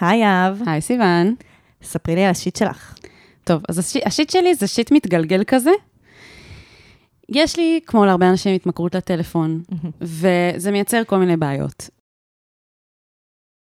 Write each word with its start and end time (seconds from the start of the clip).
היי 0.00 0.18
יהב, 0.18 0.56
היי 0.66 0.80
סיוון. 0.80 1.34
ספרי 1.82 2.14
לי 2.14 2.24
על 2.24 2.30
השיט 2.30 2.56
שלך. 2.56 2.94
טוב, 3.44 3.62
אז 3.68 3.78
השיט, 3.78 4.06
השיט 4.06 4.30
שלי 4.30 4.54
זה 4.54 4.66
שיט 4.66 4.92
מתגלגל 4.92 5.44
כזה. 5.44 5.70
יש 7.28 7.56
לי, 7.56 7.80
כמו 7.86 8.04
להרבה 8.04 8.30
אנשים, 8.30 8.54
התמכרות 8.54 8.94
לטלפון, 8.94 9.62
וזה 10.00 10.70
מייצר 10.70 11.04
כל 11.06 11.18
מיני 11.18 11.36
בעיות. 11.36 11.90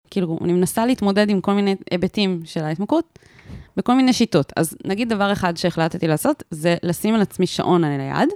כאילו, 0.10 0.40
אני 0.44 0.54
מנסה 0.54 0.86
להתמודד 0.86 1.30
עם 1.30 1.42
כל 1.42 1.54
מיני 1.54 1.76
היבטים 1.92 2.42
של 2.46 2.64
ההתמכרות 2.64 3.20
בכל 3.78 3.94
מיני 3.94 4.14
שיטות. 4.14 4.54
אז 4.56 4.78
נגיד 4.86 5.10
דבר 5.10 5.34
אחד 5.34 5.58
שהחלטתי 5.58 6.08
לעשות, 6.08 6.44
זה 6.52 6.76
לשים 6.84 7.16
על 7.16 7.22
עצמי 7.22 7.48
שעון 7.48 7.84
על 7.84 8.02
היד, 8.02 8.30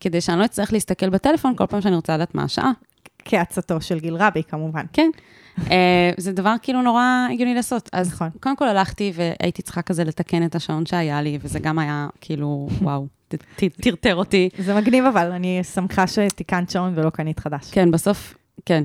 כדי 0.00 0.20
שאני 0.20 0.38
לא 0.38 0.44
אצטרך 0.44 0.72
להסתכל 0.72 1.10
בטלפון 1.10 1.56
כל 1.56 1.66
פעם 1.66 1.80
שאני 1.80 1.96
רוצה 1.96 2.14
לדעת 2.14 2.34
מה 2.34 2.42
השעה. 2.42 2.72
כעצתו 3.24 3.80
של 3.80 4.00
גיל 4.00 4.14
רבי, 4.14 4.42
כמובן. 4.42 4.84
כן. 4.92 5.10
Uh, 5.66 5.70
זה 6.16 6.32
דבר 6.32 6.54
כאילו 6.62 6.82
נורא 6.82 7.26
הגיוני 7.32 7.54
לעשות. 7.54 7.90
אז 7.92 8.12
נכון. 8.12 8.28
קודם 8.40 8.56
כל 8.56 8.68
הלכתי 8.68 9.12
והייתי 9.14 9.62
צריכה 9.62 9.82
כזה 9.82 10.04
לתקן 10.04 10.44
את 10.44 10.54
השעון 10.54 10.86
שהיה 10.86 11.22
לי, 11.22 11.38
וזה 11.42 11.58
גם 11.58 11.78
היה 11.78 12.08
כאילו, 12.20 12.68
וואו, 12.82 13.06
טרטר 13.80 14.16
אותי. 14.16 14.48
זה 14.58 14.74
מגניב 14.74 15.04
אבל, 15.04 15.30
אני 15.32 15.64
שמחה 15.64 16.06
שתיקנת 16.06 16.70
שעון 16.70 16.92
ולא 16.96 17.10
קנית 17.10 17.40
חדש. 17.40 17.70
כן, 17.70 17.90
בסוף, 17.90 18.34
כן. 18.66 18.84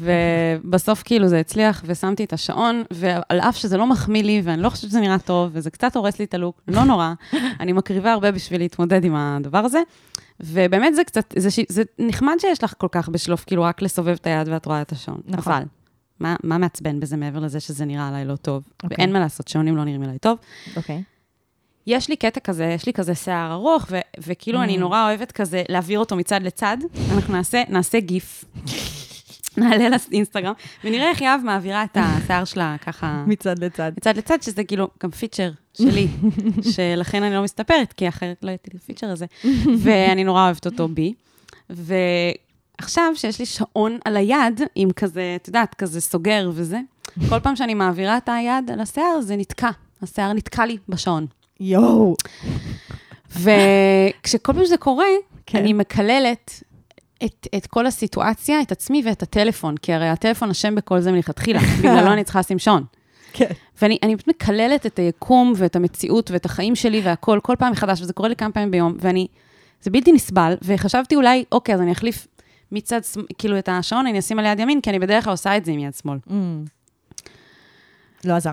ובסוף 0.00 1.02
כאילו 1.02 1.28
זה 1.28 1.40
הצליח, 1.40 1.82
ושמתי 1.86 2.24
את 2.24 2.32
השעון, 2.32 2.82
ועל 2.90 3.40
אף 3.40 3.56
שזה 3.56 3.76
לא 3.76 3.86
מחמיא 3.86 4.22
לי, 4.22 4.40
ואני 4.44 4.62
לא 4.62 4.68
חושבת 4.68 4.90
שזה 4.90 5.00
נראה 5.00 5.18
טוב, 5.18 5.50
וזה 5.52 5.70
קצת 5.70 5.96
הורס 5.96 6.18
לי 6.18 6.24
את 6.24 6.34
הלוק, 6.34 6.60
לא 6.68 6.84
נורא, 6.84 7.12
אני 7.60 7.72
מקריבה 7.72 8.12
הרבה 8.12 8.32
בשביל 8.32 8.60
להתמודד 8.60 9.04
עם 9.04 9.14
הדבר 9.14 9.58
הזה. 9.58 9.80
ובאמת 10.40 10.94
זה 10.94 11.04
קצת, 11.04 11.34
זה. 11.36 11.48
זה 11.68 11.82
נחמד 11.98 12.34
שיש 12.38 12.64
לך 12.64 12.74
כל 12.78 12.88
כך 12.92 13.08
בשלוף, 13.08 13.44
כאילו 13.44 13.62
רק 13.62 13.82
לסובב 13.82 14.16
את 14.20 14.26
היד 14.26 14.48
ואת 14.48 14.66
רואה 14.66 14.82
את 14.82 14.92
השעון. 14.92 15.20
נכון. 15.26 15.52
אבל, 15.52 15.62
מה, 16.20 16.36
מה 16.42 16.58
מעצבן 16.58 17.00
בזה 17.00 17.16
מעבר 17.16 17.38
לזה 17.38 17.60
שזה 17.60 17.84
נראה 17.84 18.08
עליי 18.08 18.24
לא 18.24 18.36
טוב? 18.36 18.62
אוקיי. 18.82 18.96
ואין 18.98 19.12
מה 19.12 19.18
לעשות, 19.20 19.48
שעונים 19.48 19.76
לא 19.76 19.84
נראים 19.84 20.02
עליי 20.02 20.18
טוב. 20.18 20.38
אוקיי. 20.76 21.02
יש 21.86 22.08
לי 22.08 22.16
קטע 22.16 22.40
כזה, 22.40 22.64
יש 22.64 22.86
לי 22.86 22.92
כזה 22.92 23.14
שיער 23.14 23.52
ארוך, 23.52 23.86
ו- 23.90 23.98
וכאילו 24.26 24.62
אני 24.62 24.76
Mm. 24.76 24.80
נורא 24.80 25.08
אוהבת 25.08 25.32
כזה 25.32 25.62
להעביר 25.68 25.98
אותו 25.98 26.16
מצד 26.16 26.42
לצד. 26.42 26.76
אנחנו 27.14 27.34
נעשה, 27.34 27.62
נעשה 27.68 28.00
גיף, 28.00 28.44
נעלה 29.56 29.88
לאינסטגרם, 30.10 30.52
ונראה 30.84 31.10
איך 31.10 31.20
יהב 31.20 31.40
מעבירה 31.44 31.84
את 31.84 31.96
השיער 32.00 32.44
שלה 32.44 32.76
ככה 32.86 33.24
מצד 33.26 33.58
לצד. 33.58 33.92
מצד 33.96 34.16
לצד, 34.16 34.42
שזה 34.42 34.64
כאילו 34.64 34.88
גם 35.02 35.10
פיצ'ר 35.10 35.50
שלי, 35.74 36.08
שלכן 36.74 37.22
אני 37.22 37.34
לא 37.34 37.42
מסתפרת, 37.42 37.92
כי 37.92 38.08
אחרת 38.08 38.36
לא 38.42 38.48
הייתי 38.48 38.70
לי 38.74 38.78
פיצ'ר 38.78 39.06
הזה, 39.10 39.26
ואני 39.82 40.24
נורא 40.24 40.44
אוהבת 40.44 40.66
אותו 40.66 40.88
בי. 40.88 41.14
ועכשיו 42.84 43.12
שיש 43.14 43.38
לי 43.38 43.46
שעון 43.46 43.98
על 44.04 44.16
היד, 44.16 44.60
עם 44.74 44.90
כזה, 44.90 45.36
את 45.42 45.48
יודעת, 45.48 45.74
כזה 45.74 46.00
סוגר 46.00 46.50
וזה, 46.54 46.80
כל 47.28 47.40
פעם 47.40 47.56
שאני 47.56 47.74
מעבירה 47.74 48.16
את 48.16 48.28
היד 48.28 48.70
על 48.70 48.80
השיער, 48.80 49.20
זה 49.20 49.36
נתקע. 49.36 49.70
השיער 50.02 50.32
נתקע 50.32 50.66
לי 50.66 50.76
בשעון. 50.88 51.26
יואו. 51.60 52.16
וכשכל 53.30 54.52
פעם 54.52 54.64
שזה 54.64 54.76
קורה, 54.76 55.06
כן. 55.46 55.58
אני 55.58 55.72
מקללת 55.72 56.62
את, 57.24 57.46
את 57.56 57.66
כל 57.66 57.86
הסיטואציה, 57.86 58.60
את 58.60 58.72
עצמי 58.72 59.02
ואת 59.04 59.22
הטלפון, 59.22 59.76
כי 59.76 59.92
הרי 59.92 60.08
הטלפון 60.08 60.50
אשם 60.50 60.74
בכל 60.74 61.00
זה 61.00 61.12
מלכתחילה, 61.12 61.60
בגללו 61.78 62.12
אני 62.12 62.24
צריכה 62.24 62.40
לשים 62.40 62.58
שעון. 62.58 62.84
כן. 63.32 63.50
ואני 63.82 63.98
אני 64.02 64.16
פשוט 64.16 64.28
מקללת 64.28 64.86
את 64.86 64.98
היקום 64.98 65.52
ואת 65.56 65.76
המציאות 65.76 66.30
ואת 66.30 66.44
החיים 66.44 66.74
שלי 66.74 67.00
והכל, 67.04 67.40
כל 67.42 67.56
פעם 67.58 67.72
מחדש, 67.72 68.02
וזה 68.02 68.12
קורה 68.12 68.28
לי 68.28 68.36
כמה 68.36 68.52
פעמים 68.52 68.70
ביום, 68.70 68.96
ואני, 69.00 69.26
זה 69.82 69.90
בלתי 69.90 70.12
נסבל, 70.12 70.54
וחשבתי 70.62 71.16
אולי, 71.16 71.44
אוקיי, 71.52 71.74
אז 71.74 71.80
אני 71.80 71.92
אחליף 71.92 72.26
מצד, 72.72 73.00
כאילו 73.38 73.58
את 73.58 73.68
השעון, 73.72 74.06
אני 74.06 74.18
אשים 74.18 74.38
על 74.38 74.44
יד 74.44 74.60
ימין, 74.60 74.80
כי 74.80 74.90
אני 74.90 74.98
בדרך 74.98 75.24
כלל 75.24 75.30
עושה 75.30 75.56
את 75.56 75.64
זה 75.64 75.72
עם 75.72 75.78
יד 75.78 75.94
שמאל. 75.94 76.18
Mm. 76.28 76.32
לא 78.24 78.32
עזר. 78.32 78.52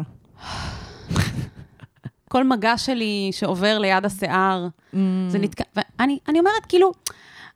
כל 2.29 2.43
מגע 2.43 2.77
שלי 2.77 3.29
שעובר 3.31 3.79
ליד 3.79 4.05
השיער, 4.05 4.67
Mm. 4.93 4.97
זה 5.27 5.39
נתקע, 5.39 5.63
ואני 5.75 6.19
אני 6.27 6.39
אומרת, 6.39 6.65
כאילו, 6.69 6.91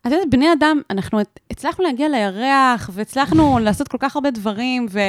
את 0.08 0.12
יודעת, 0.12 0.30
בני 0.30 0.54
אדם, 0.54 0.82
אנחנו 0.90 1.22
הצ- 1.22 1.40
הצלחנו 1.52 1.84
להגיע 1.84 2.10
לירח, 2.10 2.90
והצלחנו 2.94 3.60
לעשות 3.62 3.88
כל 3.88 3.98
כך 4.00 4.16
הרבה 4.16 4.32
דברים, 4.32 4.86
ו, 4.90 5.00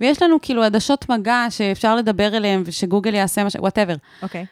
ויש 0.00 0.22
לנו 0.22 0.36
כאילו 0.42 0.62
עדשות 0.62 1.08
מגע 1.08 1.46
שאפשר 1.50 1.96
לדבר 1.96 2.36
אליהם, 2.36 2.62
ושגוגל 2.66 3.14
יעשה 3.14 3.44
מה 3.44 3.50
ש... 3.50 3.56
whatever. 3.56 3.94
אוקיי. 4.22 4.44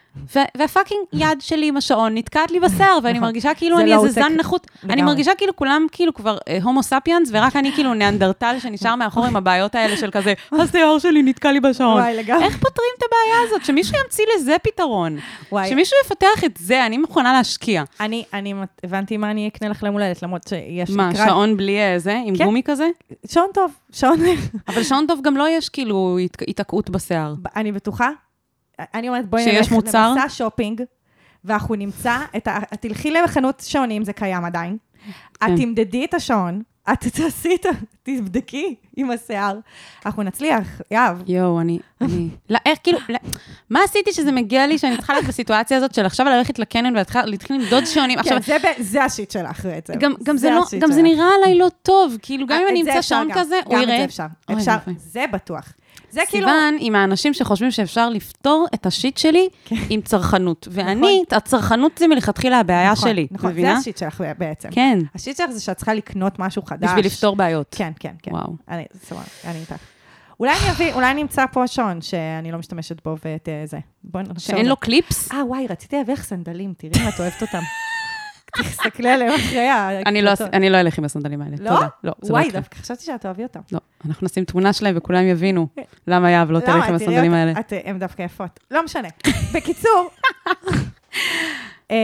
וה 0.55 0.65
fucking 0.65 0.99
יד 1.13 1.41
שלי 1.41 1.67
עם 1.67 1.77
השעון 1.77 2.17
נתקעת 2.17 2.51
לי 2.51 2.59
בשיער, 2.59 2.99
ואני 3.03 3.13
נכון. 3.13 3.27
מרגישה 3.27 3.53
כאילו 3.53 3.79
אני 3.79 3.89
לא 3.89 3.95
איזה 3.95 4.09
זן 4.21 4.33
נחות. 4.37 4.67
אני. 4.89 5.01
מרגישה 5.01 5.31
כאילו 5.37 5.55
כולם 5.55 5.85
כאילו 5.91 6.13
כבר 6.13 6.37
אה, 6.47 6.57
הומו 6.63 6.83
ספיאנס, 6.83 7.29
ורק 7.31 7.55
אני 7.55 7.71
כאילו 7.71 7.93
ניאנדרטל 7.93 8.55
שנשאר 8.59 8.95
מאחור 8.95 9.25
עם 9.25 9.35
הבעיות 9.35 9.75
האלה 9.75 9.97
של 9.97 10.11
כזה, 10.11 10.33
השיער 10.51 10.99
שלי 10.99 11.23
נתקע 11.23 11.51
לי 11.51 11.59
בשעון. 11.59 11.99
וואי, 11.99 12.15
לגמרי. 12.17 12.43
איך 12.43 12.57
פותרים 12.57 12.89
את 12.97 13.03
הבעיה 13.03 13.47
הזאת? 13.47 13.65
שמישהו 13.65 13.95
ימציא 14.03 14.25
לזה 14.35 14.55
פתרון. 14.63 15.17
וואי. 15.51 15.69
שמישהו 15.69 15.97
יפתח 16.05 16.43
את 16.45 16.57
זה, 16.59 16.85
אני 16.85 16.97
מוכנה 16.97 17.33
להשקיע. 17.33 17.83
אני, 17.99 18.23
אני 18.33 18.53
הבנתי 18.83 19.17
מה 19.17 19.31
אני 19.31 19.47
אקנה 19.47 19.69
לך 19.69 19.80
ליום 19.83 19.93
הולדת, 19.95 20.23
למרות 20.23 20.47
שיש 20.47 20.89
מה, 20.89 21.09
קרב- 21.15 21.27
שעון 21.27 21.57
בלי 21.57 21.79
אה, 21.79 21.99
זה, 21.99 22.21
עם 22.25 22.37
כן. 22.37 22.43
גומי 22.45 22.61
כזה? 22.65 22.87
שעון 23.27 23.47
טוב, 23.53 23.71
שעון... 23.91 24.19
אבל 24.67 24.83
שעון 24.83 25.05
טוב 25.07 25.19
גם 25.23 25.37
לא 25.37 25.49
יש 25.49 25.69
כאילו 25.69 26.17
הת- 26.23 26.41
היתקעות 26.47 26.89
בשיער. 26.89 27.35
אני 27.55 27.71
בטוחה, 27.71 28.09
אני 28.93 29.07
אומרת, 29.09 29.29
בואי 29.29 29.45
נלך? 29.45 29.71
למסע 29.71 30.29
שופינג, 30.29 30.81
ואנחנו 31.45 31.75
נמצא 31.75 32.17
את 32.37 32.47
ה... 32.47 32.57
את 32.73 32.81
תלכי 32.81 33.11
לחנות 33.11 33.63
שעונים, 33.65 34.03
זה 34.03 34.13
קיים 34.13 34.45
עדיין. 34.45 34.77
את 35.33 35.41
כן. 35.41 35.57
תמדדי 35.57 36.05
את 36.05 36.13
השעון, 36.13 36.61
את 36.93 37.07
תעשי 37.07 37.55
את 37.55 37.65
ה... 37.65 37.69
תבדקי 38.03 38.75
עם 38.95 39.11
השיער. 39.11 39.59
אנחנו 40.05 40.23
נצליח, 40.23 40.81
יהב. 40.91 41.29
יואו, 41.29 41.61
אני, 41.61 41.79
אני, 42.01 42.29
לא, 42.49 42.59
איך, 42.65 42.79
כאילו, 42.83 42.99
לא, 43.09 43.17
מה 43.69 43.79
עשיתי 43.83 44.13
שזה 44.13 44.31
מגיע 44.31 44.67
לי 44.67 44.77
שאני 44.77 44.97
צריכה 44.97 45.13
להיות 45.13 45.25
בסיטואציה 45.25 45.77
הזאת 45.77 45.93
של 45.93 46.05
עכשיו 46.05 46.25
ללכת 46.25 46.59
לקניון 46.59 46.93
ולהתחיל 47.25 47.55
למדוד 47.55 47.85
שעונים? 47.85 48.19
עכשיו, 48.19 48.37
כן, 48.45 48.73
זה 48.79 49.03
השיט 49.03 49.31
שלך 49.31 49.65
בעצם. 49.65 49.93
גם, 49.93 50.13
גם 50.23 50.37
זה 50.37 50.49
לא, 50.49 50.63
גם 50.79 50.91
זה 50.91 50.93
שלך. 50.93 51.03
נראה 51.03 51.29
עליי 51.37 51.57
לא 51.57 51.67
טוב, 51.81 52.17
כאילו, 52.21 52.47
גם 52.47 52.57
אם 52.57 52.65
את 52.65 52.69
אני 52.71 52.81
אמצא 52.81 53.01
שעון 53.01 53.27
כזה, 53.33 53.59
הוא 53.65 53.75
גם 53.75 53.81
את 53.81 53.87
יראה. 53.87 53.97
זה 53.97 54.05
אפשר, 54.05 54.25
אפשר. 54.51 54.77
זה 54.97 55.25
בטוח. 55.31 55.73
זה 56.11 56.21
כאילו... 56.27 56.47
סיוון 56.47 56.77
עם 56.79 56.95
האנשים 56.95 57.33
שחושבים 57.33 57.71
שאפשר 57.71 58.09
לפתור 58.09 58.67
את 58.73 58.85
השיט 58.85 59.17
שלי 59.17 59.49
עם 59.89 60.01
צרכנות. 60.01 60.67
ואני, 60.71 61.23
הצרכנות 61.31 61.97
זה 61.97 62.07
מלכתחילה 62.07 62.59
הבעיה 62.59 62.91
נכון, 62.91 63.09
שלי, 63.09 63.27
נכון, 63.31 63.51
מבינה? 63.51 63.73
זה 63.73 63.79
השיט 63.79 63.97
שלך 63.97 64.23
בעצם. 64.37 64.69
כן, 64.71 64.99
השיט 65.15 65.37
שלך 65.37 65.51
זה 65.51 65.61
שאת 65.61 65.77
צריכה 65.77 65.93
לקנות 65.93 66.39
משהו 66.39 66.61
חדש. 66.61 66.89
בשביל 66.89 67.05
לפתור 67.05 67.35
בעיות. 67.35 67.75
כן, 67.77 67.91
כן, 67.99 68.13
כן. 68.23 68.31
וואו. 68.31 68.55
אני, 68.69 68.85
סבבה, 69.03 69.21
אני 69.45 69.59
איתך. 69.59 69.75
אולי 70.39 70.51
אני 70.61 70.71
אביא, 70.71 70.93
אולי 70.93 71.11
אני 71.11 71.21
אמצא 71.21 71.45
פה 71.51 71.67
שעון 71.67 72.01
שאני 72.01 72.51
לא 72.51 72.57
משתמשת 72.57 73.05
בו 73.05 73.15
ואת 73.25 73.49
אה, 73.49 73.63
זה. 73.65 73.79
בואי 74.03 74.23
נחשוב. 74.23 74.55
שאין 74.55 74.65
לו 74.65 74.77
קליפס? 74.77 75.31
אה, 75.31 75.45
וואי, 75.45 75.67
רציתי 75.69 75.95
להביא 75.95 76.13
לך 76.13 76.23
סנדלים, 76.23 76.73
תראי 76.77 76.93
אם 77.03 77.09
את 77.09 77.19
אוהבת 77.19 77.41
אותם. 77.41 77.61
תסתכלי 78.57 79.09
עליהם 79.09 79.31
אחרי 79.35 79.67
ה... 79.67 79.89
אני 80.05 80.21
לא- 80.21 80.31
לא 80.69 80.79
אלך 80.79 80.97
עם 80.97 81.05
הסנדלים 81.05 81.41
האלה. 81.41 81.55
לא? 81.59 81.69
תודה. 81.69 81.87
לא, 82.03 82.13
לא 82.23 82.29
וואי. 82.29 82.51
דווקא 82.51 82.77
חשבתי 82.77 83.03
שאת 83.03 83.25
אוהבי 83.25 83.43
אותם. 83.43 83.59
לא, 83.71 83.79
אנחנו 84.05 84.25
נשים 84.25 84.45
תמונה 84.45 84.73
שלהם 84.73 84.93
וכולם 84.97 85.23
יבינו 85.27 85.67
למה 86.07 86.31
יהב 86.31 86.51
לא 86.51 86.59
תלך 86.59 86.85
עם 86.89 86.95
הסנדלים. 86.95 87.33
האלה. 87.33 87.53
הן 87.83 87.99
דווקא 87.99 88.21
יפות. 88.21 88.59
לא 88.71 88.83
משנה. 88.83 89.07
בקיצור, 89.53 90.09
אמ, 91.91 91.95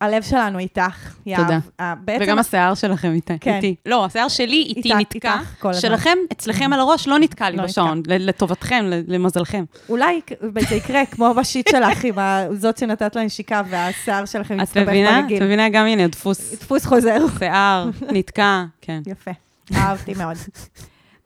הלב 0.00 0.22
שלנו 0.22 0.58
איתך, 0.58 1.14
יהב. 1.26 1.40
תודה. 1.42 1.58
אה, 1.80 1.94
בעצם 2.04 2.24
וגם 2.24 2.38
השיער 2.38 2.74
שלכם 2.74 3.12
איתי. 3.12 3.38
כן. 3.40 3.54
איתי. 3.54 3.74
לא, 3.86 4.04
השיער 4.04 4.28
שלי 4.28 4.62
איתי 4.76 4.88
איתך- 4.92 4.96
נתקע. 5.00 5.32
איתך 5.34 5.54
כל 5.58 5.70
הזמן. 5.70 5.80
שלכם, 5.80 6.18
אצלכם 6.32 6.72
על 6.72 6.80
הראש, 6.80 7.08
לא 7.08 7.18
נתקע 7.18 7.50
לי 7.50 7.56
לא 7.56 7.62
בשעון. 7.62 8.02
ל- 8.06 8.28
לטובתכם, 8.28 8.84
למזלכם. 9.08 9.64
אולי 9.88 10.20
זה 10.68 10.74
יקרה 10.74 11.06
כמו 11.06 11.34
בשיט 11.34 11.68
שלך, 11.70 12.04
עם 12.04 12.14
זאת 12.56 12.78
שנתת 12.78 13.16
לה 13.16 13.24
נשיקה 13.24 13.62
והשיער 13.70 14.24
שלכם 14.24 14.54
את 14.56 14.60
מסתבך 14.62 14.82
מבינה? 14.88 15.18
את 15.18 15.22
ברגיל. 15.24 15.42
מבינה 15.44 15.68
גם, 15.68 15.86
הנה, 15.86 16.06
דפוס 16.08 16.54
דפוס 16.54 16.86
חוזר. 16.86 17.16
שיער, 17.38 17.88
נתקע, 18.12 18.64
כן. 18.80 19.00
יפה, 19.06 19.30
אהבתי 19.74 20.14
מאוד. 20.14 20.36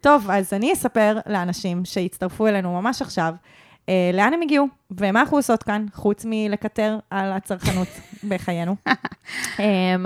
טוב, 0.00 0.30
אז 0.30 0.52
אני 0.52 0.72
אספר 0.72 1.18
לאנשים 1.26 1.84
שהצטרפו 1.84 2.46
אלינו 2.46 2.80
ממש 2.82 3.02
עכשיו, 3.02 3.32
אה, 3.88 4.10
לאן 4.14 4.34
הם 4.34 4.42
הגיעו 4.42 4.66
ומה 4.90 5.20
אנחנו 5.20 5.36
עושות 5.36 5.62
כאן, 5.62 5.86
חוץ 5.94 6.24
מלקטר 6.28 6.98
על 7.10 7.32
הצרכנות 7.32 7.88
בחיינו. 8.28 8.76
אה, 9.60 9.96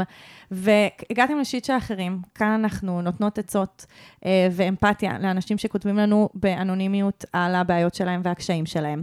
והגעתם 0.51 1.39
לשיט 1.39 1.65
של 1.65 1.77
אחרים, 1.77 2.19
כאן 2.35 2.51
אנחנו 2.51 3.03
נותנות 3.03 3.39
עצות 3.39 3.87
אה, 4.25 4.49
ואמפתיה 4.53 5.19
לאנשים 5.19 5.59
שכותבים 5.59 5.97
לנו 5.97 6.29
באנונימיות 6.35 7.25
על 7.33 7.55
הבעיות 7.55 7.95
שלהם 7.95 8.21
והקשיים 8.25 8.67
שלהם. 8.67 9.03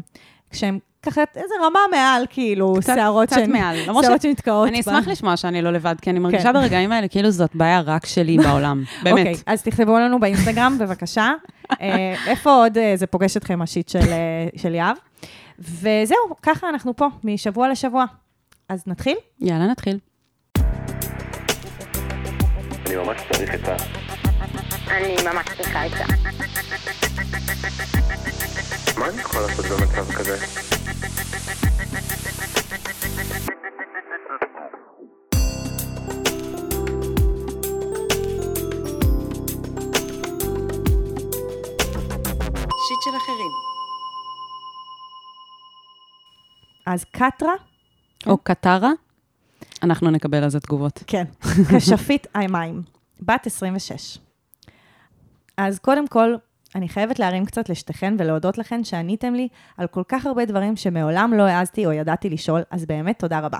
כשהם 0.51 0.79
ככה 1.03 1.21
איזה 1.35 1.53
רמה 1.65 1.79
מעל, 1.91 2.25
כאילו, 2.29 2.73
קצת- 2.79 2.95
שערות 2.95 3.27
קצת 3.27 3.35
שהן- 3.35 3.51
מעל. 3.51 3.75
שערות 3.85 4.21
שנתקעות. 4.21 4.67
אני 4.67 4.77
ב- 4.77 4.79
אשמח 4.79 5.07
לשמוע 5.07 5.37
שאני 5.37 5.61
לא 5.61 5.71
לבד, 5.71 5.95
כי 6.01 6.09
אני 6.09 6.19
מרגישה 6.19 6.43
כן. 6.43 6.53
ברגעים 6.53 6.91
האלה 6.91 7.07
כאילו 7.07 7.31
זאת 7.31 7.49
בעיה 7.55 7.81
רק 7.81 8.05
שלי 8.05 8.37
בעולם. 8.43 8.83
אוקיי, 8.99 9.13
באמת. 9.13 9.37
אז 9.45 9.61
תכתבו 9.63 9.99
לנו 9.99 10.19
באינסטגרם, 10.19 10.77
בבקשה. 10.81 11.31
אה, 11.81 12.15
איפה 12.27 12.51
עוד 12.51 12.77
אה, 12.77 12.93
זה 12.95 13.07
פוגש 13.07 13.37
אתכם 13.37 13.61
השיט 13.61 13.89
של, 13.89 13.99
אה, 13.99 14.47
של 14.55 14.73
יהב? 14.75 14.97
וזהו, 15.59 16.17
ככה 16.41 16.69
אנחנו 16.69 16.95
פה, 16.95 17.07
משבוע 17.23 17.69
לשבוע. 17.69 18.05
אז 18.69 18.83
נתחיל? 18.87 19.15
יאללה, 19.39 19.67
נתחיל. 19.67 19.97
אני 22.85 22.95
ממש 22.95 23.17
צריך 23.31 23.53
את 23.55 23.67
ה... 23.67 23.75
אני 24.97 25.15
ממש 25.33 25.45
צריכה 25.57 25.81
את 29.09 29.13
זה. 29.15 29.21
יכול 29.21 29.41
לעשות 29.41 29.65
במצב 29.65 30.11
כזה? 30.13 30.37
שיט 42.87 43.01
של 43.03 43.17
אחרים. 43.17 43.51
אז 46.85 47.05
קטרה, 47.11 47.53
או 48.27 48.37
קטרה, 48.37 48.91
אנחנו 49.83 50.11
נקבל 50.11 50.43
על 50.43 50.49
זה 50.49 50.59
תגובות. 50.59 51.03
כן, 51.07 51.23
כשפית 51.77 52.27
המים, 52.35 52.81
בת 53.19 53.45
26. 53.47 54.17
אז 55.57 55.79
קודם 55.79 56.07
כל, 56.07 56.35
אני 56.75 56.89
חייבת 56.89 57.19
להרים 57.19 57.45
קצת 57.45 57.69
לשתיכן 57.69 58.15
ולהודות 58.17 58.57
לכן 58.57 58.83
שעניתם 58.83 59.33
לי 59.33 59.47
על 59.77 59.87
כל 59.87 60.03
כך 60.07 60.25
הרבה 60.25 60.45
דברים 60.45 60.75
שמעולם 60.75 61.33
לא 61.33 61.43
העזתי 61.43 61.85
או 61.85 61.91
ידעתי 61.91 62.29
לשאול, 62.29 62.61
אז 62.71 62.85
באמת 62.85 63.19
תודה 63.19 63.39
רבה. 63.39 63.59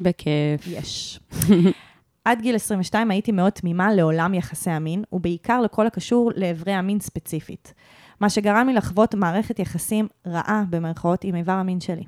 בכיף. 0.00 0.66
יש. 0.66 1.20
עד 2.24 2.40
גיל 2.40 2.54
22 2.54 3.10
הייתי 3.10 3.32
מאוד 3.32 3.52
תמימה 3.52 3.94
לעולם 3.94 4.34
יחסי 4.34 4.70
המין, 4.70 5.04
ובעיקר 5.12 5.60
לכל 5.60 5.86
הקשור 5.86 6.30
לאיברי 6.36 6.72
המין 6.72 7.00
ספציפית. 7.00 7.74
מה 8.20 8.30
שגרם 8.30 8.66
לי 8.66 8.74
לחוות 8.74 9.14
מערכת 9.14 9.58
יחסים 9.58 10.08
רעה, 10.26 10.64
במרכאות, 10.70 11.24
עם 11.24 11.34
איבר 11.34 11.52
המין 11.52 11.80
שלי. 11.80 12.04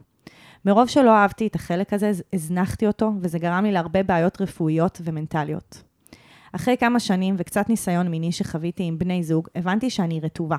מרוב 0.64 0.88
שלא 0.88 1.10
אהבתי 1.10 1.46
את 1.46 1.54
החלק 1.54 1.92
הזה, 1.92 2.12
הזנחתי 2.32 2.86
אותו, 2.86 3.12
וזה 3.20 3.38
גרם 3.38 3.64
לי 3.64 3.72
להרבה 3.72 4.02
בעיות 4.02 4.40
רפואיות 4.40 5.00
ומנטליות. 5.04 5.82
אחרי 6.56 6.76
כמה 6.76 7.00
שנים 7.00 7.34
וקצת 7.38 7.68
ניסיון 7.68 8.08
מיני 8.08 8.32
שחוויתי 8.32 8.82
עם 8.82 8.98
בני 8.98 9.22
זוג, 9.22 9.48
הבנתי 9.54 9.90
שאני 9.90 10.20
רטובה. 10.20 10.56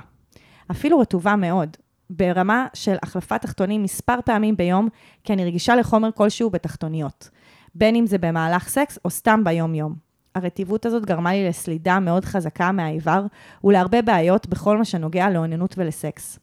אפילו 0.72 1.00
רטובה 1.00 1.36
מאוד, 1.36 1.78
ברמה 2.10 2.68
של 2.74 2.96
החלפת 3.04 3.42
תחתונים 3.42 3.84
מספר 3.84 4.20
פעמים 4.26 4.58
ביום, 4.58 4.88
כי 5.24 5.34
אני 5.34 5.46
רגישה 5.46 5.76
לחומר 5.76 6.10
כלשהו 6.12 6.50
בתחתוניות. 6.50 7.30
בין 7.76 7.96
אם 7.96 8.08
זה 8.08 8.18
במהלך 8.18 8.68
סקס 8.68 9.00
או 9.06 9.10
סתם 9.10 9.44
ביום-יום. 9.44 9.96
הרטיבות 10.36 10.86
הזאת 10.86 11.06
גרמה 11.06 11.34
לי 11.34 11.50
לסלידה 11.50 12.00
מאוד 12.00 12.26
חזקה 12.26 12.72
מהאיבר 12.72 13.26
ולהרבה 13.64 14.02
בעיות 14.02 14.48
בכל 14.48 14.78
מה 14.78 14.86
שנוגע 14.86 15.30
לאוננות 15.30 15.76
ולסקס. 15.78 16.40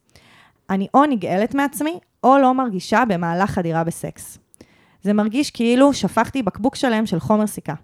אני 0.70 0.86
או 0.94 1.04
נגאלת 1.04 1.54
מעצמי, 1.54 1.98
או 2.24 2.38
לא 2.38 2.54
מרגישה 2.54 3.02
במהלך 3.08 3.50
חדירה 3.50 3.84
בסקס. 3.84 4.38
זה 5.02 5.12
מרגיש 5.12 5.50
כאילו 5.50 5.92
שפכתי 5.92 6.42
בקבוק 6.42 6.76
שלם 6.76 7.06
של 7.06 7.20
חומר 7.20 7.46
סיכה. 7.46 7.74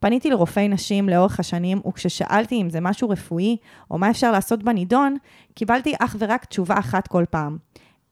פניתי 0.00 0.30
לרופאי 0.30 0.68
נשים 0.68 1.08
לאורך 1.08 1.40
השנים, 1.40 1.80
וכששאלתי 1.86 2.62
אם 2.62 2.70
זה 2.70 2.80
משהו 2.80 3.08
רפואי, 3.08 3.56
או 3.90 3.98
מה 3.98 4.10
אפשר 4.10 4.32
לעשות 4.32 4.62
בנידון, 4.62 5.16
קיבלתי 5.54 5.94
אך 5.98 6.16
ורק 6.18 6.44
תשובה 6.44 6.78
אחת 6.78 7.08
כל 7.08 7.24
פעם. 7.30 7.56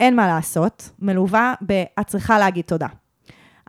אין 0.01 0.17
מה 0.17 0.27
לעשות, 0.27 0.91
מלווה 0.99 1.55
ב- 1.67 1.85
את 2.01 2.07
צריכה 2.07 2.39
להגיד 2.39 2.65
תודה. 2.65 2.87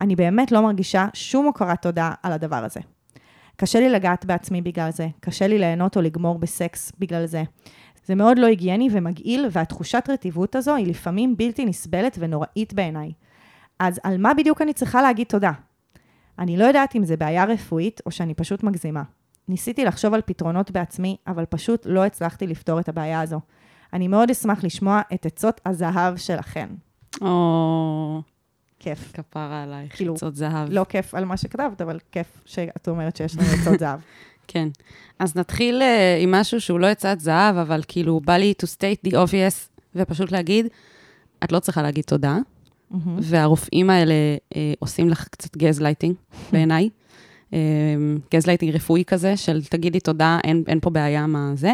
אני 0.01 0.15
באמת 0.15 0.51
לא 0.51 0.61
מרגישה 0.61 1.07
שום 1.13 1.45
הוקרת 1.45 1.81
תודה 1.81 2.11
על 2.23 2.33
הדבר 2.33 2.63
הזה. 2.65 2.79
קשה 3.55 3.79
לי 3.79 3.89
לגעת 3.89 4.25
בעצמי 4.25 4.61
בגלל 4.61 4.91
זה, 4.91 5.07
קשה 5.19 5.47
לי 5.47 5.57
ליהנות 5.57 5.97
או 5.97 6.01
לגמור 6.01 6.39
בסקס 6.39 6.91
בגלל 6.99 7.25
זה. 7.25 7.43
זה 8.05 8.15
מאוד 8.15 8.39
לא 8.39 8.47
היגייני 8.47 8.89
ומגעיל, 8.91 9.45
והתחושת 9.51 10.03
רטיבות 10.09 10.55
הזו 10.55 10.75
היא 10.75 10.87
לפעמים 10.87 11.37
בלתי 11.37 11.65
נסבלת 11.65 12.17
ונוראית 12.19 12.73
בעיניי. 12.73 13.11
אז 13.79 13.99
על 14.03 14.17
מה 14.17 14.33
בדיוק 14.33 14.61
אני 14.61 14.73
צריכה 14.73 15.01
להגיד 15.01 15.27
תודה? 15.27 15.51
אני 16.39 16.57
לא 16.57 16.65
יודעת 16.65 16.95
אם 16.95 17.03
זה 17.03 17.17
בעיה 17.17 17.45
רפואית 17.45 18.01
או 18.05 18.11
שאני 18.11 18.33
פשוט 18.33 18.63
מגזימה. 18.63 19.03
ניסיתי 19.47 19.85
לחשוב 19.85 20.13
על 20.13 20.21
פתרונות 20.25 20.71
בעצמי, 20.71 21.17
אבל 21.27 21.45
פשוט 21.45 21.85
לא 21.85 22.05
הצלחתי 22.05 22.47
לפתור 22.47 22.79
את 22.79 22.89
הבעיה 22.89 23.21
הזו. 23.21 23.39
אני 23.93 24.07
מאוד 24.07 24.29
אשמח 24.29 24.63
לשמוע 24.63 25.01
את 25.13 25.25
עצות 25.25 25.61
הזהב 25.65 26.17
שלכן. 26.17 26.69
או, 27.21 28.21
כיף. 28.79 29.11
כפרה 29.13 29.63
עלייך, 29.63 29.95
כאילו, 29.95 30.13
עצות 30.13 30.35
זהב. 30.35 30.69
לא 30.71 30.85
כיף 30.89 31.15
על 31.15 31.25
מה 31.25 31.37
שכתבת, 31.37 31.81
אבל 31.81 31.99
כיף 32.11 32.41
שאת 32.45 32.87
אומרת 32.87 33.15
שיש 33.15 33.37
לנו 33.37 33.47
עצות 33.61 33.79
זהב. 33.79 33.99
כן. 34.47 34.67
אז 35.19 35.35
נתחיל 35.35 35.81
uh, 35.81 36.23
עם 36.23 36.31
משהו 36.31 36.61
שהוא 36.61 36.79
לא 36.79 36.87
עצת 36.87 37.19
זהב, 37.19 37.57
אבל 37.57 37.81
כאילו 37.87 38.19
בא 38.19 38.37
לי 38.37 38.53
to 38.61 38.65
state 38.65 39.09
the 39.09 39.13
obvious, 39.13 39.81
ופשוט 39.95 40.31
להגיד, 40.31 40.67
את 41.43 41.51
לא 41.51 41.59
צריכה 41.59 41.81
להגיד 41.81 42.03
תודה, 42.03 42.37
מהמם. 42.91 43.17
והרופאים 43.21 43.89
האלה 43.89 44.13
אה, 44.53 44.57
עושים 44.79 45.09
לך 45.09 45.27
קצת 45.27 45.57
גזלייטינג, 45.57 46.15
בעיניי. 46.51 46.89
גזלייטינג 48.33 48.75
רפואי 48.75 49.03
כזה, 49.07 49.37
של 49.37 49.63
תגידי 49.63 49.99
תודה, 49.99 50.39
אין, 50.43 50.63
אין 50.67 50.79
פה 50.79 50.89
בעיה 50.89 51.27
מה 51.27 51.51
זה. 51.55 51.73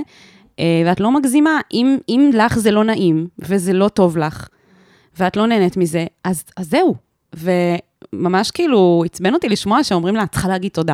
אה, 0.52 0.60
ואת 0.86 1.00
לא 1.00 1.12
מגזימה, 1.12 1.60
אם, 1.74 1.98
אם 2.10 2.32
לך 2.34 2.58
זה 2.58 2.72
לא 2.72 2.84
נעים, 2.84 3.28
וזה 3.40 3.74
לא 3.74 3.88
טוב 3.88 4.18
לך, 4.18 4.48
ואת 5.18 5.38
לא 5.38 5.48
נהנית 5.48 5.78
מזה, 5.78 6.06
אז, 6.24 6.44
אז 6.58 6.70
זהו. 6.70 6.96
וממש 7.34 8.52
כאילו 8.52 9.04
עצבן 9.06 9.34
אותי 9.34 9.50
לשמוע 9.50 9.84
שאומרים 9.84 10.16
לה, 10.16 10.24
את 10.24 10.32
צריכה 10.32 10.48
להגיד 10.48 10.72
תודה. 10.72 10.94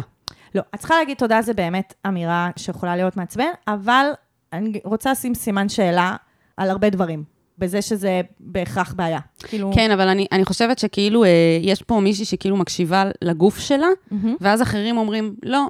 לא, 0.56 0.62
את 0.76 0.80
צריכה 0.80 0.96
להגיד 0.96 1.18
תודה, 1.18 1.42
זה 1.42 1.54
באמת 1.54 1.94
אמירה 2.08 2.50
שיכולה 2.56 2.96
להיות 2.96 3.18
מעצבן, 3.18 3.50
אבל 3.68 4.06
אני 4.54 4.80
רוצה 4.84 5.12
לשים 5.12 5.36
סימן 5.36 5.70
שאלה 5.70 6.16
על 6.58 6.70
הרבה 6.70 6.90
דברים, 6.90 7.24
בזה 7.60 7.82
שזה 7.82 8.22
בהכרח 8.40 8.94
בעיה. 8.94 9.20
כאילו... 9.44 9.72
כן, 9.76 9.92
אבל 9.92 10.08
אני, 10.08 10.28
אני 10.32 10.46
חושבת 10.46 10.80
שכאילו, 10.80 11.24
אה, 11.24 11.30
יש 11.62 11.82
פה 11.82 12.00
מישהי 12.00 12.26
שכאילו 12.26 12.58
מקשיבה 12.58 13.06
לגוף 13.22 13.60
שלה, 13.60 13.88
מהמם. 14.12 14.36
ואז 14.42 14.62
אחרים 14.62 14.98
אומרים, 14.98 15.36
לא, 15.44 15.68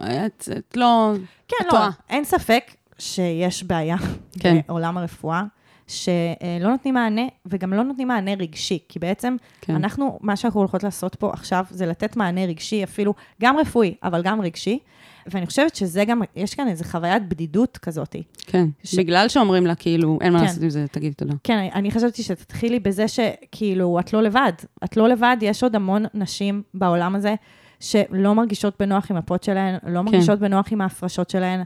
את, 0.00 0.48
את 0.58 0.76
לא... 0.76 1.12
כן, 1.48 1.56
את 1.60 1.66
לא, 1.66 1.70
טועה. 1.70 1.90
אין 2.08 2.24
ספק 2.24 2.74
שיש 2.98 3.64
בעיה 3.64 3.96
כן. 4.40 4.56
בעולם 4.68 4.98
הרפואה, 4.98 5.42
שלא 5.88 6.70
נותנים 6.70 6.94
מענה, 6.94 7.22
וגם 7.46 7.72
לא 7.72 7.82
נותנים 7.82 8.08
מענה 8.08 8.34
רגשי, 8.34 8.78
כי 8.88 8.98
בעצם 8.98 9.36
כן. 9.60 9.74
אנחנו, 9.74 10.18
מה 10.20 10.36
שאנחנו 10.36 10.60
הולכות 10.60 10.82
לעשות 10.84 11.14
פה 11.14 11.30
עכשיו, 11.32 11.64
זה 11.70 11.86
לתת 11.86 12.16
מענה 12.16 12.44
רגשי, 12.44 12.84
אפילו 12.84 13.14
גם 13.42 13.56
רפואי, 13.56 13.94
אבל 14.02 14.22
גם 14.22 14.40
רגשי, 14.40 14.78
ואני 15.26 15.46
חושבת 15.46 15.74
שזה 15.76 16.04
גם, 16.04 16.22
יש 16.36 16.54
כאן 16.54 16.68
איזו 16.68 16.84
חוויית 16.84 17.28
בדידות 17.28 17.78
כזאת. 17.78 18.16
כן, 18.46 18.66
ש- 18.84 18.94
בגלל 18.94 19.28
שאומרים 19.28 19.66
לה, 19.66 19.74
כאילו, 19.74 20.18
אין 20.20 20.32
מה 20.32 20.38
כן. 20.38 20.44
לעשות 20.44 20.62
עם 20.62 20.70
זה, 20.70 20.86
תגידי 20.90 21.14
תודה. 21.14 21.34
כן, 21.44 21.68
אני- 21.74 21.90
חשבתי 21.90 22.22
שתתחילי 22.22 22.80
בזה 22.80 23.04
שכאילו, 23.08 24.00
את 24.00 24.12
לא 24.12 24.22
לבד. 24.22 24.52
את 24.84 24.96
לא 24.96 25.08
לבד, 25.08 25.36
יש 25.42 25.62
עוד 25.62 25.76
המון 25.76 26.04
נשים 26.14 26.62
בעולם 26.74 27.14
הזה 27.14 27.34
שלא 27.80 28.34
מרגישות 28.34 28.74
בנוח 28.80 29.10
עם 29.10 29.16
הפוד 29.16 29.42
שלהן, 29.42 29.78
לא 29.86 30.02
מרגישות 30.02 30.38
בנוח 30.38 30.72
עם 30.72 30.80
ההפרשות 30.80 31.30
שלהן, 31.30 31.62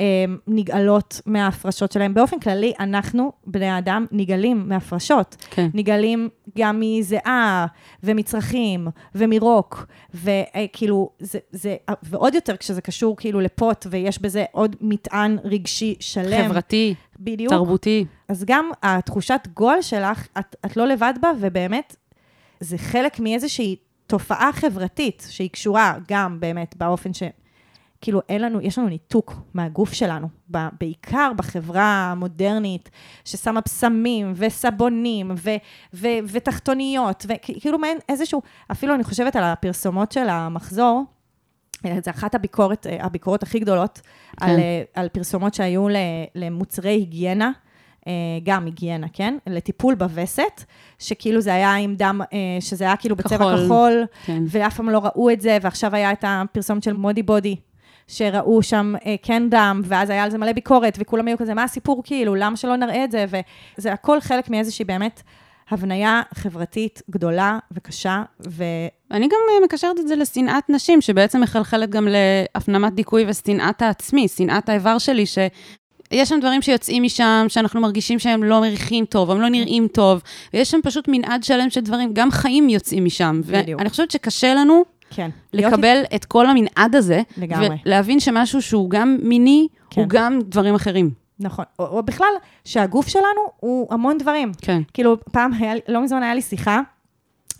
אה, 0.00 0.24
נגאלות 0.46 1.20
מההפרשות 1.26 1.92
שלהן. 1.92 2.14
באופן 2.14 2.40
כללי, 2.40 2.72
אנחנו, 2.80 3.32
בני 3.46 3.68
האדם, 3.68 4.06
נגאלים 4.12 4.68
מהפרשות. 4.68 5.36
כן. 5.50 5.68
נגאלים 5.74 6.28
גם 6.58 6.80
מזיעה, 6.80 7.66
ומצרכים, 8.02 8.88
ומרוק, 9.14 9.86
וכאילו, 10.14 11.10
זה, 11.18 11.38
זה, 11.50 11.76
ועוד 12.02 12.34
יותר 12.34 12.56
כשזה 12.56 12.80
קשור 12.80 13.16
כאילו 13.16 13.40
לפוט, 13.40 13.86
ויש 13.90 14.22
בזה 14.22 14.44
עוד 14.52 14.76
מטען 14.80 15.38
רגשי 15.44 15.94
שלם. 16.00 16.48
חברתי, 16.48 16.94
בדיוק. 17.20 17.52
תרבותי. 17.52 18.04
אז 18.28 18.44
גם 18.46 18.70
התחושת 18.82 19.48
גועל 19.54 19.82
שלך, 19.82 20.28
את, 20.38 20.56
את 20.66 20.76
לא 20.76 20.86
לבד 20.86 21.14
בה, 21.20 21.30
ובאמת, 21.40 21.96
זה 22.60 22.78
חלק 22.78 23.20
מאיזושהי 23.20 23.76
תופעה 24.06 24.50
חברתית, 24.52 25.26
שהיא 25.30 25.50
קשורה 25.50 25.94
גם 26.08 26.40
באמת 26.40 26.76
באופן 26.76 27.14
ש... 27.14 27.22
כאילו, 28.00 28.20
אין 28.28 28.42
לנו, 28.42 28.60
יש 28.60 28.78
לנו 28.78 28.88
ניתוק 28.88 29.34
מהגוף 29.54 29.92
שלנו, 29.92 30.28
בעיקר 30.80 31.32
בחברה 31.36 32.10
המודרנית, 32.10 32.90
ששמה 33.24 33.60
בשמים 33.60 34.32
וסבונים 34.36 35.30
ו, 35.36 35.50
ו, 35.94 36.06
ותחתוניות, 36.28 37.26
וכאילו 37.28 37.78
מעין 37.78 37.98
איזשהו, 38.08 38.42
אפילו 38.72 38.94
אני 38.94 39.04
חושבת 39.04 39.36
על 39.36 39.44
הפרסומות 39.44 40.12
של 40.12 40.28
המחזור, 40.28 41.04
אה, 41.86 41.98
זה 42.04 42.10
אחת 42.10 42.34
הביקורת, 42.34 42.86
אה, 42.86 43.04
הביקורות 43.04 43.42
הכי 43.42 43.58
גדולות, 43.58 44.00
כן. 44.36 44.46
על, 44.46 44.58
אה, 44.58 44.82
על 44.94 45.08
פרסומות 45.08 45.54
שהיו 45.54 45.86
למוצרי 46.34 46.90
היגיינה, 46.90 47.50
גם 48.42 48.64
היגיינה, 48.64 49.06
כן? 49.12 49.36
לטיפול 49.46 49.94
בווסת, 49.94 50.64
שכאילו 50.98 51.40
זה 51.40 51.54
היה 51.54 51.74
עם 51.74 51.94
דם, 51.94 52.20
אה, 52.32 52.38
שזה 52.60 52.84
היה 52.84 52.96
כאילו 52.96 53.16
בצבע 53.16 53.36
כחול. 53.36 53.64
כחול, 53.64 54.04
כן. 54.26 54.42
ואף 54.46 54.76
פעם 54.76 54.90
לא 54.90 54.98
ראו 54.98 55.30
את 55.30 55.40
זה, 55.40 55.58
ועכשיו 55.62 55.94
היה 55.94 56.12
את 56.12 56.24
הפרסומת 56.26 56.82
של 56.82 56.92
מודי 56.92 57.22
בודי, 57.22 57.56
שראו 58.08 58.62
שם 58.62 58.94
אה, 59.06 59.14
כן 59.22 59.50
דם, 59.50 59.80
ואז 59.84 60.10
היה 60.10 60.24
על 60.24 60.30
זה 60.30 60.38
מלא 60.38 60.52
ביקורת, 60.52 60.96
וכולם 61.00 61.28
היו 61.28 61.38
כזה, 61.38 61.54
מה 61.54 61.62
הסיפור 61.62 62.02
כאילו, 62.04 62.34
למה 62.34 62.56
שלא 62.56 62.76
נראה 62.76 63.04
את 63.04 63.10
זה? 63.10 63.24
וזה 63.78 63.92
הכל 63.92 64.20
חלק 64.20 64.50
מאיזושהי 64.50 64.84
באמת 64.84 65.22
הבניה 65.70 66.22
חברתית 66.34 67.02
גדולה 67.10 67.58
וקשה, 67.72 68.22
ו... 68.48 68.64
אני 69.10 69.26
גם 69.26 69.38
אה, 69.50 69.64
מקשרת 69.64 69.98
את 69.98 70.08
זה 70.08 70.16
לשנאת 70.16 70.70
נשים, 70.70 71.00
שבעצם 71.00 71.40
מחלחלת 71.40 71.90
גם 71.90 72.08
להפנמת 72.10 72.94
דיכוי 72.94 73.24
ושנאת 73.28 73.82
העצמי, 73.82 74.28
שנאת 74.28 74.68
האיבר 74.68 74.98
שלי, 74.98 75.24
שיש 76.14 76.28
שם 76.28 76.40
דברים 76.40 76.62
שיוצאים 76.62 77.02
משם, 77.02 77.46
שאנחנו 77.48 77.80
מרגישים 77.80 78.18
שהם 78.18 78.42
לא 78.44 78.60
מריחים 78.60 79.04
טוב, 79.04 79.30
הם 79.30 79.40
לא 79.40 79.48
נראים 79.48 79.88
טוב, 79.88 80.22
ויש 80.54 80.70
שם 80.70 80.78
פשוט 80.82 81.08
מנעד 81.08 81.44
שלם 81.44 81.70
של 81.70 81.80
דברים, 81.80 82.10
גם 82.12 82.30
חיים 82.30 82.68
יוצאים 82.68 83.04
משם. 83.04 83.40
בדיוק. 83.46 83.78
ואני 83.78 83.90
חושבת 83.90 84.10
שקשה 84.10 84.54
לנו 84.54 84.82
כן. 85.10 85.30
להיות 85.52 85.72
לקבל 85.72 86.02
את 86.14 86.24
כל 86.24 86.46
המנעד 86.46 86.94
הזה, 86.94 87.22
לגמרי. 87.36 87.68
ולהבין 87.86 88.20
שמשהו 88.20 88.62
שהוא 88.62 88.90
גם 88.90 89.18
מיני, 89.22 89.66
כן. 89.90 90.00
הוא 90.00 90.08
גם 90.08 90.38
דברים 90.44 90.74
אחרים. 90.74 91.10
נכון. 91.40 91.64
או, 91.78 91.86
או 91.86 92.02
בכלל, 92.02 92.32
שהגוף 92.64 93.08
שלנו 93.08 93.40
הוא 93.60 93.88
המון 93.90 94.18
דברים. 94.18 94.52
כן. 94.62 94.82
כאילו, 94.92 95.16
פעם 95.32 95.52
היה, 95.52 95.74
לא 95.88 96.02
מזמן 96.02 96.22
היה 96.22 96.34
לי 96.34 96.42
שיחה 96.42 96.80
אמ, 97.52 97.56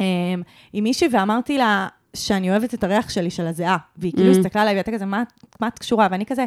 עם 0.72 0.84
מישהי 0.84 1.08
ואמרתי 1.12 1.58
לה 1.58 1.88
שאני 2.16 2.50
אוהבת 2.50 2.74
את 2.74 2.84
הריח 2.84 3.10
שלי 3.10 3.30
של 3.30 3.46
הזיעה. 3.46 3.76
והיא 3.96 4.12
כאילו 4.12 4.32
ממ. 4.32 4.36
הסתכלה 4.38 4.62
עליי 4.62 4.74
והייתה 4.74 4.92
כזה, 4.92 5.06
מה, 5.06 5.22
מה 5.60 5.68
את 5.68 5.78
קשורה? 5.78 6.08
ואני 6.10 6.26
כזה, 6.26 6.44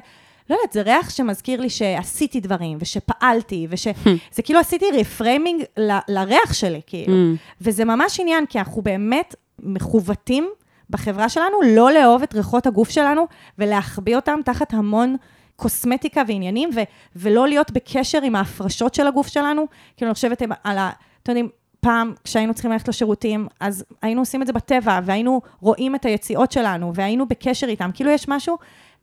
לא 0.50 0.56
יודעת, 0.56 0.74
זה 0.74 0.82
ריח 0.82 1.10
שמזכיר 1.10 1.62
לי 1.62 1.70
שעשיתי 1.70 2.40
דברים, 2.40 2.78
ושפעלתי, 2.82 3.68
וש... 3.70 3.88
זה 4.32 4.42
כאילו 4.42 4.60
עשיתי 4.60 4.86
reframing 4.94 5.64
ל, 5.78 5.98
לריח 6.08 6.54
שלי, 6.54 6.82
כאילו. 6.88 7.14
ממ. 7.14 7.38
וזה 7.62 7.86
ממש 7.86 8.20
עניין, 8.20 8.46
כי 8.46 8.60
אנחנו 8.60 8.82
באמת 8.82 9.36
מחווטים 9.60 10.50
בחברה 10.90 11.30
שלנו 11.30 11.62
לא 11.66 11.92
לאהוב 11.92 12.24
את 12.24 12.34
ריחות 12.34 12.68
הגוף 12.68 12.90
שלנו 12.90 13.28
ולהחביא 13.58 14.16
אותם 14.16 14.40
תחת 14.46 14.74
המון 14.74 15.16
קוסמטיקה 15.56 16.22
ועניינים, 16.28 16.70
ו- 16.76 16.82
ולא 17.16 17.48
להיות 17.48 17.72
בקשר 17.72 18.22
עם 18.22 18.36
ההפרשות 18.36 18.94
של 18.94 19.08
הגוף 19.08 19.28
שלנו. 19.28 19.66
כאילו, 19.98 20.10
אני 20.10 20.14
חושבת 20.14 20.42
על 20.64 20.78
ה... 20.78 20.92
אתם 21.24 21.32
יודעים, 21.32 21.50
פעם 21.80 22.14
כשהיינו 22.24 22.54
צריכים 22.54 22.72
ללכת 22.72 22.88
לשירותים, 22.88 23.48
אז 23.60 23.86
היינו 24.02 24.22
עושים 24.22 24.42
את 24.42 24.48
זה 24.48 24.54
בטבע, 24.54 25.00
והיינו 25.06 25.42
רואים 25.60 25.96
את 25.96 26.06
היציאות 26.06 26.52
שלנו, 26.52 26.92
והיינו 26.96 27.28
בקשר 27.28 27.68
איתם. 27.68 27.90
כאילו, 27.94 28.12
יש 28.12 28.28
משהו 28.28 28.58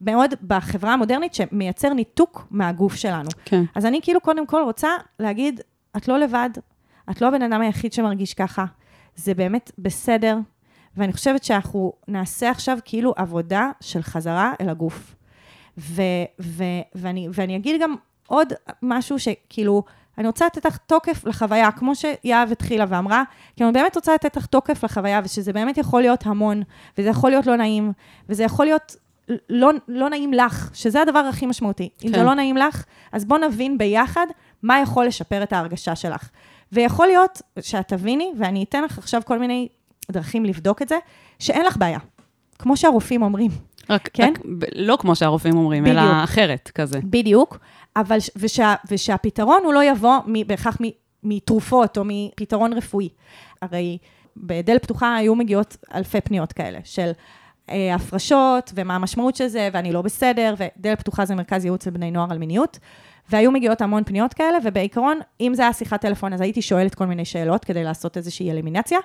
מאוד 0.05 0.35
בחברה 0.47 0.93
המודרנית 0.93 1.35
שמייצר 1.35 1.93
ניתוק 1.93 2.47
מהגוף 2.51 2.95
שלנו. 2.95 3.29
כן. 3.45 3.63
אז 3.75 3.87
אני 3.87 4.01
כאילו 4.03 4.21
קודם 4.21 4.47
כל 4.47 4.63
רוצה 4.63 4.89
להגיד, 5.19 5.61
את 5.97 6.09
לא 6.09 6.19
לבד, 6.19 6.51
את 7.11 7.21
לא 7.21 7.29
הבן 7.29 7.43
אדם 7.43 7.61
היחיד 7.61 7.93
שמרגיש 7.93 8.35
ככה, 8.35 8.65
זה 9.17 9.35
באמת 9.35 9.71
בסדר, 9.79 10.39
ואני 10.97 11.13
חושבת 11.13 11.45
שאנחנו 11.45 11.93
נעשה 12.09 12.51
עכשיו 12.51 12.79
כאילו 12.85 13.15
עבודה 13.17 13.71
של 13.81 14.03
חזרה 14.03 14.53
אל 14.61 14.69
הגוף. 14.69 15.15
ו- 15.79 16.03
ו- 16.41 16.65
ואני, 16.95 17.29
ואני 17.33 17.57
אגיד 17.57 17.81
גם 17.83 17.95
עוד 18.27 18.53
משהו 18.83 19.19
שכאילו, 19.19 19.83
אני 20.19 20.27
רוצה 20.27 20.47
לתת 20.47 20.67
לך 20.67 20.77
תוקף 20.77 21.25
לחוויה, 21.25 21.73
כמו 21.73 21.93
שיהב 21.95 22.53
התחילה 22.53 22.85
ואמרה, 22.89 23.23
כי 23.57 23.65
אני 23.65 23.73
באמת 23.73 23.97
רוצה 23.97 24.15
לתת 24.15 24.37
לך 24.37 24.47
תוקף 24.47 24.85
לחוויה, 24.85 25.21
ושזה 25.25 25.53
באמת 25.53 25.79
יכול 25.79 26.03
להיות 26.03 26.27
המון, 26.27 26.63
וזה 26.99 27.09
יכול 27.09 27.31
להיות 27.31 27.47
לא 27.47 27.57
נעים, 27.57 27.93
וזה 28.29 28.45
יכול 28.45 28.67
להיות 28.67 28.97
לא, 29.49 29.71
לא 29.89 30.11
נעים 30.11 30.33
לך, 30.33 30.71
שזה 30.75 31.03
הדבר 31.03 31.19
הכי 31.19 31.47
משמעותי. 31.47 31.89
אם 32.05 32.09
כן. 32.13 32.19
זה 32.19 32.23
לא 32.25 32.35
נעים 32.35 32.57
לך, 32.57 32.85
אז 33.13 33.25
בוא 33.25 33.39
נבין 33.39 33.79
ביחד 33.79 34.27
מה 34.63 34.81
יכול 34.81 35.07
לשפר 35.07 35.43
את 35.43 35.53
ההרגשה 35.53 35.97
שלך. 35.97 36.29
ויכול 36.73 37.07
להיות 37.07 37.43
שאת 37.61 37.89
תביני, 37.89 38.33
ואני 38.39 38.63
אתן 38.65 38.85
לך 38.85 38.99
עכשיו 38.99 39.23
כל 39.25 39.39
מיני 39.39 39.69
דרכים 40.13 40.45
לבדוק 40.45 40.83
את 40.83 40.89
זה, 40.89 40.97
שאין 41.39 41.67
לך 41.67 41.77
בעיה. 41.77 41.99
כמו 42.59 42.77
שהרופאים 42.77 43.23
אומרים. 43.23 43.51
רק, 43.91 44.09
כן? 44.13 44.33
רק 44.37 44.45
לא 44.75 44.97
כמו 45.01 45.17
שהרופאים 45.17 45.57
אומרים, 45.57 45.85
בדיוק. 45.85 45.99
אלא 45.99 46.25
אחרת 46.25 46.71
כזה. 46.75 47.01
בדיוק, 47.05 47.59
אבל, 47.97 48.19
ושה, 48.37 48.75
ושהפתרון 48.91 49.61
הוא 49.65 49.75
לא 49.75 49.85
יבוא 49.85 50.17
מ- 50.27 50.47
בהכרח 50.47 50.77
מ- 50.81 50.91
מתרופות 51.23 51.99
או 51.99 52.03
מפתרון 52.07 52.73
רפואי. 52.73 53.09
הרי 53.63 53.99
בדלת 54.37 54.83
פתוחה 54.83 55.15
היו 55.17 55.35
מגיעות 55.35 55.77
אלפי 55.95 56.21
פניות 56.21 56.53
כאלה, 56.53 56.79
של 56.85 57.11
הפרשות, 57.69 58.73
ומה 58.75 58.95
המשמעות 58.95 59.37
של 59.37 59.47
זה, 59.47 59.69
ואני 59.73 59.93
לא 59.93 60.03
בסדר, 60.03 60.55
ודלת 60.59 60.99
פתוחה 61.01 61.25
זה 61.25 61.35
מרכז 61.35 61.65
ייעוץ 61.65 61.87
לבני 61.87 62.11
נוער 62.11 62.33
על 62.33 62.39
מיניות. 62.39 62.79
והיו 63.31 63.51
מגיעות 63.51 63.81
המון 63.81 64.05
פניות 64.05 64.35
כאלה, 64.35 64.59
ובעיקרון, 64.65 65.19
אם 65.41 65.53
זה 65.55 65.63
היה 65.63 65.73
שיחת 65.73 66.01
טלפון, 66.01 66.33
אז 66.33 66.41
הייתי 66.41 66.63
שואלת 66.63 66.95
כל 66.95 67.07
מיני 67.07 67.25
שאלות 67.25 67.65
כדי 67.65 67.85
לעשות 67.85 68.17
איזושהי 68.17 68.51
אלימינציה, 68.51 68.99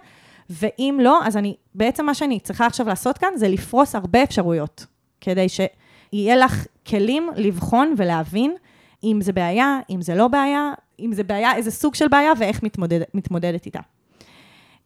ואם 0.49 0.99
לא, 1.01 1.19
אז 1.25 1.37
אני, 1.37 1.55
בעצם 1.75 2.05
מה 2.05 2.13
שאני 2.13 2.39
צריכה 2.39 2.65
עכשיו 2.65 2.87
לעשות 2.87 3.17
כאן, 3.17 3.29
זה 3.35 3.47
לפרוס 3.47 3.95
הרבה 3.95 4.23
אפשרויות, 4.23 4.85
כדי 5.21 5.47
שיהיה 5.49 6.35
לך 6.35 6.65
כלים 6.87 7.29
לבחון 7.35 7.93
ולהבין 7.97 8.55
אם 9.03 9.19
זה 9.21 9.33
בעיה, 9.33 9.79
אם 9.89 10.01
זה 10.01 10.15
לא 10.15 10.27
בעיה, 10.27 10.73
אם 10.99 11.13
זה 11.13 11.23
בעיה, 11.23 11.55
איזה 11.55 11.71
סוג 11.71 11.95
של 11.95 12.07
בעיה 12.07 12.31
ואיך 12.39 12.63
מתמודד, 12.63 13.01
מתמודדת 13.13 13.65
איתה. 13.65 13.79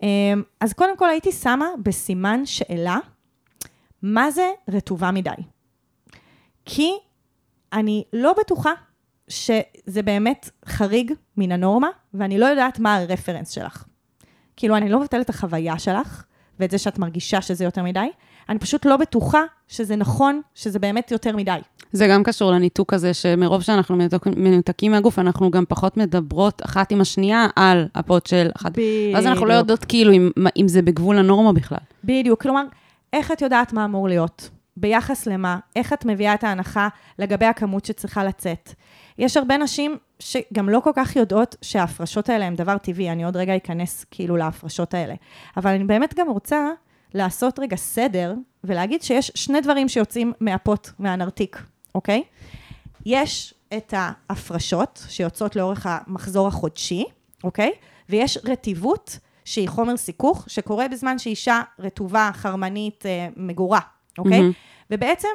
אמ, 0.03 0.08
אז 0.60 0.74
קודם 0.74 0.98
כל 0.98 1.10
הייתי 1.10 1.32
שמה 1.32 1.68
בסימן 1.84 2.46
שאלה, 2.46 2.98
מה 4.03 4.31
זה 4.31 4.50
רטובה 4.69 5.12
מדי? 5.12 5.29
כי 6.65 6.91
אני 7.74 8.03
לא 8.13 8.33
בטוחה 8.39 8.72
שזה 9.27 10.01
באמת 10.05 10.50
חריג 10.65 11.12
מן 11.38 11.51
הנורמה, 11.51 11.88
ואני 12.13 12.38
לא 12.38 12.45
יודעת 12.45 12.79
מה 12.79 12.95
הרפרנס 12.98 13.50
שלך. 13.50 13.83
כאילו, 14.55 14.77
אני 14.77 14.89
לא 14.89 15.00
מבטלת 15.00 15.25
את 15.25 15.29
החוויה 15.29 15.79
שלך, 15.79 16.24
ואת 16.60 16.72
זה 16.72 16.77
שאת 16.77 17.00
מרגישה 17.00 17.41
שזה 17.41 17.63
יותר 17.63 17.83
מדי, 17.83 18.07
אני 18.50 18.60
פשוט 18.60 18.86
לא 18.86 18.98
בטוחה 18.98 19.41
שזה 19.67 19.95
נכון, 19.95 20.41
שזה 20.55 20.79
באמת 20.79 21.12
יותר 21.12 21.36
מדי. 21.36 21.60
זה 21.91 22.07
גם 22.07 22.24
קשור 22.24 22.51
לניתוק 22.51 22.93
הזה, 22.93 23.13
שמרוב 23.13 23.62
שאנחנו 23.62 23.95
מנותק- 23.95 24.27
מנותקים 24.38 24.91
מהגוף, 24.91 25.19
אנחנו 25.19 25.51
גם 25.51 25.63
פחות 25.69 25.98
מדברות 25.98 26.62
אחת 26.65 26.91
עם 26.91 27.01
השנייה 27.01 27.48
על 27.55 27.88
הפוד 27.95 28.25
של 28.25 28.50
אחת. 28.57 28.72
ואז 29.13 29.25
אנחנו 29.25 29.45
לא 29.45 29.51
בדיוק. 29.53 29.62
יודעות 29.62 29.86
כאילו 29.86 30.12
אם, 30.13 30.29
אם 30.57 30.67
זה 30.67 30.81
בגבול 30.81 31.17
הנורמה 31.17 31.53
בכלל. 31.53 31.77
בדיוק, 32.03 32.41
כלומר, 32.41 32.63
איך 33.13 33.32
את 33.32 33.41
יודעת 33.41 33.74
מה 33.74 33.86
אמור 33.86 34.08
להיות? 34.08 34.50
ביחס 34.77 35.25
למה? 35.25 35.60
איך 35.75 35.93
את 35.93 36.05
מביאה 36.05 36.34
את 36.34 36.43
ההנחה 36.43 36.88
לגבי 37.20 37.46
הכמות 37.46 37.86
שצריכה 37.86 38.24
לצאת? 38.24 38.74
יש 39.17 39.38
הרבה 39.38 39.58
נשים 39.58 39.98
שגם 40.20 40.70
לא 40.70 40.79
כל 40.79 40.91
כך 40.96 41.15
יודעות 41.15 41.55
שההפרשות 41.62 42.29
האלה 42.29 42.46
הן 42.46 42.55
דבר 42.55 42.77
טבעי, 42.77 43.12
אני 43.12 43.24
עוד 43.24 43.36
רגע 43.36 43.55
אכנס 43.55 44.05
כאילו 44.12 44.38
להפרשות 44.38 44.93
האלה. 44.93 45.13
אבל 45.58 45.72
אני 45.72 45.84
באמת 45.84 46.13
גם 46.13 46.29
רוצה 46.29 46.70
לעשות 47.13 47.60
רגע 47.60 47.75
סדר 47.75 48.34
ולהגיד 48.63 49.03
שיש 49.03 49.32
שני 49.36 49.62
דברים 49.62 49.89
שיוצאים 49.89 50.34
מהפוט, 50.39 50.89
מהנרתיק, 51.00 51.63
אוקיי? 51.96 52.24
יש 53.05 53.53
את 53.77 53.93
ההפרשות 53.98 55.05
שיוצאות 55.10 55.55
לאורך 55.55 55.88
המחזור 55.89 56.48
החודשי, 56.48 57.05
אוקיי? 57.43 57.72
ויש 58.10 58.38
רטיבות 58.46 59.20
שהיא 59.45 59.69
חומר 59.69 59.97
סיכוך, 59.97 60.45
שקורה 60.47 60.88
בזמן 60.88 61.19
שאישה 61.19 61.62
רטובה, 61.79 62.29
חרמנית, 62.33 63.05
אה, 63.05 63.27
מגורה, 63.35 63.79
אוקיי? 64.17 64.41
מהמם. 64.41 64.51
ובעצם, 64.91 65.27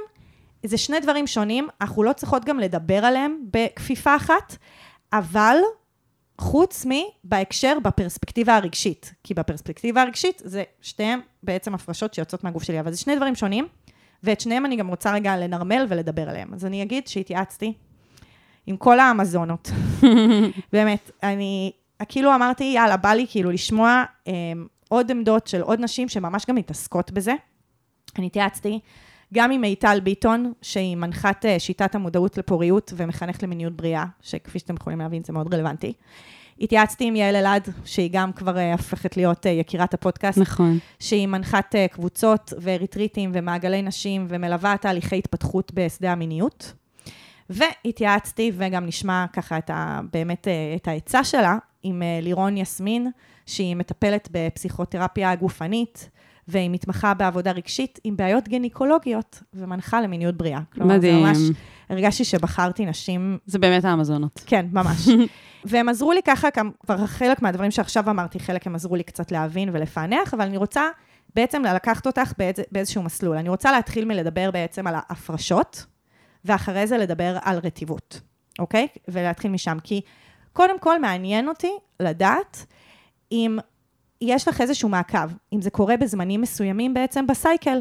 זה 0.67 0.79
שני 0.79 1.01
דברים 1.01 1.27
שונים, 1.27 1.69
אנחנו 1.81 2.03
לא 2.03 2.13
צריכות 2.13 2.45
גם 2.45 2.59
לדבר 2.59 3.05
עליהם 3.05 3.39
בכפיפה 3.53 4.17
אחת, 4.17 4.57
אבל 5.13 5.57
חוץ 6.41 6.87
מבהקשר, 6.87 7.79
בפרספקטיבה 7.83 8.57
הרגשית. 8.57 9.15
כי 9.25 9.35
בפרספקטיבה 9.35 10.03
הרגשית, 10.03 10.43
זה 10.45 10.63
שתיהם 10.81 11.21
בעצם 11.43 11.75
הפרשות 11.75 12.15
שיוצאות 12.15 12.45
מהגוף 12.45 12.63
שלי, 12.63 12.81
אבל 12.81 12.93
זה 12.93 12.99
שני 12.99 13.17
דברים 13.17 13.35
שונים, 13.35 13.67
ואת 14.23 14.41
שניהם 14.41 14.67
אני 14.67 14.77
גם 14.77 14.89
רוצה 14.89 15.13
רגע 15.13 15.37
לנרמל 15.37 15.87
ולדבר 15.89 16.29
עליהם. 16.29 16.55
אז 16.55 16.65
אני 16.65 16.83
אגיד 16.83 17.09
שהתייעצתי 17.09 17.73
עם 18.67 18.77
כל 18.77 19.01
האמזונות. 19.01 19.71
באמת, 20.73 21.11
אני 21.23 21.73
כאילו 22.05 22.35
אמרתי, 22.35 22.65
יאללה, 22.65 22.97
בא 22.97 23.13
לי 23.13 23.27
כאילו 23.29 23.51
לשמוע 23.51 24.05
אה, 24.29 24.33
עוד 24.89 25.11
עמדות 25.11 25.47
של 25.47 25.61
עוד 25.61 25.81
נשים 25.81 26.09
שממש 26.09 26.47
גם 26.49 26.55
מתעסקות 26.55 27.11
בזה. 27.11 27.35
אני 28.19 28.27
התייעצתי 28.27 28.81
גם 29.35 29.51
עם 29.51 29.61
מיטל 29.61 30.01
ביטון, 30.03 30.53
שהיא 30.63 30.97
מנחת 30.97 31.47
אה, 31.47 31.59
שיטת 31.59 31.95
המודעות 31.95 32.39
לפוריות 32.39 32.93
ומחנכת 32.97 33.43
למיניות 33.43 33.73
בריאה, 33.73 34.05
שכפי 34.23 34.59
שאתם 34.59 34.75
יכולים 34.75 34.99
להבין, 34.99 35.23
זה 35.25 35.33
מאוד 35.33 35.55
רלוונטי. 35.55 35.93
התייעצתי 36.61 37.05
עם 37.05 37.17
יעל 37.17 37.37
אלעד, 37.37 37.69
שהיא 37.85 38.11
גם 38.13 38.33
כבר 38.33 38.59
אה, 38.59 38.73
הופכת 38.73 39.17
להיות 39.17 39.47
אה, 39.47 39.51
יקירת 39.51 39.95
הפודקאסט, 39.95 40.39
נכון. 40.39 40.79
שהיא 40.99 41.27
מנחת 41.27 41.75
אה, 41.75 41.89
קבוצות 41.89 42.53
וריטריטים 42.63 43.31
ומעגלי 43.35 43.83
נשים 43.83 44.27
ומלווה 44.29 44.77
תהליכי 44.77 45.19
התפתחות 45.19 45.73
בשדה 45.75 46.13
המיניות. 46.13 46.73
והתייעצתי, 47.51 48.53
וגם 48.55 48.87
נשמע 48.87 49.25
ככה 49.33 49.59
את 49.59 49.71
ה, 49.71 50.01
באמת 50.13 50.49
את 50.77 50.89
העצה 50.89 51.25
שלה, 51.25 51.59
עם 51.83 52.03
אה, 52.03 52.19
לירון 52.23 52.57
יסמין, 52.57 53.11
שהיא 53.47 53.77
מטפלת 53.77 54.29
בפסיכותרפיה 54.33 55.35
גופנית, 55.35 56.11
והיא 56.49 56.71
מתמחה 56.71 57.15
בעבודה 57.15 57.53
רגשית 57.53 57.99
עם 58.05 58.17
בעיות 58.17 58.49
גניקולוגיות, 58.49 59.43
ומנחה 59.55 60.01
למיניות 60.01 60.37
בריאה. 60.37 60.61
כלומר, 60.73 60.97
מדהים. 60.97 61.35
זה 61.35 61.41
ממש, 61.43 61.57
הרגשתי 61.89 62.25
שבחרתי 62.25 62.87
נשים 62.87 63.39
זה 63.47 63.59
באמת 63.59 63.85
האמזונות. 63.85 64.43
כן, 64.47 64.67
ממש. 64.73 65.09
והם 65.65 65.89
עזרו 65.89 66.13
לי 66.13 66.21
ככה, 66.25 66.49
כבר 66.81 67.07
חלק 67.07 67.43
מהדברים 67.43 67.71
שעכשיו 67.71 68.11
אמרתי, 68.11 68.41
חלק 68.41 68.67
הם 68.67 68.75
עזרו 68.75 68.97
לי 68.97 69.03
קצת 69.03 69.33
להבין 69.33 69.69
ולפענח, 69.73 70.35
אבל 70.35 70.45
אני 70.47 70.57
רוצה 70.57 70.83
בעצם 71.35 71.63
לקחת 71.63 72.07
אותך 72.07 72.33
באיזה, 72.39 72.63
באיזשהו 72.73 73.03
מסלול. 73.03 73.37
אני 73.37 73.49
רוצה 73.49 73.73
להתחיל 73.73 74.05
מלדבר 74.05 74.51
בעצם 74.51 74.87
על 74.87 74.95
ההפרשות, 74.97 75.87
ואחרי 76.45 76.87
זה 76.87 76.99
לדבר 76.99 77.39
על 77.43 77.59
רטיבות, 77.65 78.21
אוקיי? 78.59 78.87
ולהתחיל 79.09 79.51
משם. 79.51 79.79
כי 79.85 80.01
קודם 80.53 80.79
כל 80.79 81.01
מעניין 81.01 81.49
אותי 81.49 81.73
לדעת 82.01 82.67
אם 83.33 83.59
יש 84.21 84.49
לך 84.49 84.61
איזשהו 84.61 84.89
מעקב, 84.89 85.29
אם 85.53 85.63
זה 85.63 85.71
קורה 85.71 85.97
בזמנים 85.97 86.41
מסוימים 86.41 86.95
בעצם 86.95 87.27
בסייקל. 87.27 87.81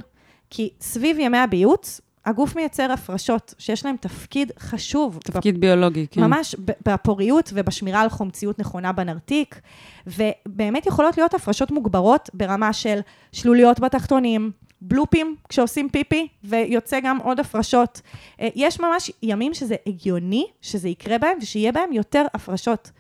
כי 0.50 0.70
סביב 0.82 1.20
ימי 1.20 1.38
הביוץ, 1.38 2.02
הגוף 2.26 2.56
מייצר 2.56 2.92
הפרשות 2.92 3.54
שיש 3.58 3.86
להן 3.86 3.96
תפקיד 3.96 4.52
חשוב. 4.60 5.20
תפקיד 5.24 5.62
ביולוגי, 5.62 6.08
כן. 6.12 6.22
ממש 6.22 6.56
בפוריות 6.86 7.50
ובשמירה 7.54 8.02
על 8.02 8.10
חומציות 8.10 8.60
נכונה 8.60 8.92
בנרתיק, 8.92 9.62
ובאמת 10.08 10.86
יכולות 10.86 11.18
להיות 11.18 11.34
הפרשות 11.34 11.72
מוגברות 11.72 12.30
ברמה 12.34 12.74
של 12.74 13.00
שלוליות 13.32 13.80
בתחתונים, 13.80 14.52
בלופים 14.82 15.36
כשעושים 15.50 15.90
פיפי, 15.90 16.28
ויוצא 16.44 17.00
גם 17.00 17.18
עוד 17.18 17.40
הפרשות. 17.40 18.02
אה, 18.42 18.48
יש 18.56 18.80
ממש 18.80 19.12
ימים 19.24 19.54
שזה 19.54 19.76
הגיוני 19.88 20.46
שזה 20.62 20.90
יקרה 20.90 21.18
בהם, 21.18 21.38
ושיהיה 21.42 21.72
בהם 21.72 21.94
יותר 21.94 22.26
הפרשות. 22.34 22.92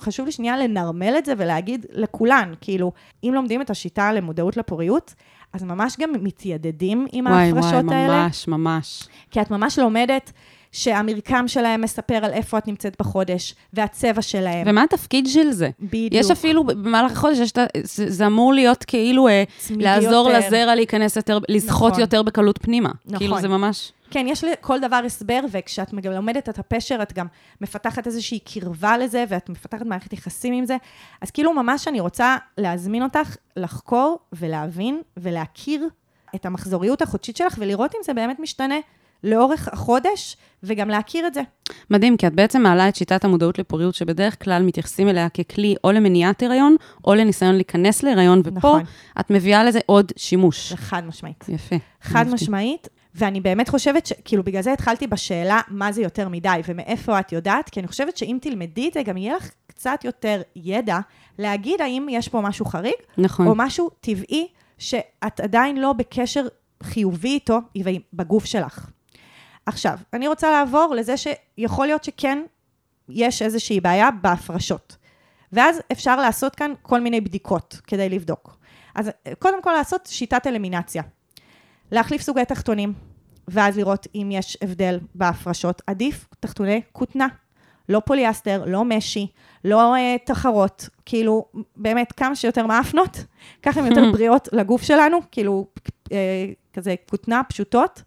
חשוב 0.00 0.26
לי 0.26 0.32
שנייה 0.32 0.56
לנרמל 0.56 1.14
את 1.18 1.24
זה 1.24 1.34
ולהגיד 1.36 1.86
לכולן, 1.92 2.52
כאילו, 2.60 2.92
אם 3.24 3.30
לומדים 3.34 3.60
את 3.60 3.70
השיטה 3.70 4.12
למודעות 4.12 4.56
לפוריות, 4.56 5.14
אז 5.52 5.62
ממש 5.62 5.96
גם 6.00 6.12
מתיידדים 6.20 7.06
עם 7.12 7.26
וואי, 7.26 7.36
ההפרשות 7.36 7.84
וואי, 7.84 7.96
האלה. 7.96 8.24
ממש, 8.24 8.48
ממש. 8.48 9.08
כי 9.30 9.40
את 9.40 9.50
ממש 9.50 9.78
לומדת 9.78 10.32
שהמרקם 10.76 11.48
שלהם 11.48 11.80
מספר 11.80 12.14
על 12.14 12.32
איפה 12.32 12.58
את 12.58 12.68
נמצאת 12.68 12.96
בחודש, 13.00 13.54
והצבע 13.72 14.22
שלהם. 14.22 14.66
ומה 14.66 14.82
התפקיד 14.82 15.26
של 15.26 15.50
זה? 15.50 15.70
בדיוק. 15.80 16.12
יש 16.12 16.30
אפילו, 16.30 16.64
במהלך 16.64 17.12
החודש, 17.12 17.38
יש 17.38 17.52
זה, 17.82 18.10
זה 18.10 18.26
אמור 18.26 18.54
להיות 18.54 18.84
כאילו 18.84 19.28
אה, 19.28 19.44
לעזור 19.70 20.30
יותר. 20.30 20.46
לזרע 20.46 20.74
להיכנס 20.74 21.16
יותר, 21.16 21.38
לסחוט 21.48 21.90
נכון. 21.90 22.00
יותר 22.00 22.22
בקלות 22.22 22.58
פנימה. 22.62 22.90
נכון. 23.06 23.18
כאילו, 23.18 23.40
זה 23.40 23.48
ממש... 23.48 23.92
כן, 24.10 24.26
יש 24.28 24.44
לכל 24.44 24.80
דבר 24.80 25.02
הסבר, 25.06 25.40
וכשאת 25.50 25.94
גם 25.94 26.12
לומדת 26.12 26.48
את 26.48 26.58
הפשר, 26.58 26.98
את 27.02 27.12
גם 27.12 27.26
מפתחת 27.60 28.06
איזושהי 28.06 28.38
קרבה 28.38 28.98
לזה, 28.98 29.24
ואת 29.28 29.48
מפתחת 29.48 29.86
מערכת 29.86 30.12
יחסים 30.12 30.52
עם 30.52 30.66
זה. 30.66 30.76
אז 31.20 31.30
כאילו, 31.30 31.54
ממש 31.54 31.88
אני 31.88 32.00
רוצה 32.00 32.36
להזמין 32.58 33.02
אותך 33.02 33.36
לחקור 33.56 34.18
ולהבין 34.32 35.00
ולהכיר 35.16 35.88
את 36.34 36.46
המחזוריות 36.46 37.02
החודשית 37.02 37.36
שלך, 37.36 37.54
ולראות 37.58 37.94
אם 37.94 38.00
זה 38.04 38.14
באמת 38.14 38.40
משתנה 38.40 38.76
לאורך 39.24 39.68
החודש, 39.72 40.36
וגם 40.62 40.88
להכיר 40.88 41.26
את 41.26 41.34
זה. 41.34 41.40
מדהים, 41.90 42.16
כי 42.16 42.26
את 42.26 42.34
בעצם 42.34 42.62
מעלה 42.62 42.88
את 42.88 42.96
שיטת 42.96 43.24
המודעות 43.24 43.58
לפוריות, 43.58 43.94
שבדרך 43.94 44.44
כלל 44.44 44.62
מתייחסים 44.62 45.08
אליה 45.08 45.28
ככלי 45.28 45.74
או 45.84 45.92
למניעת 45.92 46.42
הריון, 46.42 46.76
או 47.06 47.14
לניסיון 47.14 47.54
להיכנס 47.54 48.02
להיריון, 48.02 48.40
ופה 48.40 48.50
נכון. 48.50 48.82
את 49.20 49.30
מביאה 49.30 49.64
לזה 49.64 49.80
עוד 49.86 50.12
שימוש. 50.16 50.70
זה 50.70 50.76
חד 50.76 51.02
משמעית. 51.06 51.44
יפה. 51.48 51.76
חד 52.02 52.16
אהבתי. 52.16 52.34
משמעית, 52.34 52.88
ואני 53.14 53.40
באמת 53.40 53.68
חושבת 53.68 54.06
ש... 54.06 54.12
כאילו, 54.24 54.44
בגלל 54.44 54.62
זה 54.62 54.72
התחלתי 54.72 55.06
בשאלה 55.06 55.60
מה 55.68 55.92
זה 55.92 56.02
יותר 56.02 56.28
מדי 56.28 56.60
ומאיפה 56.68 57.20
את 57.20 57.32
יודעת, 57.32 57.70
כי 57.70 57.80
אני 57.80 57.88
חושבת 57.88 58.16
שאם 58.16 58.38
תלמדי 58.40 58.88
את 58.88 58.94
זה, 58.94 59.02
גם 59.02 59.16
יהיה 59.16 59.36
לך 59.36 59.50
קצת 59.66 60.04
יותר 60.04 60.42
ידע 60.56 60.98
להגיד 61.38 61.80
האם 61.80 62.06
יש 62.10 62.28
פה 62.28 62.40
משהו 62.40 62.64
חריג, 62.64 62.94
נכון. 63.18 63.46
או 63.46 63.52
משהו 63.56 63.90
טבעי 64.00 64.46
שאת 64.78 65.40
עדיין 65.40 65.80
לא 65.80 65.92
בקשר 65.92 66.46
חיובי 66.82 67.28
איתו 67.28 67.58
בגוף 68.12 68.44
שלך. 68.44 68.90
עכשיו, 69.66 69.98
אני 70.12 70.28
רוצה 70.28 70.50
לעבור 70.50 70.94
לזה 70.96 71.14
שיכול 71.16 71.86
להיות 71.86 72.04
שכן 72.04 72.42
יש 73.08 73.42
איזושהי 73.42 73.80
בעיה 73.80 74.10
בהפרשות. 74.10 74.96
ואז 75.52 75.80
אפשר 75.92 76.16
לעשות 76.16 76.54
כאן 76.54 76.72
כל 76.82 77.00
מיני 77.00 77.20
בדיקות 77.20 77.80
כדי 77.86 78.08
לבדוק. 78.08 78.56
אז 78.94 79.10
קודם 79.38 79.62
כל 79.62 79.72
לעשות 79.72 80.06
שיטת 80.06 80.46
אלימינציה. 80.46 81.02
להחליף 81.92 82.22
סוגי 82.22 82.44
תחתונים, 82.44 82.92
ואז 83.48 83.78
לראות 83.78 84.06
אם 84.14 84.28
יש 84.32 84.58
הבדל 84.62 84.98
בהפרשות. 85.14 85.82
עדיף 85.86 86.26
תחתוני 86.40 86.80
כותנה. 86.92 87.26
לא 87.88 88.02
פוליאסטר, 88.04 88.64
לא 88.66 88.84
משי, 88.84 89.26
לא 89.64 89.94
uh, 89.94 90.26
תחרות, 90.26 90.88
כאילו, 91.04 91.44
באמת, 91.76 92.12
כמה 92.12 92.36
שיותר 92.36 92.66
מאפנות, 92.66 93.24
ככה 93.62 93.80
הן 93.80 93.86
יותר 93.86 94.10
בריאות 94.12 94.48
לגוף 94.52 94.82
שלנו, 94.82 95.18
כאילו, 95.30 95.66
uh, 96.04 96.12
כזה 96.72 96.94
כותנה 97.10 97.42
פשוטות. 97.48 98.02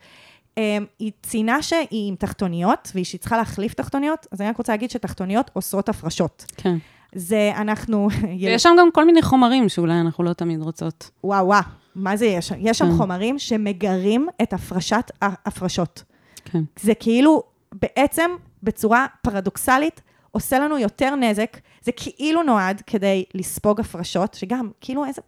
Um, 0.60 0.86
היא 1.00 1.12
ציינה 1.24 1.62
שהיא 1.62 2.10
עם 2.10 2.16
תחתוניות, 2.16 2.92
והיא 2.94 3.06
שהיא 3.06 3.20
צריכה 3.20 3.38
להחליף 3.38 3.74
תחתוניות, 3.74 4.28
אז 4.32 4.42
אני 4.42 4.50
רק 4.50 4.58
רוצה 4.58 4.74
להגיד 4.74 4.92
שתחתוניות 4.92 5.52
עושות 5.54 5.90
הפרשות. 5.90 6.46
כן. 6.58 6.78
זה 7.16 7.52
אנחנו... 7.56 8.08
ויש 8.42 8.64
שם 8.64 8.76
גם 8.80 8.92
כל 8.94 9.06
מיני 9.06 9.22
חומרים 9.22 9.70
שאולי 9.70 10.00
אנחנו 10.00 10.24
לא 10.24 10.34
תמיד 10.34 10.62
רוצות. 10.62 11.10
וואו, 11.24 11.46
וואו, 11.46 11.62
מה 11.96 12.18
זה 12.18 12.26
יש? 12.26 12.52
יש 12.58 12.78
שם 12.78 12.86
כן. 12.86 12.98
חומרים 12.98 13.40
שמגרים 13.40 14.28
את 14.42 14.54
הפרשת 14.54 15.12
ההפרשות. 15.22 16.04
כן. 16.46 16.64
זה 16.80 16.94
כאילו, 16.94 17.44
בעצם, 17.72 18.32
בצורה 18.64 19.06
פרדוקסלית, 19.22 20.02
עושה 20.32 20.60
לנו 20.60 20.78
יותר 20.78 21.16
נזק. 21.16 21.58
זה 21.82 21.92
כאילו 21.92 22.44
נועד 22.44 22.82
כדי 22.88 23.24
לספוג 23.34 23.80
הפרשות, 23.80 24.34
שגם, 24.34 24.70
כאילו 24.82 25.06
איזה... 25.06 25.22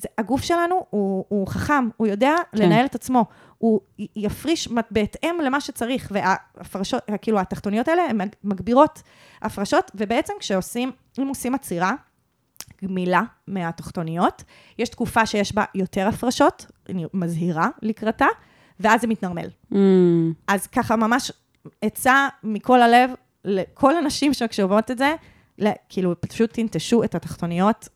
זה, 0.00 0.08
הגוף 0.18 0.42
שלנו 0.42 0.86
הוא, 0.90 1.24
הוא 1.28 1.46
חכם, 1.48 1.88
הוא 1.96 2.06
יודע 2.06 2.34
כן. 2.52 2.58
לנהל 2.62 2.84
את 2.84 2.94
עצמו. 2.94 3.24
הוא 3.58 3.80
יפריש 4.16 4.68
בהתאם 4.90 5.36
למה 5.44 5.60
שצריך, 5.60 6.12
וההפרשות, 6.14 7.02
כאילו, 7.22 7.40
התחתוניות 7.40 7.88
האלה, 7.88 8.02
הן 8.02 8.16
מג- 8.20 8.34
מגבירות 8.44 9.02
הפרשות, 9.42 9.90
ובעצם 9.94 10.32
כשעושים, 10.40 10.92
אם 11.18 11.28
עושים 11.28 11.54
עצירה, 11.54 11.92
גמילה 12.84 13.22
מהתחתוניות, 13.46 14.42
יש 14.78 14.88
תקופה 14.88 15.26
שיש 15.26 15.54
בה 15.54 15.64
יותר 15.74 16.08
הפרשות, 16.08 16.66
אני 16.88 17.04
מזהירה 17.14 17.68
לקראתה, 17.82 18.26
ואז 18.80 19.00
זה 19.00 19.06
מתנרמל. 19.06 19.48
Mm, 19.72 19.76
אז 20.48 20.66
ככה 20.66 20.96
ממש 20.96 21.32
עצה 21.82 22.28
מכל 22.42 22.82
הלב 22.82 23.10
לכל 23.44 23.96
הנשים 23.96 24.34
שכשאומרות 24.34 24.90
את 24.90 24.98
זה, 24.98 25.14
ל- 25.58 25.68
כאילו 25.88 26.20
פשוט 26.20 26.52
תנטשו 26.52 27.04
את 27.04 27.14
התחתוניות. 27.14 27.88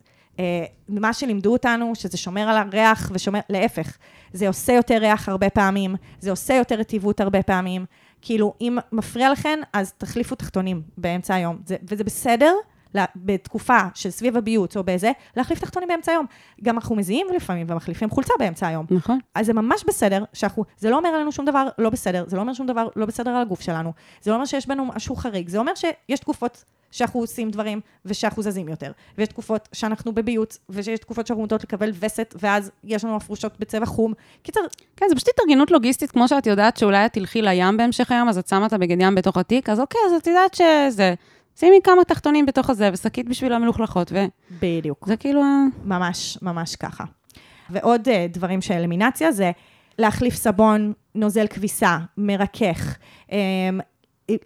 אה, 0.43 0.65
מה 0.89 1.13
שלימדו 1.13 1.53
אותנו, 1.53 1.95
שזה 1.95 2.17
שומר 2.17 2.49
על 2.49 2.57
הריח 2.57 3.11
ושומר, 3.15 3.41
להפך, 3.49 3.97
זה 4.33 4.49
עושה 4.49 4.73
יותר 4.73 4.97
ריח 4.97 5.29
הרבה 5.29 5.51
פעמים, 5.51 5.97
זה 6.21 6.31
עושה 6.31 6.55
יותר 6.55 6.75
רטיבות 6.75 7.21
הרבה 7.21 7.43
פעמים. 7.43 7.85
כאילו, 8.23 8.55
אם 8.61 8.79
מפריע 8.93 9.33
לכן, 9.33 9.59
אז 9.73 9.93
תחליפו 9.93 10.35
תחתונים 10.35 10.83
באמצע 10.99 11.35
היום. 11.35 11.59
זה, 11.67 11.77
וזה 11.83 12.05
בסדר, 12.05 12.55
בתקופה 13.17 13.79
של 13.95 14.11
סביב 14.11 14.37
הביוץ 14.37 14.77
או 14.77 14.85
בזה, 14.85 15.13
להחליף 15.37 15.61
תחתונים 15.61 15.89
באמצע 15.89 16.13
היום. 16.13 16.27
גם 16.63 16.75
אנחנו 16.75 16.97
מזיעים 16.97 17.27
לפעמים 17.37 17.67
ומחליפים 17.71 18.11
חולצה 18.11 18.33
באמצע 18.39 18.67
היום. 18.67 18.87
נכון. 18.91 19.19
אז 19.35 19.47
זה 19.47 19.53
ממש 19.53 19.85
בסדר 19.87 20.25
שאנחנו, 20.33 20.65
זה 20.79 20.91
לא 20.91 20.99
אומר 20.99 21.19
לנו 21.19 21.33
שום 21.33 21.45
דבר 21.45 21.69
לא 21.79 21.91
בסדר, 21.91 22.25
זה 22.27 22.37
לא 22.37 22.41
אומר 22.41 22.53
שום 22.53 22.67
דבר 22.67 22.89
לא 22.97 23.07
בסדר 23.07 23.31
על 23.31 23.43
הגוף 23.43 23.61
שלנו, 23.61 23.93
זה 24.21 24.31
לא 24.31 24.37
אומר 24.37 24.47
שיש 24.47 24.67
בנו 24.67 24.85
משהו 24.85 25.17
חריג, 25.17 25.49
זה 25.49 25.59
אומר 25.59 25.73
שיש 25.75 26.21
תקופות 26.21 26.65
שאנחנו 26.93 27.21
עושים 27.21 27.51
דברים 27.51 27.81
ושאנחנו 28.05 28.43
זזים 28.43 28.69
יותר, 28.69 28.93
ויש 29.19 29.29
תקופות 29.29 29.69
שאנחנו 29.73 30.13
בביוץ, 30.13 30.59
ושיש 30.69 30.99
תקופות 30.99 31.27
שאנחנו 31.27 31.43
נוטות 31.43 31.65
לקבל 31.65 31.93
וסת, 32.01 32.35
ואז 32.39 32.71
יש 32.85 33.05
לנו 33.05 33.17
הפרושות 33.17 33.61
בצבע 33.61 33.87
חום. 33.87 34.13
קיצר, 34.43 34.61
כן, 34.97 35.07
זה 35.09 35.15
פשוט 35.15 35.29
התארגנות 35.29 35.71
לוגיסטית, 35.71 36.11
כמו 36.11 36.29
שאת 36.29 36.47
יודעת 36.47 36.77
שאולי 36.77 37.07
את 37.07 37.13
תלכי 37.13 37.43
לים 37.43 37.77
בהמשך 37.77 38.13
היום, 38.13 38.29
אז 38.29 38.39
את 38.39 38.49
שמה 38.49 38.67
את 38.67 38.73
הבגד 38.73 39.01
ים 39.01 39.15
בתוך 39.15 39.37
התיק, 39.37 39.69
אז 39.69 39.81
אוקיי, 39.81 40.01
אז 40.07 40.13
את 40.13 40.27
יודעת 40.27 40.55
שזה... 40.55 41.15
שימי 41.57 41.81
כמה 41.85 42.05
תחתונים 42.05 42.47
בתוך 42.47 42.71
הזה, 42.71 42.91
ושקית 42.93 43.29
בשביל 43.29 43.53
המלוכלכות, 43.53 44.13
וזה 44.13 44.27
בדיוק. 44.61 45.09
כאילו... 45.21 45.43
ה- 45.43 45.67
ממש, 45.85 46.39
ממש 46.43 46.77
ככה. 46.77 47.05
ועוד 47.71 48.09
uh, 48.09 48.11
דברים 48.29 48.61
של 48.61 48.75
אלמינציה 48.75 49.33
זה 49.33 49.51
להחליף 49.99 50.35
סבון, 50.35 50.93
נוזל 51.15 51.47
כביסה, 51.47 51.99
מרכך. 52.19 52.97
Um, 53.29 53.33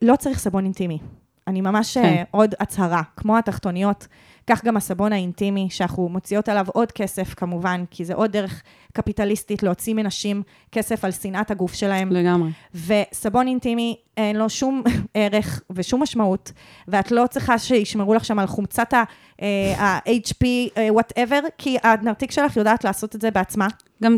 לא 0.03 0.17
צריך 0.17 0.39
סבון 0.39 0.65
אינטימי. 0.65 0.99
אני 1.47 1.61
ממש 1.61 1.95
כן. 1.95 2.03
כן. 2.03 2.25
עוד 2.31 2.55
הצהרה, 2.61 3.03
כמו 3.17 3.39
התחתוניות, 3.39 4.07
כך 4.47 4.65
גם 4.65 4.77
הסבון 4.77 5.13
האינטימי, 5.13 5.69
שאנחנו 5.71 6.09
מוציאות 6.09 6.49
עליו 6.49 6.67
עוד 6.73 6.93
כסף 6.93 7.35
כמובן, 7.35 7.85
כי 7.91 8.05
זה 8.05 8.15
עוד 8.15 8.33
דרך 8.33 8.63
קפיטליסטית 8.93 9.63
להוציא 9.63 9.95
מנשים 9.95 10.43
כסף 10.73 11.05
על 11.05 11.11
שנאת 11.13 11.51
הגוף 11.51 11.75
שלהם. 11.75 12.13
לגמרי. 12.13 12.51
וסבון 12.75 13.47
אינטימי, 13.47 13.97
אין 14.17 14.37
לו 14.37 14.51
שום 14.51 14.83
ערך 15.15 15.63
ושום 15.71 16.03
משמעות, 16.03 16.53
ואת 16.89 17.11
לא 17.11 17.27
צריכה 17.31 17.59
שישמרו 17.59 18.15
לך 18.15 18.25
שם 18.25 18.39
על 18.39 18.47
חומצת 18.47 18.95
ה-HP, 18.95 20.47
whatever, 20.91 21.41
כי 21.59 21.77
הנרתיק 21.83 22.31
שלך 22.31 22.57
יודעת 22.57 22.85
לעשות 22.85 23.15
את 23.15 23.21
זה 23.21 23.31
בעצמה. 23.31 23.69
גם 24.03 24.17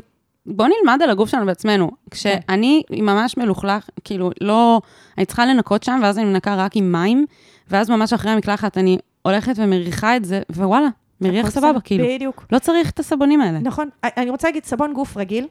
בוא 0.48 0.66
נלמד 0.66 1.02
על 1.02 1.10
הגוף 1.10 1.28
שלנו 1.28 1.46
בעצמנו. 1.46 1.90
כשאני 2.10 2.82
ממש 2.90 3.36
מלוכלך, 3.36 3.88
כאילו, 4.04 4.30
לא... 4.40 4.80
אני 5.18 5.26
צריכה 5.26 5.46
לנקות 5.46 5.82
שם, 5.82 6.00
ואז 6.02 6.18
אני 6.18 6.26
מנקה 6.26 6.54
רק 6.54 6.76
עם 6.76 6.92
מים, 6.92 7.26
ואז 7.70 7.90
ממש 7.90 8.12
אחרי 8.12 8.30
המקלחת 8.30 8.78
אני 8.78 8.98
הולכת 9.22 9.52
ומריחה 9.56 10.16
את 10.16 10.24
זה, 10.24 10.40
ווואלה, 10.56 10.88
מריח 11.20 11.50
סבבה. 11.50 11.80
כאילו. 11.80 12.04
בדיוק. 12.04 12.46
לא 12.52 12.58
צריך 12.58 12.90
את 12.90 12.98
הסבונים 12.98 13.40
האלה. 13.40 13.58
נכון. 13.58 13.88
אני 14.04 14.30
רוצה 14.30 14.48
להגיד, 14.48 14.64
סבון 14.64 14.92
גוף 14.92 15.16
רגיל, 15.16 15.46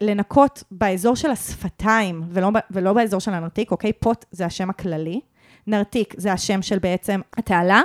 לנקות 0.00 0.62
באזור 0.70 1.16
של 1.16 1.30
השפתיים, 1.30 2.22
ולא, 2.28 2.50
ולא 2.70 2.92
באזור 2.92 3.20
של 3.20 3.34
הנרתיק, 3.34 3.70
אוקיי? 3.70 3.92
פות 3.92 4.24
זה 4.30 4.46
השם 4.46 4.70
הכללי, 4.70 5.20
נרתיק 5.66 6.14
זה 6.16 6.32
השם 6.32 6.62
של 6.62 6.78
בעצם 6.78 7.20
התעלה, 7.36 7.82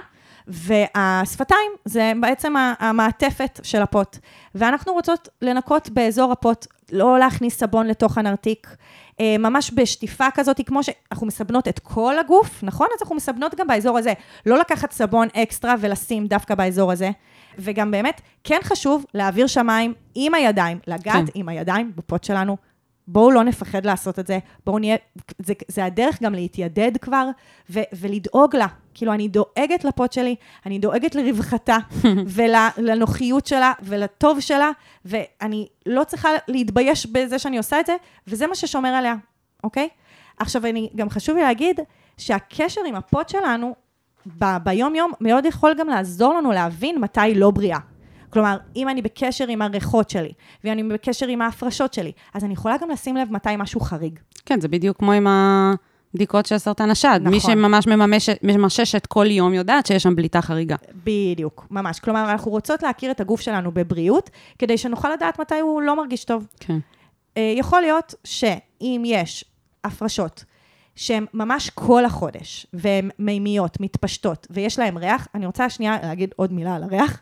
והשפתיים 0.52 1.72
זה 1.86 2.12
בעצם 2.22 2.54
המעטפת 2.80 3.60
של 3.64 3.82
הפוט. 3.82 4.18
ואנחנו 4.56 4.94
רוצות 4.94 5.30
לנקות 5.42 5.90
באזור 5.90 6.32
הפוט, 6.32 6.68
לא 6.92 7.20
להכניס 7.20 7.58
סבון 7.58 7.88
לתוך 7.88 8.18
הנרתיק, 8.18 8.76
אה, 9.20 9.36
ממש 9.40 9.72
בשטיפה 9.76 10.26
כזאת, 10.34 10.62
כמו 10.66 10.84
שאנחנו 10.84 11.28
מסבנות 11.28 11.68
את 11.68 11.80
כל 11.80 12.20
הגוף, 12.20 12.64
נכון? 12.64 12.88
אז 12.96 13.02
אנחנו 13.02 13.16
מסבנות 13.16 13.56
גם 13.56 13.68
באזור 13.68 13.98
הזה. 13.98 14.14
לא 14.46 14.60
לקחת 14.60 14.92
סבון 14.92 15.28
אקסטרה 15.36 15.76
ולשים 15.80 16.28
דווקא 16.28 16.56
באזור 16.56 16.92
הזה. 16.92 17.10
וגם 17.60 17.92
באמת, 17.92 18.22
כן 18.44 18.60
חשוב 18.64 19.06
להעביר 19.14 19.48
שמיים 19.48 19.94
עם 20.16 20.34
הידיים, 20.34 20.80
לגעת 20.88 21.26
כן. 21.26 21.26
עם 21.34 21.50
הידיים 21.50 21.92
בפוט 21.96 22.24
שלנו. 22.24 22.58
בואו 23.08 23.32
לא 23.32 23.44
נפחד 23.44 23.86
לעשות 23.86 24.20
את 24.20 24.28
זה, 24.28 24.40
בואו 24.66 24.80
נהיה, 24.80 24.96
זה, 25.40 25.54
זה 25.68 25.86
הדרך 25.86 26.22
גם 26.24 26.34
להתיידד 26.34 26.92
כבר 27.02 27.28
ו, 27.70 27.80
ולדאוג 27.94 28.56
לה, 28.56 28.68
כאילו, 28.94 29.14
אני 29.14 29.28
דואגת 29.28 29.84
לפות 29.84 30.14
שלי, 30.14 30.36
אני 30.66 30.80
דואגת 30.80 31.16
לרווחתה 31.16 31.78
ולנוחיות 32.78 33.46
שלה 33.46 33.74
ולטוב 33.82 34.40
שלה, 34.40 34.72
ואני 35.06 35.68
לא 35.86 36.04
צריכה 36.04 36.30
להתבייש 36.48 37.06
בזה 37.06 37.40
שאני 37.40 37.58
עושה 37.58 37.80
את 37.80 37.86
זה, 37.86 37.96
וזה 38.28 38.48
מה 38.48 38.56
ששומר 38.56 38.90
עליה, 38.90 39.16
אוקיי? 39.64 39.90
עכשיו, 40.40 40.66
אני, 40.66 40.90
גם 40.96 41.10
חשוב 41.10 41.36
לי 41.36 41.42
להגיד 41.42 41.80
שהקשר 42.18 42.82
עם 42.88 42.96
הפות 42.96 43.30
שלנו, 43.30 43.76
ב- 44.40 44.58
ביום-יום, 44.64 45.12
מאוד 45.22 45.46
יכול 45.46 45.74
גם 45.80 45.88
לעזור 45.88 46.34
לנו 46.34 46.52
להבין 46.52 47.00
מתי 47.00 47.22
היא 47.22 47.36
לא 47.36 47.52
בריאה. 47.52 47.80
כלומר, 48.30 48.58
אם 48.76 48.90
אני 48.90 49.02
בקשר 49.02 49.48
עם 49.48 49.62
הריחות 49.62 50.10
שלי, 50.10 50.32
ואני 50.64 50.84
בקשר 50.84 51.28
עם 51.28 51.42
ההפרשות 51.42 51.94
שלי, 51.94 52.12
אז 52.34 52.44
אני 52.44 52.54
יכולה 52.54 52.76
גם 52.82 52.90
לשים 52.90 53.18
לב 53.18 53.32
מתי 53.32 53.50
משהו 53.58 53.80
חריג. 53.80 54.20
כן, 54.46 54.60
זה 54.62 54.68
בדיוק 54.68 54.98
כמו 54.98 55.12
עם 55.12 55.28
הבדיקות 56.14 56.46
של 56.46 56.58
סרטן 56.58 56.90
השד. 56.90 57.20
נכון. 57.22 57.32
מי 57.34 57.40
שממש 57.40 57.88
מממשת- 57.88 58.40
ממששת 58.44 59.06
כל 59.06 59.26
יום 59.32 59.54
יודעת 59.54 59.86
שיש 59.86 60.04
שם 60.04 60.16
בליטה 60.16 60.42
חריגה. 60.42 60.76
בדיוק, 61.04 61.68
ממש. 61.72 62.00
כלומר, 62.00 62.32
אנחנו 62.32 62.52
רוצות 62.52 62.84
להכיר 62.84 63.12
את 63.12 63.20
הגוף 63.22 63.42
שלנו 63.42 63.72
בבריאות, 63.72 64.30
כדי 64.60 64.78
שנוכל 64.78 65.14
לדעת 65.14 65.40
מתי 65.40 65.60
הוא 65.60 65.82
לא 65.82 65.96
מרגיש 65.98 66.24
טוב. 66.26 66.48
כן. 66.60 66.78
אה, 67.38 67.54
יכול 67.58 67.82
להיות 67.82 68.16
שאם 68.24 69.02
יש 69.06 69.46
הפרשות 69.84 70.44
שהן 70.96 71.26
ממש 71.34 71.70
כל 71.70 72.06
החודש, 72.06 72.68
והן 72.74 73.10
מימיות, 73.20 73.80
מתפשטות, 73.80 74.48
ויש 74.50 74.80
להן 74.80 74.98
ריח, 74.98 75.28
אני 75.36 75.46
רוצה 75.46 75.70
שנייה 75.70 75.98
להגיד 76.04 76.34
עוד 76.36 76.54
מילה 76.54 76.76
על 76.76 76.84
הריח, 76.84 77.20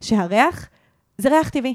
שהריח 0.00 0.68
זה 1.18 1.28
ריח 1.28 1.48
טבעי. 1.48 1.74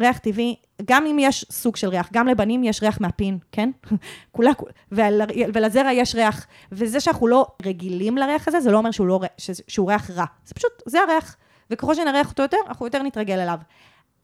ריח 0.00 0.18
טבעי, 0.18 0.56
גם 0.84 1.06
אם 1.06 1.16
יש 1.20 1.46
סוג 1.50 1.76
של 1.76 1.88
ריח, 1.88 2.08
גם 2.12 2.26
לבנים 2.28 2.64
יש 2.64 2.82
ריח 2.82 3.00
מהפין, 3.00 3.38
כן? 3.52 3.70
כולה, 4.32 4.50
ול, 4.92 5.20
ולזרע 5.54 5.92
יש 5.92 6.14
ריח, 6.14 6.46
וזה 6.72 7.00
שאנחנו 7.00 7.26
לא 7.26 7.46
רגילים 7.62 8.18
לריח 8.18 8.48
הזה, 8.48 8.60
זה 8.60 8.70
לא 8.70 8.78
אומר 8.78 8.90
שהוא, 8.90 9.06
לא, 9.06 9.20
שהוא 9.68 9.90
ריח 9.90 10.10
רע. 10.10 10.24
זה 10.44 10.54
פשוט, 10.54 10.82
זה 10.86 11.00
הריח. 11.00 11.36
וככל 11.70 11.94
שנריח 11.94 12.30
אותו 12.30 12.42
יותר, 12.42 12.56
אנחנו 12.66 12.86
יותר 12.86 13.02
נתרגל 13.02 13.38
אליו. 13.38 13.58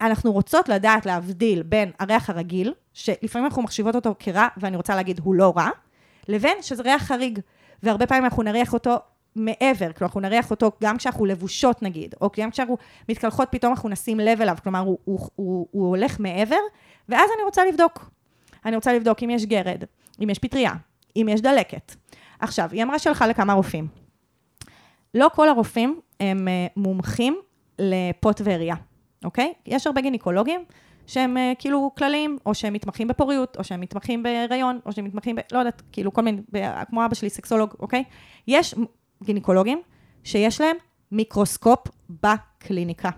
אנחנו 0.01 0.33
רוצות 0.33 0.69
לדעת 0.69 1.07
להבדיל 1.07 1.63
בין 1.63 1.91
הריח 1.99 2.31
הרגיל, 2.31 2.75
שלפעמים 2.93 3.47
אנחנו 3.47 3.63
מחשיבות 3.63 3.95
אותו 3.95 4.15
כרע, 4.19 4.49
ואני 4.57 4.77
רוצה 4.77 4.95
להגיד, 4.97 5.21
הוא 5.25 5.35
לא 5.35 5.53
רע, 5.57 5.69
לבין 6.29 6.63
שזה 6.63 6.83
ריח 6.83 7.03
חריג. 7.03 7.39
והרבה 7.83 8.07
פעמים 8.07 8.25
אנחנו 8.25 8.43
נריח 8.43 8.73
אותו 8.73 8.97
מעבר, 9.37 9.93
כלומר, 9.93 10.09
אנחנו 10.09 10.21
נריח 10.21 10.51
אותו 10.51 10.73
גם 10.83 10.97
כשאנחנו 10.97 11.25
לבושות 11.25 11.83
נגיד, 11.83 12.15
או 12.21 12.31
גם 12.41 12.51
כשאנחנו 12.51 12.77
מתקלחות, 13.09 13.49
פתאום 13.51 13.73
אנחנו 13.73 13.89
נשים 13.89 14.21
לב 14.21 14.41
אליו, 14.41 14.57
כלומר, 14.63 14.79
הוא, 14.79 14.99
הוא, 15.05 15.29
הוא, 15.37 15.67
הוא 15.71 15.89
הולך 15.89 16.21
מעבר, 16.21 16.57
ואז 17.09 17.31
אני 17.37 17.43
רוצה 17.45 17.65
לבדוק. 17.65 18.11
אני 18.65 18.77
רוצה 18.77 18.93
לבדוק 18.93 19.23
אם 19.23 19.31
יש 19.31 19.47
גרד, 19.47 19.85
אם 20.23 20.31
יש 20.31 20.39
פטריה, 20.39 20.73
אם 21.17 21.27
יש 21.31 21.41
דלקת. 21.41 21.95
עכשיו, 22.41 22.69
היא 22.73 22.83
אמרה 22.83 22.99
שהלכה 22.99 23.27
לכמה 23.27 23.53
רופאים. 23.53 23.89
לא 25.15 25.29
כל 25.35 25.49
הרופאים 25.49 26.01
הם 26.21 26.49
אה, 26.49 26.67
מומחים 26.77 27.41
לפות 27.79 28.41
ועירייה, 28.45 28.77
אוקיי? 29.25 29.53
יש 29.67 29.87
הרבה 29.87 30.01
גינקולוגים 30.01 30.65
שהם 31.07 31.37
אה, 31.37 31.53
כאילו 31.59 31.91
כלליים, 31.99 32.39
או 32.47 32.55
שהם 32.55 32.73
מתמחים 32.73 33.09
בפוריות, 33.09 33.57
או 33.57 33.65
שהם 33.65 33.81
מתמחים 33.81 34.23
בהיריון, 34.23 34.81
או 34.87 34.93
שהם 34.93 35.05
מתמחים 35.05 35.37
ב... 35.37 35.41
לא 35.53 35.59
יודעת, 35.59 35.83
כאילו 35.93 36.13
כל 36.13 36.23
מיני, 36.23 36.43
כמו 36.89 37.05
אבא 37.05 37.15
שלי, 37.15 37.31
סקסולוג, 37.31 37.75
אוקיי? 37.81 38.05
יש 38.49 38.75
גינקולוגים 39.25 39.83
שיש 40.25 40.61
להם 40.61 40.77
מיקרוסקופ 41.13 41.89
בקליניקה. 42.23 43.11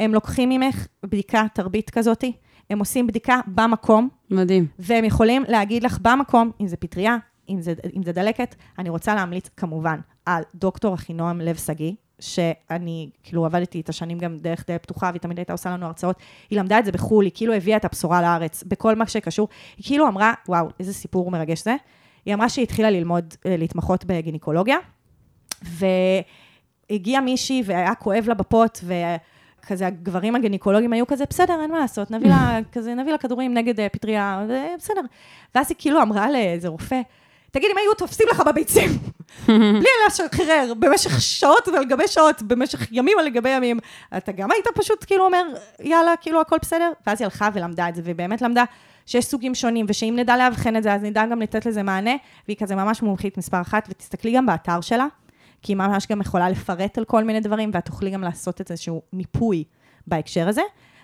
הם 0.00 0.14
לוקחים 0.14 0.48
ממך 0.48 0.86
בדיקה 1.02 1.46
תרבית 1.54 1.90
כזאתי, 1.90 2.32
הם 2.70 2.78
עושים 2.78 3.06
בדיקה 3.06 3.40
במקום, 3.46 4.08
מדהים. 4.30 4.66
והם 4.78 5.04
יכולים 5.04 5.44
להגיד 5.48 5.82
לך 5.82 5.98
במקום, 6.02 6.50
אם 6.60 6.66
זה 6.66 6.76
פטריה, 6.76 7.16
אם 7.48 7.60
זה, 7.60 7.74
אם 7.96 8.02
זה 8.02 8.12
דלקת, 8.12 8.54
אני 8.78 8.88
רוצה 8.88 9.14
להמליץ 9.14 9.48
כמובן 9.56 10.00
על 10.26 10.42
דוקטור 10.54 10.94
אחינועם 10.94 11.40
לב 11.40 11.56
שגיא, 11.56 11.92
שאני 12.20 13.10
כאילו 13.22 13.46
עבדתי 13.46 13.78
איתה 13.78 13.92
שנים 13.92 14.18
גם 14.18 14.36
דרך 14.36 14.64
דלת 14.68 14.82
פתוחה, 14.82 15.10
והיא 15.10 15.20
תמיד 15.20 15.38
הייתה 15.38 15.52
עושה 15.52 15.70
לנו 15.70 15.86
הרצאות. 15.86 16.16
היא 16.50 16.58
למדה 16.58 16.78
את 16.78 16.84
זה 16.84 16.92
בחו"ל, 16.92 17.24
היא 17.24 17.32
כאילו 17.34 17.54
הביאה 17.54 17.76
את 17.76 17.84
הבשורה 17.84 18.22
לארץ, 18.22 18.64
בכל 18.66 18.94
מה 18.94 19.06
שקשור. 19.06 19.48
היא 19.76 19.84
כאילו 19.86 20.08
אמרה, 20.08 20.32
וואו, 20.48 20.68
איזה 20.80 20.94
סיפור 20.94 21.30
מרגש 21.30 21.64
זה. 21.64 21.76
היא 22.24 22.34
אמרה 22.34 22.48
שהיא 22.48 22.62
התחילה 22.62 22.90
ללמוד, 22.90 23.34
אה, 23.46 23.56
להתמחות 23.56 24.04
בגינקולוגיה, 24.04 24.76
והגיעה 25.62 27.20
מישהי 27.20 27.62
והיה 27.66 27.94
כואב 27.94 28.28
לה 28.28 28.34
בפות, 28.34 28.84
וכזה 28.84 29.86
הגברים 29.86 30.36
הגינקולוגים 30.36 30.92
היו 30.92 31.06
כזה, 31.06 31.24
בסדר, 31.30 31.60
אין 31.62 31.70
מה 31.70 31.78
לעשות, 31.78 32.10
נביא 32.10 32.28
לה, 32.28 32.58
כזה, 32.72 32.94
נביא 32.94 33.12
לה 33.12 33.18
כדורים 33.18 33.54
נגד 33.54 33.80
אה, 33.80 33.88
פטריה, 33.88 34.46
בסדר. 34.78 35.00
ואז 35.54 35.66
היא 35.68 35.76
כאילו 35.78 36.02
אמרה 36.02 36.30
לאיזה 36.30 36.68
רופא, 36.68 37.00
תגיד, 37.54 37.70
אם 37.72 37.78
היו 37.78 37.94
תופסים 37.94 38.26
לך 38.30 38.42
בביצים, 38.46 38.90
בלי 39.48 39.88
לשחרר 40.06 40.72
במשך 40.78 41.20
שעות 41.20 41.68
על 41.68 41.84
גבי 41.84 42.08
שעות, 42.08 42.42
במשך 42.42 42.92
ימים 42.92 43.18
על 43.18 43.28
גבי 43.28 43.48
ימים, 43.48 43.78
אתה 44.16 44.32
גם 44.32 44.50
היית 44.50 44.66
פשוט 44.74 45.04
כאילו 45.06 45.24
אומר, 45.24 45.42
יאללה, 45.80 46.14
כאילו 46.20 46.40
הכל 46.40 46.56
בסדר? 46.62 46.92
ואז 47.06 47.20
היא 47.20 47.26
הלכה 47.26 47.48
ולמדה 47.54 47.88
את 47.88 47.94
זה, 47.94 48.02
והיא 48.04 48.14
באמת 48.14 48.42
למדה 48.42 48.64
שיש 49.06 49.24
סוגים 49.24 49.54
שונים, 49.54 49.86
ושאם 49.88 50.14
נדע 50.18 50.36
לאבחן 50.36 50.76
את 50.76 50.82
זה, 50.82 50.94
אז 50.94 51.02
נדע 51.02 51.26
גם 51.26 51.42
לתת 51.42 51.66
לזה 51.66 51.82
מענה, 51.82 52.14
והיא 52.48 52.56
כזה 52.56 52.74
ממש 52.74 53.02
מומחית 53.02 53.38
מספר 53.38 53.60
אחת, 53.60 53.86
ותסתכלי 53.90 54.32
גם 54.32 54.46
באתר 54.46 54.80
שלה, 54.80 55.06
כי 55.64 55.72
היא 55.72 55.76
ממש 55.76 56.06
גם 56.10 56.20
יכולה 56.20 56.50
לפרט 56.50 56.98
על 56.98 57.04
כל 57.04 57.24
מיני 57.24 57.40
דברים, 57.40 57.70
ואת 57.74 57.84
תוכלי 57.86 58.10
גם 58.10 58.22
לעשות 58.22 58.60
את 58.60 58.70
איזשהו 58.70 59.02
מיפוי 59.12 59.64
בהקשר 60.06 60.48
הזה. 60.48 60.62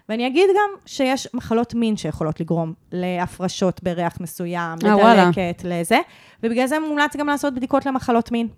ואני 0.08 0.26
אגיד 0.26 0.50
גם 0.50 0.70
שיש 0.86 1.28
מחלות 1.34 1.74
מין 1.74 1.96
שיכולות 1.96 2.40
לגרום 2.40 2.72
להפרשות 2.92 3.82
בריח 3.82 4.20
מסוים, 4.20 4.78
אה. 4.84 4.94
לדלקת, 4.94 5.62
לזה, 5.64 5.98
ובגלל 6.42 6.66
זה 6.66 6.78
מומלץ 6.78 7.16
גם 7.16 7.26
לעשות 7.26 7.54
בדיקות 7.54 7.86
למחלות 7.86 8.32
מין. 8.32 8.48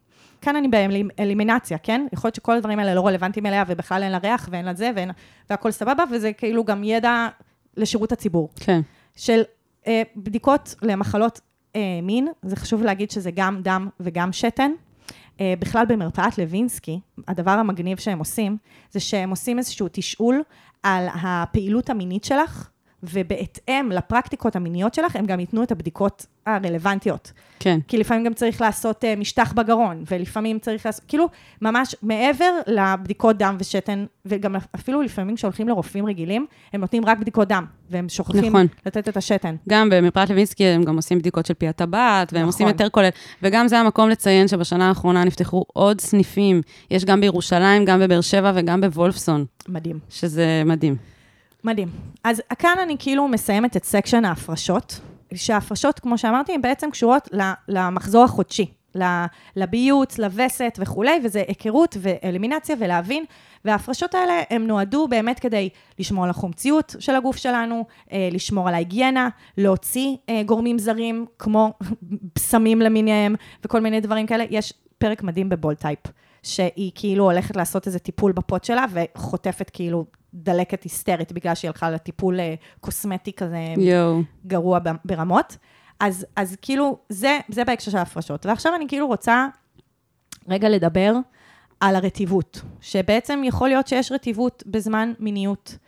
כאן 0.41 0.57
אני 0.57 0.69
באלימינציה, 0.69 1.79
כן? 1.79 2.07
יכול 2.13 2.29
להיות 2.29 2.35
שכל 2.35 2.57
הדברים 2.57 2.79
האלה 2.79 2.95
לא 2.95 3.07
רלוונטיים 3.07 3.47
אליה, 3.47 3.65
ובכלל 3.67 4.03
אין 4.03 4.13
לה 4.13 4.19
ריח 4.19 4.49
ואין 4.53 4.65
לה 4.65 4.75
זה, 4.75 4.91
ואין, 4.97 5.11
והכל 5.51 5.71
סבבה, 5.71 6.05
וזה 6.11 6.33
כאילו 6.33 6.65
גם 6.65 6.85
ידע 6.85 7.29
לשירות 7.77 8.13
הציבור. 8.13 8.49
כן. 8.61 8.81
של 9.17 9.43
אה, 9.87 10.03
בדיקות 10.17 10.75
למחלות 10.83 11.41
אה, 11.77 11.81
מין, 12.03 12.29
זה 12.43 12.57
חשוב 12.57 12.83
להגיד 12.83 13.11
שזה 13.11 13.31
גם 13.35 13.63
דם 13.63 13.89
וגם 14.01 14.33
שתן. 14.33 14.71
אה, 15.41 15.55
בכלל 15.59 15.85
במרפאת 15.89 16.39
לוינסקי, 16.39 17.01
הדבר 17.29 17.51
המגניב 17.51 17.99
שהם 17.99 18.19
עושים, 18.19 18.57
זה 18.91 19.01
שהם 19.01 19.31
עושים 19.31 19.59
איזשהו 19.59 19.89
תשאול 19.93 20.43
על 20.83 21.09
הפעילות 21.23 21.91
המינית 21.91 22.25
שלך, 22.25 22.71
ובהתאם 23.03 23.91
לפרקטיקות 23.93 24.57
המיניות 24.57 24.95
שלך, 24.95 25.17
הם 25.17 25.27
גם 25.27 25.41
ייתנו 25.41 25.63
את 25.63 25.73
הבדיקות 25.73 26.27
הרלוונטיות. 26.47 27.33
כן. 27.59 27.79
כי 27.89 27.99
לפעמים 27.99 28.25
גם 28.25 28.35
צריך 28.35 28.61
לעשות 28.61 29.05
uh, 29.05 29.21
משטח 29.21 29.53
בגרון, 29.53 30.05
ולפעמים 30.11 30.59
צריך 30.59 30.87
לעשות, 30.87 31.05
כאילו, 31.09 31.29
ממש 31.63 31.95
מעבר 32.03 32.59
לבדיקות 32.67 33.37
דם 33.37 33.57
ושתן, 33.61 34.05
וגם 34.27 34.57
אפילו 34.75 35.03
לפעמים 35.03 35.37
כשהולכים 35.37 35.69
לרופאים 35.69 36.07
רגילים, 36.07 36.47
הם 36.73 36.81
נותנים 36.81 37.05
רק 37.07 37.19
בדיקות 37.19 37.49
דם, 37.49 37.65
והם 37.91 38.09
שוכחים 38.09 38.45
נכון. 38.45 38.67
לתת 38.87 39.09
את 39.09 39.17
השתן. 39.17 39.55
גם 39.69 39.91
במרפאת 39.91 40.31
לוינסקי 40.31 40.65
הם 40.65 40.83
גם 40.83 40.97
עושים 40.97 41.19
בדיקות 41.19 41.47
של 41.47 41.55
פי 41.55 41.69
הטבעת, 41.69 42.33
והם 42.33 42.43
נכון. 42.43 42.49
עושים 42.49 42.69
יותר 42.69 42.89
כולל. 42.89 43.09
וגם 43.43 43.69
זה 43.69 43.79
המקום 43.79 44.09
לציין 44.09 44.49
שבשנה 44.49 44.89
האחרונה 44.89 45.25
נפתחו 45.25 45.65
עוד 45.73 46.01
סניפים. 46.01 46.63
יש 46.91 47.05
גם 47.05 47.21
בירושלים, 47.21 47.85
גם 47.85 48.01
בבאר 48.01 48.21
שבע 48.21 48.53
וגם 48.55 48.81
בוולפסון, 48.81 49.45
מדהים. 49.69 49.99
שזה 50.11 50.63
מדהים. 50.67 51.12
מדהים. 51.65 51.89
אז 52.25 52.43
כאן 52.59 52.77
אני 52.83 52.97
כאילו 52.99 53.29
מסיימת 53.29 53.77
את 53.77 53.85
section 53.85 54.25
ההפרשות, 54.25 55.01
שההפרשות, 55.35 56.01
כמו 56.01 56.19
שאמרתי, 56.19 56.55
הן 56.55 56.63
בעצם 56.63 56.91
קשורות 56.91 57.29
למחזור 57.69 58.25
החודשי, 58.25 58.67
לביוץ, 59.57 60.19
לווסת 60.19 60.79
וכולי, 60.79 61.21
וזה 61.25 61.45
היכרות 61.49 61.97
ואלימינציה 62.01 62.77
ולהבין. 62.79 63.25
וההפרשות 63.65 64.15
האלה, 64.15 64.43
הן 64.51 64.67
נועדו 64.67 65.09
באמת 65.09 65.39
כדי 65.39 65.69
לשמור 65.99 66.25
על 66.25 66.31
החומציות 66.31 66.97
של 66.99 67.15
הגוף 67.15 67.37
שלנו, 67.37 67.85
אה, 68.13 68.29
לשמור 68.33 68.69
על 68.69 68.75
ההיגיינה, 68.75 69.29
להוציא 69.59 70.17
אה, 70.29 70.43
גורמים 70.47 70.79
זרים, 70.79 71.27
כמו 71.39 71.73
בשמים 72.37 72.81
למיניהם 72.81 73.35
וכל 73.65 73.81
מיני 73.81 74.01
דברים 74.01 74.27
כאלה. 74.27 74.45
יש 74.51 74.73
פרק 74.99 75.23
מדהים 75.23 75.49
בבול 75.49 75.75
טייפ, 75.75 75.99
שהיא 76.43 76.93
כאילו 76.95 77.25
הולכת 77.25 77.57
לעשות 77.57 77.87
איזה 77.87 77.99
טיפול 77.99 78.33
בפות 78.33 78.65
שלה, 78.65 78.85
וחוטפת 78.93 79.71
כאילו 79.71 80.05
דלקת 80.35 80.83
היסטרית, 80.83 81.33
בגלל 81.33 81.55
שהיא 81.55 81.69
הלכה 81.69 81.91
לטיפול 81.91 82.41
אה, 82.41 82.55
קוסמטי 82.81 83.33
כזה 83.33 83.59
יואו. 83.77 84.23
גרוע 84.47 84.79
ברמות. 85.05 85.57
אז, 86.01 86.27
אז 86.37 86.57
כאילו, 86.63 86.99
זה, 87.09 87.39
זה 87.49 87.65
בהקשר 87.65 87.91
של 87.91 87.97
ההפרשות. 87.97 88.47
ועכשיו 88.47 88.75
אני 88.75 88.89
כאילו 88.89 89.07
רוצה 89.07 89.47
רגע 90.49 90.69
לדבר 90.69 91.15
על 91.81 91.97
הרטיבות, 91.97 92.63
שבעצם 92.81 93.43
יכול 93.45 93.69
להיות 93.69 93.89
שיש 93.89 94.13
רטיבות 94.13 94.63
בזמן 94.67 95.13
מיניות. 95.19 95.79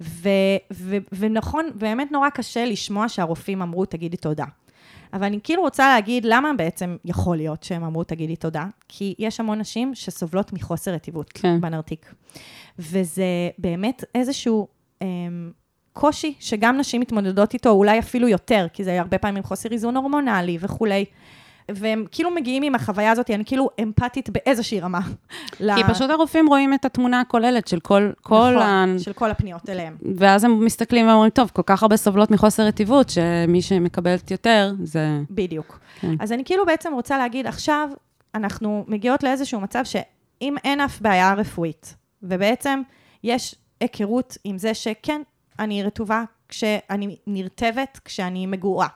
ו, 0.00 0.28
ו, 0.72 0.96
ונכון, 1.12 1.70
באמת 1.74 2.12
נורא 2.12 2.28
קשה 2.30 2.64
לשמוע 2.64 3.08
שהרופאים 3.08 3.62
אמרו, 3.62 3.84
תגידי 3.84 4.16
תודה. 4.16 4.44
אבל 5.12 5.24
אני 5.24 5.38
כאילו 5.44 5.62
רוצה 5.62 5.88
להגיד 5.88 6.24
למה 6.24 6.52
בעצם 6.52 6.96
יכול 7.04 7.36
להיות 7.36 7.62
שהם 7.62 7.84
אמרו, 7.84 8.04
תגידי 8.04 8.36
תודה, 8.36 8.66
כי 8.88 9.14
יש 9.18 9.40
המון 9.40 9.58
נשים 9.58 9.94
שסובלות 9.94 10.52
מחוסר 10.52 10.90
רטיבות 10.90 11.32
כן. 11.32 11.60
בנרתיק. 11.60 12.14
וזה 12.78 13.24
באמת 13.58 14.04
איזשהו 14.14 14.68
אמ, 15.02 15.52
קושי 15.92 16.34
שגם 16.40 16.78
נשים 16.78 17.00
מתמודדות 17.00 17.54
איתו, 17.54 17.70
אולי 17.70 17.98
אפילו 17.98 18.28
יותר, 18.28 18.66
כי 18.72 18.84
זה 18.84 19.00
הרבה 19.00 19.18
פעמים 19.18 19.42
חוסר 19.42 19.72
איזון 19.72 19.96
הורמונלי 19.96 20.58
וכולי. 20.60 21.04
והם 21.70 22.04
כאילו 22.10 22.30
מגיעים 22.30 22.62
עם 22.62 22.74
החוויה 22.74 23.10
הזאת, 23.10 23.30
אני 23.30 23.44
כאילו 23.44 23.70
אמפתית 23.82 24.30
באיזושהי 24.30 24.80
רמה. 24.80 25.00
כי 25.76 25.82
פשוט 25.88 26.10
הרופאים 26.10 26.46
רואים 26.46 26.74
את 26.74 26.84
התמונה 26.84 27.20
הכוללת 27.20 27.68
של 27.68 27.80
כל, 27.80 28.10
כל 28.22 28.34
נכון, 28.34 28.62
ה... 28.62 28.84
של 28.98 29.12
כל 29.12 29.30
הפניות 29.30 29.68
אליהם. 29.68 29.96
ואז 30.16 30.44
הם 30.44 30.64
מסתכלים 30.64 31.08
ואומרים, 31.08 31.30
טוב, 31.30 31.50
כל 31.52 31.62
כך 31.66 31.82
הרבה 31.82 31.96
סובלות 31.96 32.30
מחוסר 32.30 32.62
רטיבות, 32.62 33.10
שמי 33.10 33.62
שמקבלת 33.62 34.30
יותר, 34.30 34.72
זה... 34.82 35.20
בדיוק. 35.30 35.78
כן. 36.00 36.14
אז 36.20 36.32
אני 36.32 36.44
כאילו 36.44 36.66
בעצם 36.66 36.92
רוצה 36.92 37.18
להגיד, 37.18 37.46
עכשיו 37.46 37.88
אנחנו 38.34 38.84
מגיעות 38.88 39.22
לאיזשהו 39.22 39.60
מצב 39.60 39.84
שאם 39.84 40.54
אין 40.64 40.80
אף 40.80 41.00
בעיה 41.00 41.34
רפואית, 41.34 41.94
ובעצם 42.22 42.82
יש 43.24 43.54
היכרות 43.80 44.36
עם 44.44 44.58
זה 44.58 44.74
שכן, 44.74 45.22
אני 45.58 45.82
רטובה 45.82 46.24
כשאני 46.48 47.16
נרטבת, 47.26 48.00
כשאני 48.04 48.46
מגורה, 48.46 48.88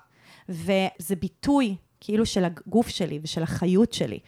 וזה 0.48 1.16
ביטוי 1.20 1.76
כאילו 2.00 2.26
של 2.26 2.44
הגוף 2.44 2.88
שלי 2.88 3.20
ושל 3.22 3.42
החיות 3.42 3.92
שלי 3.92 4.18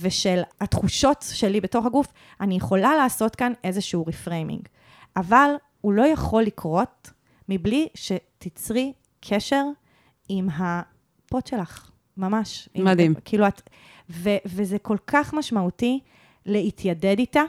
ושל 0.00 0.40
התחושות 0.60 1.24
שלי 1.32 1.60
בתוך 1.60 1.86
הגוף, 1.86 2.12
אני 2.40 2.56
יכולה 2.56 2.96
לעשות 2.96 3.36
כאן 3.36 3.52
איזשהו 3.64 4.06
reframing. 4.06 4.62
אבל 5.16 5.50
הוא 5.80 5.92
לא 5.92 6.06
יכול 6.06 6.42
לקרות 6.42 7.10
מבלי 7.48 7.88
שתצרי 7.94 8.92
קשר 9.20 9.64
עם 10.28 10.48
הפוט 10.56 11.46
שלך, 11.46 11.90
ממש. 12.16 12.68
מדהים. 12.74 13.10
עם, 13.10 13.20
כאילו 13.24 13.48
את... 13.48 13.62
ו, 14.10 14.30
וזה 14.46 14.78
כל 14.78 14.96
כך 15.06 15.34
משמעותי 15.34 16.00
להתיידד 16.46 17.18
איתה 17.18 17.42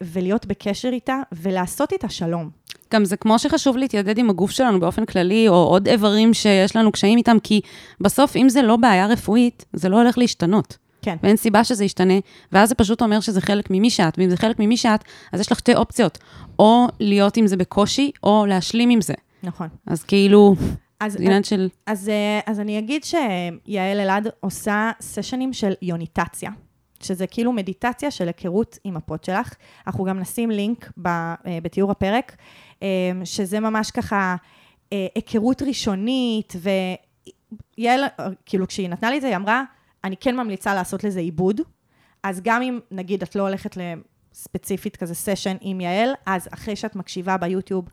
ולהיות 0.00 0.46
בקשר 0.46 0.88
איתה 0.88 1.16
ולעשות 1.32 1.92
איתה 1.92 2.08
שלום. 2.08 2.50
גם 2.92 3.04
זה 3.04 3.16
כמו 3.16 3.38
שחשוב 3.38 3.76
להתיידד 3.76 4.18
עם 4.18 4.30
הגוף 4.30 4.50
שלנו 4.50 4.80
באופן 4.80 5.04
כללי, 5.04 5.48
או 5.48 5.54
עוד 5.54 5.88
איברים 5.88 6.34
שיש 6.34 6.76
לנו 6.76 6.92
קשיים 6.92 7.18
איתם, 7.18 7.36
כי 7.42 7.60
בסוף, 8.00 8.36
אם 8.36 8.48
זה 8.48 8.62
לא 8.62 8.76
בעיה 8.76 9.06
רפואית, 9.06 9.64
זה 9.72 9.88
לא 9.88 9.96
הולך 9.96 10.18
להשתנות. 10.18 10.76
כן. 11.02 11.16
ואין 11.22 11.36
סיבה 11.36 11.64
שזה 11.64 11.84
ישתנה, 11.84 12.14
ואז 12.52 12.68
זה 12.68 12.74
פשוט 12.74 13.02
אומר 13.02 13.20
שזה 13.20 13.40
חלק 13.40 13.70
ממי 13.70 13.90
שאת, 13.90 14.18
ואם 14.18 14.30
זה 14.30 14.36
חלק 14.36 14.58
ממי 14.58 14.76
שאת, 14.76 15.04
אז 15.32 15.40
יש 15.40 15.52
לך 15.52 15.58
שתי 15.58 15.74
אופציות, 15.74 16.18
או 16.58 16.86
להיות 17.00 17.36
עם 17.36 17.46
זה 17.46 17.56
בקושי, 17.56 18.10
או 18.22 18.46
להשלים 18.46 18.90
עם 18.90 19.00
זה. 19.00 19.14
נכון. 19.42 19.68
אז 19.86 20.02
כאילו, 20.02 20.54
אז, 21.00 21.16
עניין 21.20 21.44
של... 21.44 21.68
אז, 21.86 22.08
אה, 22.08 22.40
אז 22.46 22.60
אני 22.60 22.78
אגיד 22.78 23.04
שיעל 23.04 24.00
אלעד 24.00 24.28
עושה 24.40 24.90
סשנים 25.00 25.52
של 25.52 25.72
יוניטציה, 25.82 26.50
שזה 27.04 27.26
כאילו 27.26 27.52
מדיטציה 27.52 28.10
של 28.10 28.26
היכרות 28.26 28.78
עם 28.84 28.96
הפוט 28.96 29.24
שלך. 29.24 29.54
אנחנו 29.86 30.04
גם 30.04 30.18
נשים 30.18 30.50
לינק 30.50 30.90
ב, 31.02 31.06
אה, 31.06 31.34
בתיאור 31.62 31.90
הפרק, 31.90 32.36
אה, 32.82 32.88
שזה 33.24 33.60
ממש 33.60 33.90
ככה 33.90 34.36
היכרות 35.14 35.62
ראשונית, 35.62 36.52
ויעל, 37.76 38.04
כאילו 38.46 38.66
כשהיא 38.66 38.88
נתנה 38.88 39.10
לי 39.10 39.16
את 39.16 39.22
זה, 39.22 39.28
היא 39.28 39.36
אמרה, 39.36 39.62
אני 40.04 40.16
כן 40.16 40.36
ממליצה 40.36 40.74
לעשות 40.74 41.04
לזה 41.04 41.20
עיבוד, 41.20 41.60
אז 42.22 42.40
גם 42.44 42.62
אם 42.62 42.78
נגיד 42.90 43.22
את 43.22 43.36
לא 43.36 43.42
הולכת 43.42 43.76
לספציפית 43.76 44.96
כזה 44.96 45.14
סשן 45.14 45.56
עם 45.60 45.80
יעל, 45.80 46.14
אז 46.26 46.48
אחרי 46.54 46.76
שאת 46.76 46.96
מקשיבה 46.96 47.36
ביוטיוב, 47.36 47.88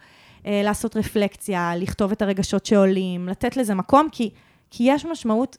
אה, 0.46 0.62
לעשות 0.64 0.98
רפלקציה, 0.98 1.74
לכתוב 1.76 2.12
את 2.12 2.22
הרגשות 2.22 2.66
שעולים, 2.66 3.30
לתת 3.30 3.58
לזה 3.58 3.76
מקום, 3.76 4.08
כי, 4.12 4.30
כי 4.70 4.84
יש 4.88 5.06
משמעות 5.06 5.58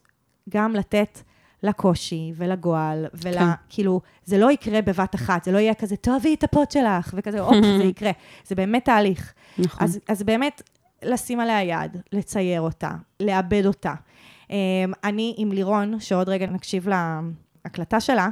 גם 0.48 0.74
לתת 0.74 1.18
לקושי 1.62 2.32
ולגועל, 2.36 3.06
ול... 3.14 3.34
כן. 3.34 3.44
כאילו, 3.68 4.00
זה 4.24 4.38
לא 4.38 4.50
יקרה 4.50 4.82
בבת 4.82 5.14
אחת, 5.14 5.44
זה 5.44 5.52
לא 5.52 5.58
יהיה 5.58 5.74
כזה, 5.74 5.96
תאהבי 5.96 6.34
את 6.34 6.44
הפוט 6.44 6.70
שלך, 6.70 7.14
וכזה, 7.16 7.40
אופ, 7.40 7.54
זה 7.78 7.84
יקרה. 7.84 8.10
זה 8.44 8.54
באמת 8.54 8.84
תהליך. 8.84 9.32
נכון. 9.58 9.84
אז, 9.84 9.98
אז 10.08 10.22
באמת, 10.22 10.62
לשים 11.02 11.40
עליה 11.40 11.62
יד, 11.62 11.96
לצייר 12.12 12.60
אותה, 12.60 12.90
לעבד 13.20 13.66
אותה. 13.66 13.94
Um, 14.48 14.52
אני 15.04 15.34
עם 15.36 15.52
לירון, 15.52 16.00
שעוד 16.00 16.28
רגע 16.28 16.46
נקשיב 16.46 16.88
להקלטה 17.64 18.00
שלה, 18.00 18.28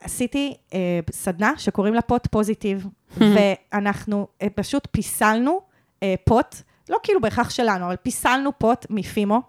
עשיתי 0.00 0.54
uh, 0.70 0.74
סדנה 1.12 1.52
שקוראים 1.56 1.94
לה 1.94 2.02
פוט 2.02 2.26
פוזיטיב, 2.26 2.86
ואנחנו 3.16 4.26
uh, 4.42 4.46
פשוט 4.54 4.88
פיסלנו 4.90 5.60
uh, 6.00 6.02
פוט, 6.24 6.56
לא 6.88 6.96
כאילו 7.02 7.20
בהכרח 7.20 7.50
שלנו, 7.50 7.86
אבל 7.86 7.96
פיסלנו 7.96 8.50
פוט 8.58 8.86
מפימו, 8.90 9.40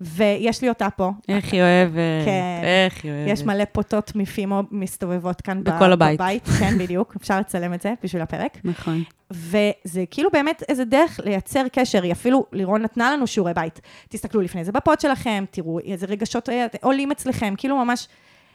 ויש 0.00 0.62
לי 0.62 0.68
אותה 0.68 0.90
פה. 0.90 1.10
איך 1.28 1.52
היא 1.52 1.62
אוהבת, 1.62 2.24
כן. 2.24 2.60
איך 2.62 3.04
היא 3.04 3.12
אוהבת. 3.12 3.30
יש 3.30 3.42
מלא 3.42 3.64
פוטות 3.72 4.12
מפימו 4.16 4.62
מסתובבות 4.70 5.40
כאן 5.40 5.64
ב- 5.64 5.70
בכל 5.70 5.92
הבית. 5.92 6.20
בבית. 6.20 6.44
כן, 6.60 6.78
בדיוק, 6.78 7.16
אפשר 7.16 7.40
לצלם 7.40 7.74
את 7.74 7.82
זה 7.82 7.94
בשביל 8.02 8.22
הפרק. 8.22 8.58
נכון. 8.64 9.02
וזה 9.30 10.04
כאילו 10.10 10.30
באמת 10.32 10.62
איזה 10.68 10.84
דרך 10.84 11.20
לייצר 11.24 11.64
קשר, 11.72 12.02
היא 12.02 12.12
אפילו, 12.12 12.46
לירון 12.52 12.82
נתנה 12.82 13.12
לנו 13.12 13.26
שיעורי 13.26 13.54
בית. 13.54 13.80
תסתכלו 14.08 14.40
לפני 14.40 14.64
זה 14.64 14.72
בפוד 14.72 15.00
שלכם, 15.00 15.44
תראו 15.50 15.78
איזה 15.78 16.06
רגשות 16.06 16.48
אה, 16.48 16.66
עולים 16.82 17.10
אצלכם, 17.10 17.54
כאילו 17.58 17.84
ממש, 17.84 18.08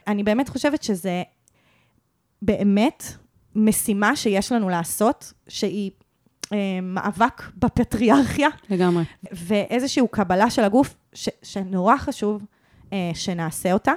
אני 0.06 0.22
באמת 0.22 0.48
חושבת 0.48 0.82
שזה 0.82 1.22
באמת 2.42 3.04
משימה 3.56 4.16
שיש 4.16 4.52
לנו 4.52 4.68
לעשות, 4.68 5.32
שהיא 5.48 5.90
מאבק 6.82 7.42
בפטריארכיה, 7.56 8.48
לגמרי. 8.70 9.04
ואיזושהי 9.32 10.02
קבלה 10.10 10.50
של 10.50 10.64
הגוף, 10.64 10.94
ש, 11.12 11.28
שנורא 11.42 11.96
חשוב 11.96 12.42
אה, 12.92 13.10
שנעשה 13.14 13.72
אותה. 13.72 13.92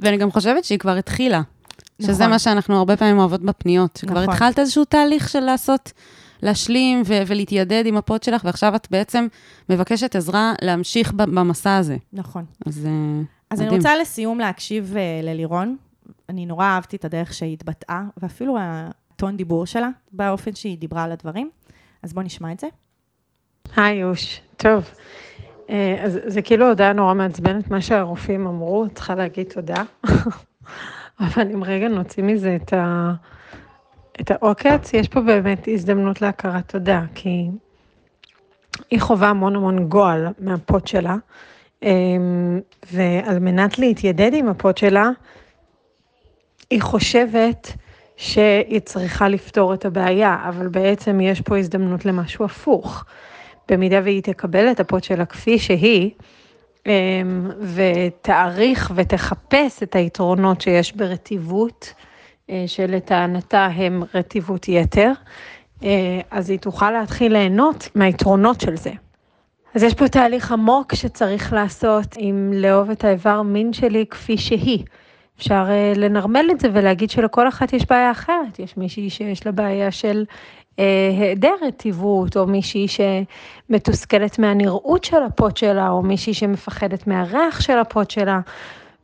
ואני 0.00 0.16
גם 0.16 0.30
חושבת 0.30 0.64
שהיא 0.64 0.78
כבר 0.78 0.96
התחילה. 0.96 1.42
שזה 2.02 2.12
נכון. 2.12 2.30
מה 2.30 2.38
שאנחנו 2.38 2.76
הרבה 2.76 2.96
פעמים 2.96 3.18
אוהבות 3.18 3.42
בפניות. 3.42 4.00
נכון. 4.06 4.22
התחלת 4.22 4.58
איזשהו 4.58 4.84
תהליך 4.84 5.28
של 5.28 5.40
לעשות, 5.40 5.92
להשלים 6.42 7.02
ו- 7.06 7.22
ולהתיידד 7.26 7.82
עם 7.86 7.96
הפוד 7.96 8.22
שלך, 8.22 8.44
ועכשיו 8.44 8.74
את 8.74 8.88
בעצם 8.90 9.26
מבקשת 9.68 10.16
עזרה 10.16 10.54
להמשיך 10.62 11.12
במסע 11.12 11.76
הזה. 11.76 11.96
נכון. 12.12 12.44
אז 12.66 12.86
אה, 12.86 12.90
אז 13.50 13.60
אני 13.60 13.66
מדהים. 13.66 13.80
רוצה 13.80 13.96
לסיום 13.96 14.38
להקשיב 14.38 14.94
uh, 14.94 15.24
ללירון. 15.24 15.76
אני 16.28 16.46
נורא 16.46 16.66
אהבתי 16.66 16.96
את 16.96 17.04
הדרך 17.04 17.34
שהיא 17.34 17.52
התבטאה, 17.52 18.02
ואפילו 18.16 18.56
הטון 18.60 19.36
דיבור 19.36 19.66
שלה, 19.66 19.88
באופן 20.12 20.54
שהיא 20.54 20.78
דיברה 20.78 21.02
על 21.02 21.12
הדברים. 21.12 21.50
אז 22.04 22.12
בואו 22.12 22.26
נשמע 22.26 22.52
את 22.52 22.60
זה. 22.60 22.66
היי 23.76 23.98
יוש, 23.98 24.40
טוב. 24.56 24.90
אה, 25.70 25.96
אז 26.04 26.18
זה 26.26 26.42
כאילו 26.42 26.68
הודעה 26.68 26.92
נורא 26.92 27.14
מעצבנת, 27.14 27.70
מה 27.70 27.80
שהרופאים 27.80 28.46
אמרו, 28.46 28.86
צריכה 28.94 29.14
להגיד 29.14 29.46
תודה. 29.46 29.82
אבל 31.20 31.50
אם 31.54 31.64
רגע 31.64 31.88
נוציא 31.88 32.22
מזה 32.22 32.56
את, 32.62 32.72
ה... 32.72 33.12
את 34.20 34.30
העוקץ, 34.30 34.92
יש 34.92 35.08
פה 35.08 35.20
באמת 35.20 35.68
הזדמנות 35.72 36.20
להכרת 36.20 36.68
תודה, 36.68 37.02
כי 37.14 37.50
היא 38.90 39.00
חווה 39.00 39.28
המון 39.28 39.56
המון 39.56 39.88
גועל 39.88 40.26
מהפוט 40.38 40.86
שלה, 40.86 41.16
אה, 41.82 41.90
ועל 42.92 43.38
מנת 43.38 43.78
להתיידד 43.78 44.30
עם 44.34 44.48
הפוט 44.48 44.76
שלה, 44.76 45.10
היא 46.70 46.82
חושבת 46.82 47.72
שהיא 48.16 48.80
צריכה 48.80 49.28
לפתור 49.28 49.74
את 49.74 49.84
הבעיה, 49.84 50.36
אבל 50.48 50.68
בעצם 50.68 51.20
יש 51.20 51.40
פה 51.40 51.58
הזדמנות 51.58 52.04
למשהו 52.04 52.44
הפוך. 52.44 53.04
במידה 53.68 54.00
והיא 54.04 54.22
תקבל 54.22 54.70
את 54.70 54.80
הפוט 54.80 55.04
שלה 55.04 55.24
כפי 55.24 55.58
שהיא, 55.58 56.10
אמ, 56.86 57.50
ותעריך 57.60 58.92
ותחפש 58.94 59.82
את 59.82 59.96
היתרונות 59.96 60.60
שיש 60.60 60.96
ברטיבות, 60.96 61.94
אה, 62.50 62.64
שלטענתה 62.66 63.64
הם 63.64 64.02
רטיבות 64.14 64.68
יתר, 64.68 65.12
אה, 65.84 66.20
אז 66.30 66.50
היא 66.50 66.58
תוכל 66.58 66.90
להתחיל 66.90 67.32
ליהנות 67.32 67.88
מהיתרונות 67.94 68.60
של 68.60 68.76
זה. 68.76 68.90
אז 69.74 69.82
יש 69.82 69.94
פה 69.94 70.08
תהליך 70.08 70.52
עמוק 70.52 70.94
שצריך 70.94 71.52
לעשות 71.52 72.14
עם 72.18 72.52
לאהוב 72.54 72.90
את 72.90 73.04
האיבר 73.04 73.42
מין 73.42 73.72
שלי 73.72 74.04
כפי 74.10 74.38
שהיא. 74.38 74.84
אפשר 75.38 75.64
uh, 75.66 75.98
לנרמל 75.98 76.46
את 76.50 76.60
זה 76.60 76.68
ולהגיד 76.72 77.10
שלכל 77.10 77.48
אחת 77.48 77.72
יש 77.72 77.86
בעיה 77.90 78.10
אחרת. 78.10 78.58
יש 78.58 78.76
מישהי 78.76 79.10
שיש 79.10 79.46
לה 79.46 79.52
בעיה 79.52 79.90
של 79.90 80.24
uh, 80.28 80.80
היעדר 81.20 81.54
רטיבות, 81.66 82.36
או 82.36 82.46
מישהי 82.46 82.86
שמתוסכלת 82.88 84.38
מהנראות 84.38 85.04
של 85.04 85.22
הפוט 85.22 85.56
שלה, 85.56 85.90
או 85.90 86.02
מישהי 86.02 86.34
שמפחדת 86.34 87.06
מהריח 87.06 87.60
של 87.60 87.78
הפוט 87.78 88.10
שלה, 88.10 88.40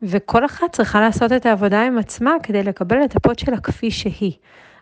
וכל 0.03 0.45
אחת 0.45 0.71
צריכה 0.71 1.01
לעשות 1.01 1.31
את 1.31 1.45
העבודה 1.45 1.85
עם 1.85 1.97
עצמה 1.97 2.31
כדי 2.43 2.63
לקבל 2.63 3.03
את 3.05 3.15
הפוט 3.15 3.39
שלה 3.39 3.57
כפי 3.57 3.91
שהיא. 3.91 4.33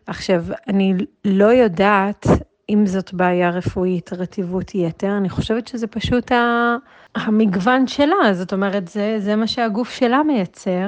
עכשיו, 0.08 0.44
אני 0.68 0.94
לא 1.26 1.46
יודעת 1.46 2.26
אם 2.70 2.86
זאת 2.86 3.14
בעיה 3.14 3.50
רפואית, 3.50 4.14
רטיבות 4.14 4.76
יתר, 4.76 5.18
אני 5.18 5.30
חושבת 5.30 5.68
שזה 5.68 5.88
פשוט 5.88 6.32
ה... 6.32 6.76
המגוון 7.16 7.88
שלה, 7.88 8.34
זאת 8.34 8.54
אומרת, 8.54 8.88
זה, 8.88 9.16
זה 9.20 9.36
מה 9.36 9.48
שהגוף 9.48 9.90
שלה 9.90 10.24
מייצר, 10.24 10.72
אה, 10.72 10.88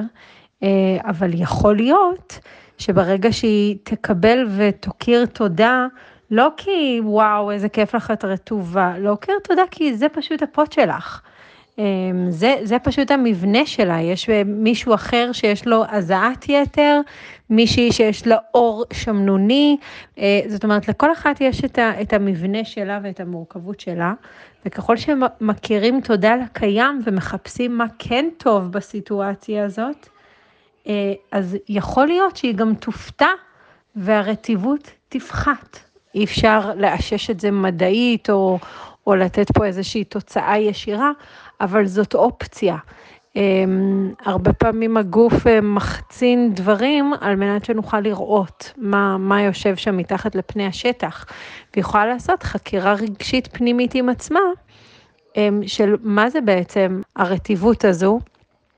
אבל 1.04 1.30
יכול 1.34 1.76
להיות 1.76 2.38
שברגע 2.78 3.32
שהיא 3.32 3.76
תקבל 3.82 4.48
ותוקיר 4.56 5.26
תודה, 5.26 5.86
לא 6.30 6.48
כי 6.56 7.00
וואו, 7.04 7.50
איזה 7.50 7.68
כיף 7.68 7.94
לך 7.94 8.10
את 8.10 8.24
רטובה, 8.24 8.94
להוקיר 8.98 9.34
תודה 9.44 9.62
כי 9.70 9.94
זה 9.94 10.08
פשוט 10.08 10.42
הפוט 10.42 10.72
שלך. 10.72 11.20
אה, 11.78 11.84
זה, 12.28 12.54
זה 12.62 12.78
פשוט 12.78 13.10
המבנה 13.10 13.66
שלה, 13.66 14.00
יש 14.00 14.28
מישהו 14.46 14.94
אחר 14.94 15.30
שיש 15.32 15.66
לו 15.66 15.84
הזעת 15.88 16.48
יתר, 16.48 17.00
מישהי 17.50 17.92
שיש 17.92 18.26
לה 18.26 18.36
עור 18.50 18.84
שמנוני, 18.92 19.76
אה, 20.18 20.40
זאת 20.48 20.64
אומרת, 20.64 20.88
לכל 20.88 21.12
אחת 21.12 21.40
יש 21.40 21.64
את, 21.64 21.78
ה, 21.78 22.00
את 22.00 22.12
המבנה 22.12 22.64
שלה 22.64 23.00
ואת 23.02 23.20
המורכבות 23.20 23.80
שלה, 23.80 24.12
וככל 24.66 24.96
שמכירים 24.96 26.00
תודה 26.00 26.36
לקיים 26.36 27.02
ומחפשים 27.04 27.78
מה 27.78 27.86
כן 27.98 28.28
טוב 28.36 28.72
בסיטואציה 28.72 29.64
הזאת, 29.64 30.06
אה, 30.06 30.21
אז 31.32 31.56
יכול 31.68 32.06
להיות 32.06 32.36
שהיא 32.36 32.54
גם 32.54 32.74
תופתע 32.74 33.28
והרטיבות 33.96 34.90
תפחת. 35.08 35.78
אי 36.14 36.24
אפשר 36.24 36.74
לאשש 36.76 37.30
את 37.30 37.40
זה 37.40 37.50
מדעית 37.50 38.30
או, 38.30 38.58
או 39.06 39.14
לתת 39.14 39.46
פה 39.52 39.66
איזושהי 39.66 40.04
תוצאה 40.04 40.58
ישירה, 40.58 41.10
אבל 41.60 41.86
זאת 41.86 42.14
אופציה. 42.14 42.76
Um, 43.32 43.34
הרבה 44.24 44.52
פעמים 44.52 44.96
הגוף 44.96 45.46
uh, 45.46 45.48
מחצין 45.62 46.54
דברים 46.54 47.12
על 47.20 47.36
מנת 47.36 47.64
שנוכל 47.64 48.00
לראות 48.00 48.72
מה, 48.76 49.18
מה 49.18 49.42
יושב 49.42 49.76
שם 49.76 49.96
מתחת 49.96 50.34
לפני 50.34 50.66
השטח, 50.66 51.26
ויכולה 51.76 52.06
לעשות 52.06 52.42
חקירה 52.42 52.92
רגשית 52.92 53.48
פנימית 53.52 53.94
עם 53.94 54.08
עצמה, 54.08 54.40
של 55.66 55.96
מה 56.02 56.30
זה 56.30 56.40
בעצם 56.40 57.00
הרטיבות 57.16 57.84
הזו. 57.84 58.20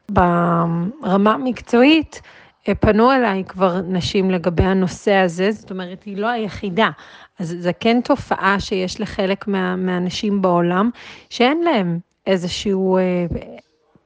ברמה 0.09 1.33
המקצועית, 1.33 2.21
uh, 2.65 2.75
פנו 2.81 3.13
אליי 3.13 3.45
כבר 3.45 3.81
נשים 3.81 4.31
לגבי 4.31 4.65
הנושא 4.65 5.15
הזה, 5.15 5.53
זאת 5.53 5.71
אומרת, 5.71 6.03
היא 6.03 6.17
לא 6.17 6.27
היחידה. 6.27 6.91
אז 7.39 7.57
זה 7.59 7.73
כן 7.73 8.01
תופעה 8.05 8.61
שיש 8.61 9.01
לחלק 9.01 9.49
מה, 9.49 9.77
מהאנשים 9.77 10.43
בעולם, 10.43 10.91
שאין 11.31 11.63
להם 11.63 11.99
איזשהו 12.27 12.97
אה, 12.97 13.03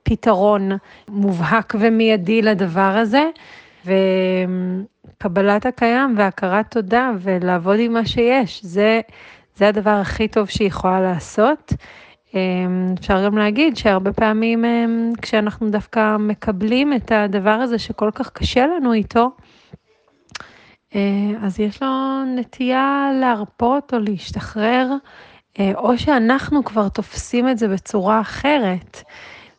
פתרון 0.03 0.71
מובהק 1.09 1.75
ומיידי 1.79 2.43
לדבר 2.43 2.81
הזה, 2.81 3.31
וקבלת 3.85 5.67
הקיים 5.67 6.15
והכרת 6.19 6.71
תודה 6.71 7.11
ולעבוד 7.21 7.77
עם 7.79 7.93
מה 7.93 8.07
שיש, 8.07 8.65
זה, 8.65 9.01
זה 9.57 9.69
הדבר 9.69 9.91
הכי 9.91 10.29
טוב 10.29 10.47
שהיא 10.47 10.69
יכולה 10.69 11.01
לעשות. 11.01 11.73
אה, 12.35 12.41
אפשר 13.01 13.25
גם 13.25 13.39
להגיד 13.39 13.77
שהרבה 13.77 14.13
פעמים 14.13 14.65
אה, 14.65 14.85
כשאנחנו 15.23 15.71
דווקא 15.71 16.17
מקבלים 16.17 16.93
את 16.93 17.13
הדבר 17.13 17.51
הזה 17.51 17.79
שכל 17.79 18.11
כך 18.15 18.31
קשה 18.31 18.67
לנו 18.67 18.93
איתו, 18.93 19.31
אה, 20.95 21.01
אז 21.43 21.61
יש 21.61 21.83
לו 21.83 22.25
נטייה 22.37 23.11
להרפות 23.21 23.95
או 23.95 23.99
להשתחרר, 23.99 24.93
אה, 25.59 25.73
או 25.75 25.99
שאנחנו 25.99 26.65
כבר 26.65 26.89
תופסים 26.89 27.49
את 27.49 27.59
זה 27.59 27.69
בצורה 27.69 28.21
אחרת. 28.21 29.03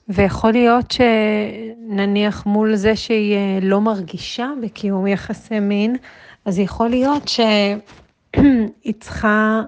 ויכול 0.10 0.52
להיות 0.52 0.92
שנניח 0.92 2.46
מול 2.46 2.76
זה 2.76 2.96
שהיא 2.96 3.36
אה, 3.36 3.60
לא 3.62 3.82
מרגישה 3.82 4.50
בקיום 4.62 5.08
יחסי 5.08 5.60
מין, 5.60 5.96
אז 6.46 6.60
יכול 6.60 6.90
להיות 6.90 7.28
שהיא 7.28 8.94
צריכה 9.00 9.62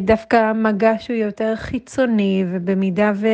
דווקא 0.00 0.52
מגע 0.52 0.92
שהוא 0.98 1.16
יותר 1.16 1.56
חיצוני, 1.56 2.44
ובמידה 2.50 3.12
ו... 3.14 3.26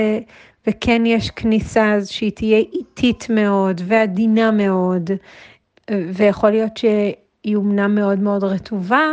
וכן 0.66 1.06
יש 1.06 1.30
כניסה, 1.30 1.92
אז 1.92 2.08
שהיא 2.08 2.32
תהיה 2.32 2.58
איטית 2.58 3.26
מאוד 3.30 3.80
ועדינה 3.84 4.50
מאוד, 4.50 5.10
ויכול 5.90 6.50
להיות 6.50 6.80
היא 7.44 7.56
אומנם 7.56 7.94
מאוד 7.94 8.18
מאוד 8.18 8.44
רטובה, 8.44 9.04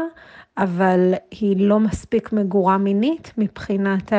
אבל 0.57 1.13
היא 1.31 1.67
לא 1.67 1.79
מספיק 1.79 2.33
מגורה 2.33 2.77
מינית 2.77 3.31
מבחינת 3.37 4.13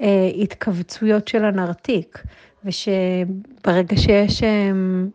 ההתכווצויות 0.00 1.28
של 1.28 1.44
הנרתיק, 1.44 2.22
ושברגע 2.64 3.96
שיש 3.96 4.42
אמ, 4.42 5.08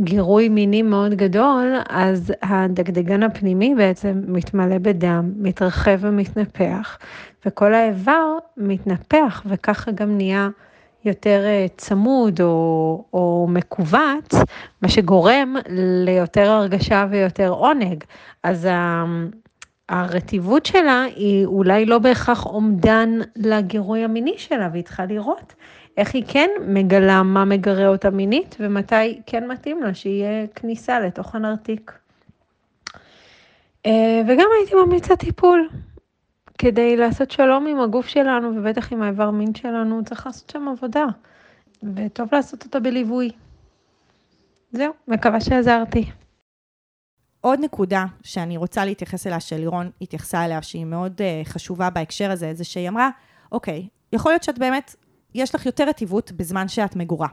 גירוי 0.00 0.48
מיני 0.48 0.82
מאוד 0.82 1.14
גדול, 1.14 1.74
אז 1.88 2.32
הדגדגן 2.42 3.22
הפנימי 3.22 3.74
בעצם 3.74 4.22
מתמלא 4.26 4.78
בדם, 4.78 5.32
מתרחב 5.36 5.98
ומתנפח, 6.00 6.98
וכל 7.46 7.74
האיבר 7.74 8.38
מתנפח, 8.56 9.42
וככה 9.46 9.90
גם 9.90 10.16
נהיה 10.16 10.48
יותר 11.04 11.42
אה, 11.44 11.66
צמוד 11.76 12.40
או, 12.40 13.04
או 13.12 13.46
מכווץ, 13.50 14.34
מה 14.82 14.88
שגורם 14.88 15.56
ליותר 16.06 16.50
הרגשה 16.50 17.06
ויותר 17.10 17.48
עונג. 17.48 18.04
אז 18.42 18.68
הרטיבות 19.88 20.66
שלה 20.66 21.02
היא 21.16 21.46
אולי 21.46 21.86
לא 21.86 21.98
בהכרח 21.98 22.46
אומדן 22.46 23.18
לגירוי 23.36 24.04
המיני 24.04 24.34
שלה, 24.36 24.68
והיא 24.72 24.84
צריכה 24.84 25.04
לראות 25.04 25.54
איך 25.96 26.14
היא 26.14 26.24
כן 26.28 26.50
מגלה 26.66 27.22
מה 27.22 27.44
מגרה 27.44 27.88
אותה 27.88 28.10
מינית, 28.10 28.56
ומתי 28.60 29.20
כן 29.26 29.48
מתאים 29.48 29.82
לה 29.82 29.94
שיהיה 29.94 30.46
כניסה 30.46 31.00
לתוך 31.00 31.34
הנרתיק. 31.34 31.92
אה, 33.86 34.22
וגם 34.28 34.48
הייתי 34.58 34.74
ממליצה 34.74 35.16
טיפול. 35.16 35.68
כדי 36.58 36.96
לעשות 36.96 37.30
שלום 37.30 37.66
עם 37.66 37.80
הגוף 37.80 38.06
שלנו, 38.06 38.52
ובטח 38.56 38.92
עם 38.92 39.02
האיבר 39.02 39.30
מין 39.30 39.54
שלנו, 39.54 40.04
צריך 40.04 40.26
לעשות 40.26 40.50
שם 40.50 40.68
עבודה. 40.68 41.04
וטוב 41.94 42.28
לעשות 42.32 42.64
אותה 42.64 42.80
בליווי. 42.80 43.30
זהו, 44.72 44.92
מקווה 45.08 45.40
שעזרתי. 45.40 46.04
עוד 47.40 47.60
נקודה 47.62 48.04
שאני 48.22 48.56
רוצה 48.56 48.84
להתייחס 48.84 49.26
אליה, 49.26 49.40
שלירון 49.40 49.90
התייחסה 50.00 50.44
אליה, 50.44 50.62
שהיא 50.62 50.84
מאוד 50.84 51.20
uh, 51.20 51.48
חשובה 51.48 51.90
בהקשר 51.90 52.30
הזה, 52.30 52.54
זה 52.54 52.64
שהיא 52.64 52.88
אמרה, 52.88 53.10
אוקיי, 53.52 53.88
יכול 54.12 54.32
להיות 54.32 54.42
שאת 54.42 54.58
באמת, 54.58 54.94
יש 55.36 55.54
לך 55.54 55.66
יותר 55.66 55.88
רטיבות 55.88 56.32
בזמן 56.32 56.68
שאת 56.68 56.96
מגורה. 56.96 57.28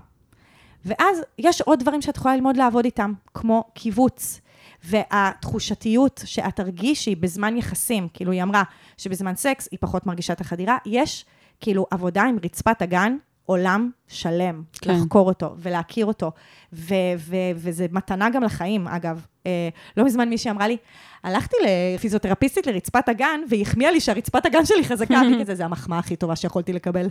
ואז 0.86 1.22
יש 1.38 1.62
עוד 1.62 1.80
דברים 1.80 2.02
שאת 2.02 2.18
יכולה 2.18 2.36
ללמוד 2.36 2.58
לעבוד 2.58 2.86
איתם, 2.86 3.14
כמו 3.34 3.64
קיבוץ, 3.74 4.42
והתחושתיות 4.84 6.22
שאת 6.26 6.56
תרגישי 6.56 7.16
בזמן 7.16 7.58
יחסים, 7.58 8.08
כאילו 8.14 8.32
היא 8.32 8.44
אמרה 8.44 8.64
שבזמן 8.98 9.36
סקס 9.36 9.68
היא 9.72 9.80
פחות 9.82 10.06
מרגישה 10.06 10.34
את 10.34 10.42
החדירה, 10.42 10.78
יש 10.86 11.26
כאילו 11.60 11.86
עבודה 11.92 12.24
עם 12.24 12.38
רצפת 12.44 12.82
הגן, 12.82 13.18
עולם 13.46 13.90
שלם, 14.08 14.64
כן. 14.74 14.92
לחקור 14.92 15.28
אותו 15.28 15.56
ולהכיר 15.58 16.06
אותו, 16.06 16.32
ו- 16.74 16.94
ו- 17.18 17.52
וזה 17.56 17.86
מתנה 17.92 18.30
גם 18.30 18.44
לחיים, 18.44 18.88
אגב. 18.88 19.26
אה, 19.48 19.70
לא 19.98 20.06
מזמן 20.06 20.30
מישהי 20.30 20.52
אמרה 20.52 20.68
לי, 20.68 20.78
הלכתי 21.24 21.56
לפיזיותרפיסטית 21.66 22.68
לרצפת 22.68 23.10
הגן, 23.10 23.42
והיא 23.50 23.62
החמיאה 23.62 23.92
לי 23.92 24.00
שהרצפת 24.00 24.46
הגן 24.46 24.66
שלי 24.66 24.84
חזקה, 24.84 25.22
אמרתי 25.22 25.42
כזה, 25.42 25.56
זה 25.56 25.66
המחמאה 25.66 26.00
הכי 26.00 26.16
טובה 26.16 26.36
שיכולתי 26.36 26.74
לקבל. 26.74 27.08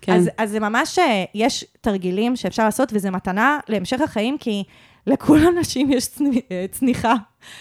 כן. 0.00 0.12
אז, 0.12 0.30
אז 0.38 0.50
זה 0.50 0.60
ממש, 0.60 0.98
אה, 0.98 1.24
יש 1.34 1.64
תרגילים 1.80 2.36
שאפשר 2.36 2.64
לעשות, 2.64 2.92
וזה 2.92 3.10
מתנה 3.10 3.58
להמשך 3.68 4.00
החיים, 4.00 4.38
כי 4.38 4.64
לכל 5.06 5.38
הנשים 5.38 5.92
יש 5.92 6.08
אה, 6.50 6.64
צניחה 6.70 7.14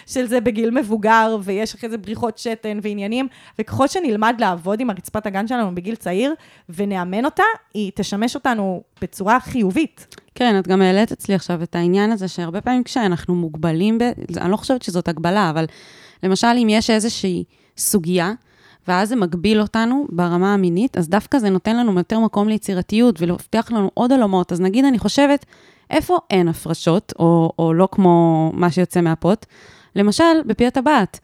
של 0.08 0.26
זה 0.26 0.42
בגיל 0.42 0.72
מבוגר, 0.72 1.38
ויש 1.44 1.76
אחרי 1.76 1.90
זה 1.90 1.98
בריחות 1.98 2.38
שתן 2.38 2.80
ועניינים, 2.82 3.28
וככל 3.60 3.88
שנלמד 3.88 4.36
לעבוד 4.40 4.80
עם 4.80 4.90
הרצפת 4.90 5.26
הגן 5.26 5.48
שלנו 5.48 5.76
בגיל 5.76 5.96
צעיר, 5.96 6.34
ונאמן 6.70 7.26
אותה, 7.26 7.44
היא 7.74 7.92
תשמש 7.96 8.36
אותנו 8.36 8.84
בצורה 9.02 9.40
חיובית. 9.40 10.16
כן, 10.36 10.60
את 10.60 10.68
גם 10.68 10.82
העלית 10.82 11.12
אצלי 11.12 11.36
עכשיו 11.36 11.64
את 11.64 11.76
העניין 11.76 12.12
הזה, 12.12 12.28
שהרבה 12.28 12.62
פעמים 12.62 12.84
כשאנחנו 12.84 13.36
מוגבלים, 13.36 13.98
ב... 13.98 14.04
אני 14.38 14.52
לא 14.52 14.58
חושבת 14.58 14.82
שזאת 14.82 15.08
הגבלה, 15.08 15.50
אבל 15.50 15.66
למשל, 16.24 16.48
אם 16.48 16.68
יש 16.70 16.90
איזושהי 16.90 17.44
סוגיה, 17.78 18.34
ואז 18.88 19.10
זה 19.10 19.16
מגביל 19.16 19.62
אותנו 19.62 20.08
ברמה 20.10 20.54
המינית, 20.54 20.98
אז 20.98 21.10
דווקא 21.10 21.40
זה 21.40 21.50
נותן 21.50 21.78
לנו 21.78 21.98
יותר 21.98 22.20
מקום 22.20 22.48
ליצירתיות 22.48 23.22
ולהבטיח 23.22 23.72
לנו 23.72 23.92
עוד 23.94 24.12
עולמות. 24.12 24.52
אז 24.52 24.62
נגיד, 24.62 24.86
אני 24.86 25.00
חושבת, 25.00 25.46
איפה 25.90 26.18
אין 26.30 26.48
הפרשות, 26.48 27.14
או, 27.20 27.52
או 27.60 27.74
לא 27.74 27.88
כמו 27.92 28.52
מה 28.54 28.72
שיוצא 28.72 29.02
מהפוט? 29.02 29.46
למשל, 29.96 30.42
בפי 30.46 30.68
הטבעת. 30.68 31.20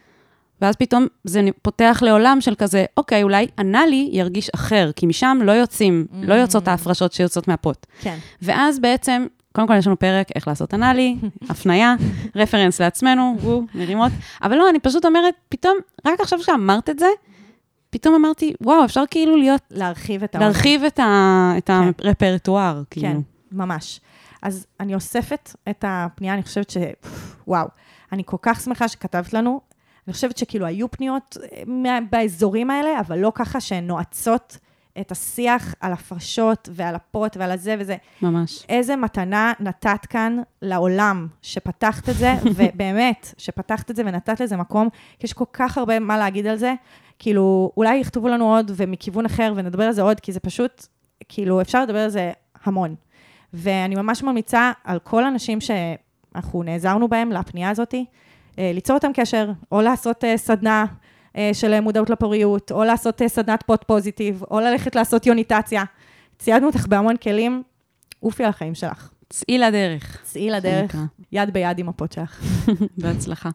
ואז 0.61 0.75
פתאום 0.75 1.07
זה 1.23 1.41
פותח 1.61 1.99
לעולם 2.01 2.41
של 2.41 2.55
כזה, 2.55 2.85
אוקיי, 2.97 3.23
אולי 3.23 3.47
אנאלי 3.59 4.09
ירגיש 4.11 4.49
אחר, 4.49 4.91
כי 4.95 5.05
משם 5.05 5.37
לא 5.43 5.51
יוצאים, 5.51 6.05
mm-hmm. 6.09 6.27
לא 6.27 6.33
יוצאות 6.33 6.67
ההפרשות 6.67 7.13
שיוצאות 7.13 7.47
מהפוט. 7.47 7.85
כן. 8.01 8.17
ואז 8.41 8.79
בעצם, 8.79 9.25
קודם 9.51 9.67
כל 9.67 9.75
יש 9.77 9.87
לנו 9.87 9.99
פרק 9.99 10.27
איך 10.35 10.47
לעשות 10.47 10.73
אנאלי, 10.73 11.15
הפנייה, 11.49 11.95
רפרנס 12.35 12.81
לעצמנו, 12.81 13.35
וואו, 13.41 13.63
מרימות. 13.75 14.11
אבל 14.43 14.55
לא, 14.57 14.69
אני 14.69 14.79
פשוט 14.79 15.05
אומרת, 15.05 15.33
פתאום, 15.49 15.77
רק 16.05 16.19
עכשיו 16.19 16.39
שאמרת 16.39 16.89
את 16.89 16.99
זה, 16.99 17.07
פתאום 17.89 18.15
אמרתי, 18.15 18.53
וואו, 18.61 18.85
אפשר 18.85 19.03
כאילו 19.09 19.37
להיות... 19.37 19.61
להרחיב 19.71 20.23
את 20.23 20.35
העולם. 20.35 20.51
להרחיב 20.51 20.83
את, 20.83 20.99
ה, 20.99 21.53
את 21.57 21.67
כן. 21.67 21.73
הרפרטואר, 22.03 22.83
כאילו. 22.89 23.07
כן, 23.07 23.17
ממש. 23.51 24.01
אז 24.41 24.65
אני 24.79 24.95
אוספת 24.95 25.55
את 25.69 25.85
הפנייה, 25.87 26.33
אני 26.33 26.43
חושבת 26.43 26.69
ש... 26.69 26.77
וואו, 27.47 27.67
אני 28.11 28.23
כל 28.25 28.37
כך 28.41 28.61
שמחה 28.61 28.87
שכתבת 28.87 29.33
לנו. 29.33 29.61
אני 30.07 30.13
חושבת 30.13 30.37
שכאילו 30.37 30.65
היו 30.65 30.91
פניות 30.91 31.37
אה, 31.85 31.99
באזורים 32.11 32.69
האלה, 32.69 32.99
אבל 32.99 33.19
לא 33.19 33.31
ככה 33.35 33.61
שהן 33.61 33.87
נועצות 33.87 34.57
את 34.99 35.11
השיח 35.11 35.75
על 35.79 35.93
הפרשות 35.93 36.69
ועל 36.71 36.95
הפוט 36.95 37.37
ועל 37.37 37.51
הזה 37.51 37.75
וזה. 37.79 37.95
ממש. 38.21 38.65
איזה 38.69 38.95
מתנה 38.95 39.53
נתת 39.59 40.05
כאן 40.09 40.37
לעולם, 40.61 41.27
שפתחת 41.41 42.09
את 42.09 42.15
זה, 42.15 42.33
ובאמת, 42.55 43.33
שפתחת 43.37 43.91
את 43.91 43.95
זה 43.95 44.03
ונתת 44.05 44.39
לזה 44.39 44.57
מקום, 44.57 44.89
כי 45.19 45.25
יש 45.25 45.33
כל 45.33 45.45
כך 45.53 45.77
הרבה 45.77 45.99
מה 45.99 46.17
להגיד 46.17 46.47
על 46.47 46.57
זה. 46.57 46.73
כאילו, 47.19 47.71
אולי 47.77 47.95
יכתבו 47.95 48.27
לנו 48.27 48.55
עוד 48.55 48.71
ומכיוון 48.75 49.25
אחר 49.25 49.53
ונדבר 49.55 49.83
על 49.83 49.91
זה 49.91 50.01
עוד, 50.01 50.19
כי 50.19 50.31
זה 50.31 50.39
פשוט, 50.39 50.87
כאילו, 51.29 51.61
אפשר 51.61 51.83
לדבר 51.83 51.99
על 51.99 52.09
זה 52.09 52.31
המון. 52.63 52.95
ואני 53.53 53.95
ממש 53.95 54.23
ממליצה 54.23 54.71
על 54.83 54.99
כל 54.99 55.23
הנשים 55.23 55.61
ש... 55.61 55.71
אנחנו 56.35 56.63
נעזרנו 56.63 57.07
בהם 57.07 57.31
לפנייה 57.31 57.69
הזאת, 57.69 57.93
אה, 58.59 58.71
ליצור 58.73 58.95
איתם 58.95 59.11
קשר, 59.13 59.51
או 59.71 59.81
לעשות 59.81 60.23
אה, 60.23 60.37
סדנה 60.37 60.85
אה, 61.37 61.49
של 61.53 61.79
מודעות 61.79 62.09
לפוריות, 62.09 62.71
או 62.71 62.83
לעשות 62.83 63.21
סדנת 63.27 63.63
פוט 63.63 63.83
פוזיטיב, 63.83 64.43
או 64.51 64.59
ללכת 64.59 64.95
לעשות 64.95 65.25
יוניטציה. 65.25 65.83
ציידנו 66.39 66.67
אותך 66.67 66.87
בהמון 66.87 67.17
כלים, 67.17 67.63
עופי 68.19 68.43
על 68.43 68.49
החיים 68.49 68.75
שלך. 68.75 69.09
צאי 69.29 69.57
לדרך. 69.57 70.21
צאי 70.23 70.49
לדרך. 70.49 70.95
יד 71.31 71.53
ביד 71.53 71.79
עם 71.79 71.89
הפוט 71.89 72.11
שלך. 72.11 72.41
בהצלחה. 72.97 73.49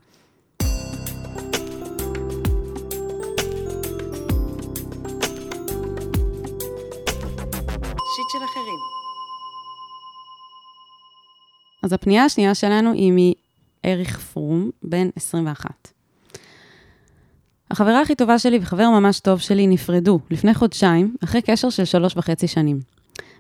של 8.33 8.45
אחרים. 8.45 8.79
אז 11.83 11.93
הפנייה 11.93 12.25
השנייה 12.25 12.55
שלנו 12.55 12.93
היא 12.93 13.35
מאריך 13.85 14.19
פרום, 14.19 14.71
בן 14.83 15.09
21. 15.17 15.71
החברה 17.71 18.01
הכי 18.01 18.15
טובה 18.15 18.39
שלי 18.39 18.59
וחבר 18.63 18.91
ממש 18.91 19.21
טוב 19.21 19.39
שלי 19.39 19.67
נפרדו 19.67 20.21
לפני 20.31 20.55
חודשיים, 20.55 21.17
אחרי 21.25 21.43
קשר 21.43 21.71
של 21.71 21.85
שלוש 21.85 22.17
וחצי 22.17 22.49
שנים. 22.49 22.81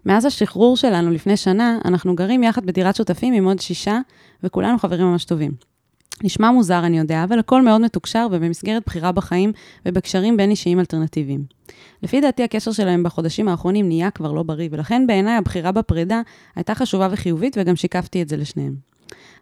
מאז 0.06 0.24
השחרור 0.24 0.76
שלנו 0.76 1.10
לפני 1.10 1.36
שנה, 1.36 1.78
אנחנו 1.84 2.14
גרים 2.14 2.42
יחד 2.42 2.66
בדירת 2.66 2.96
שותפים 2.96 3.34
עם 3.34 3.44
עוד 3.44 3.58
שישה, 3.58 3.98
וכולנו 4.42 4.78
חברים 4.78 5.06
ממש 5.06 5.24
טובים. 5.24 5.71
נשמע 6.24 6.50
מוזר, 6.50 6.86
אני 6.86 6.98
יודע, 6.98 7.24
אבל 7.24 7.38
הכל 7.38 7.62
מאוד 7.62 7.80
מתוקשר 7.80 8.26
ובמסגרת 8.30 8.82
בחירה 8.86 9.12
בחיים 9.12 9.52
ובקשרים 9.86 10.36
בין 10.36 10.50
אישיים 10.50 10.80
אלטרנטיביים. 10.80 11.44
לפי 12.02 12.20
דעתי, 12.20 12.42
הקשר 12.42 12.72
שלהם 12.72 13.02
בחודשים 13.02 13.48
האחרונים 13.48 13.88
נהיה 13.88 14.10
כבר 14.10 14.32
לא 14.32 14.42
בריא, 14.42 14.68
ולכן 14.72 15.06
בעיניי 15.06 15.34
הבחירה 15.34 15.72
בפרידה 15.72 16.20
הייתה 16.56 16.74
חשובה 16.74 17.08
וחיובית, 17.10 17.56
וגם 17.60 17.76
שיקפתי 17.76 18.22
את 18.22 18.28
זה 18.28 18.36
לשניהם. 18.36 18.92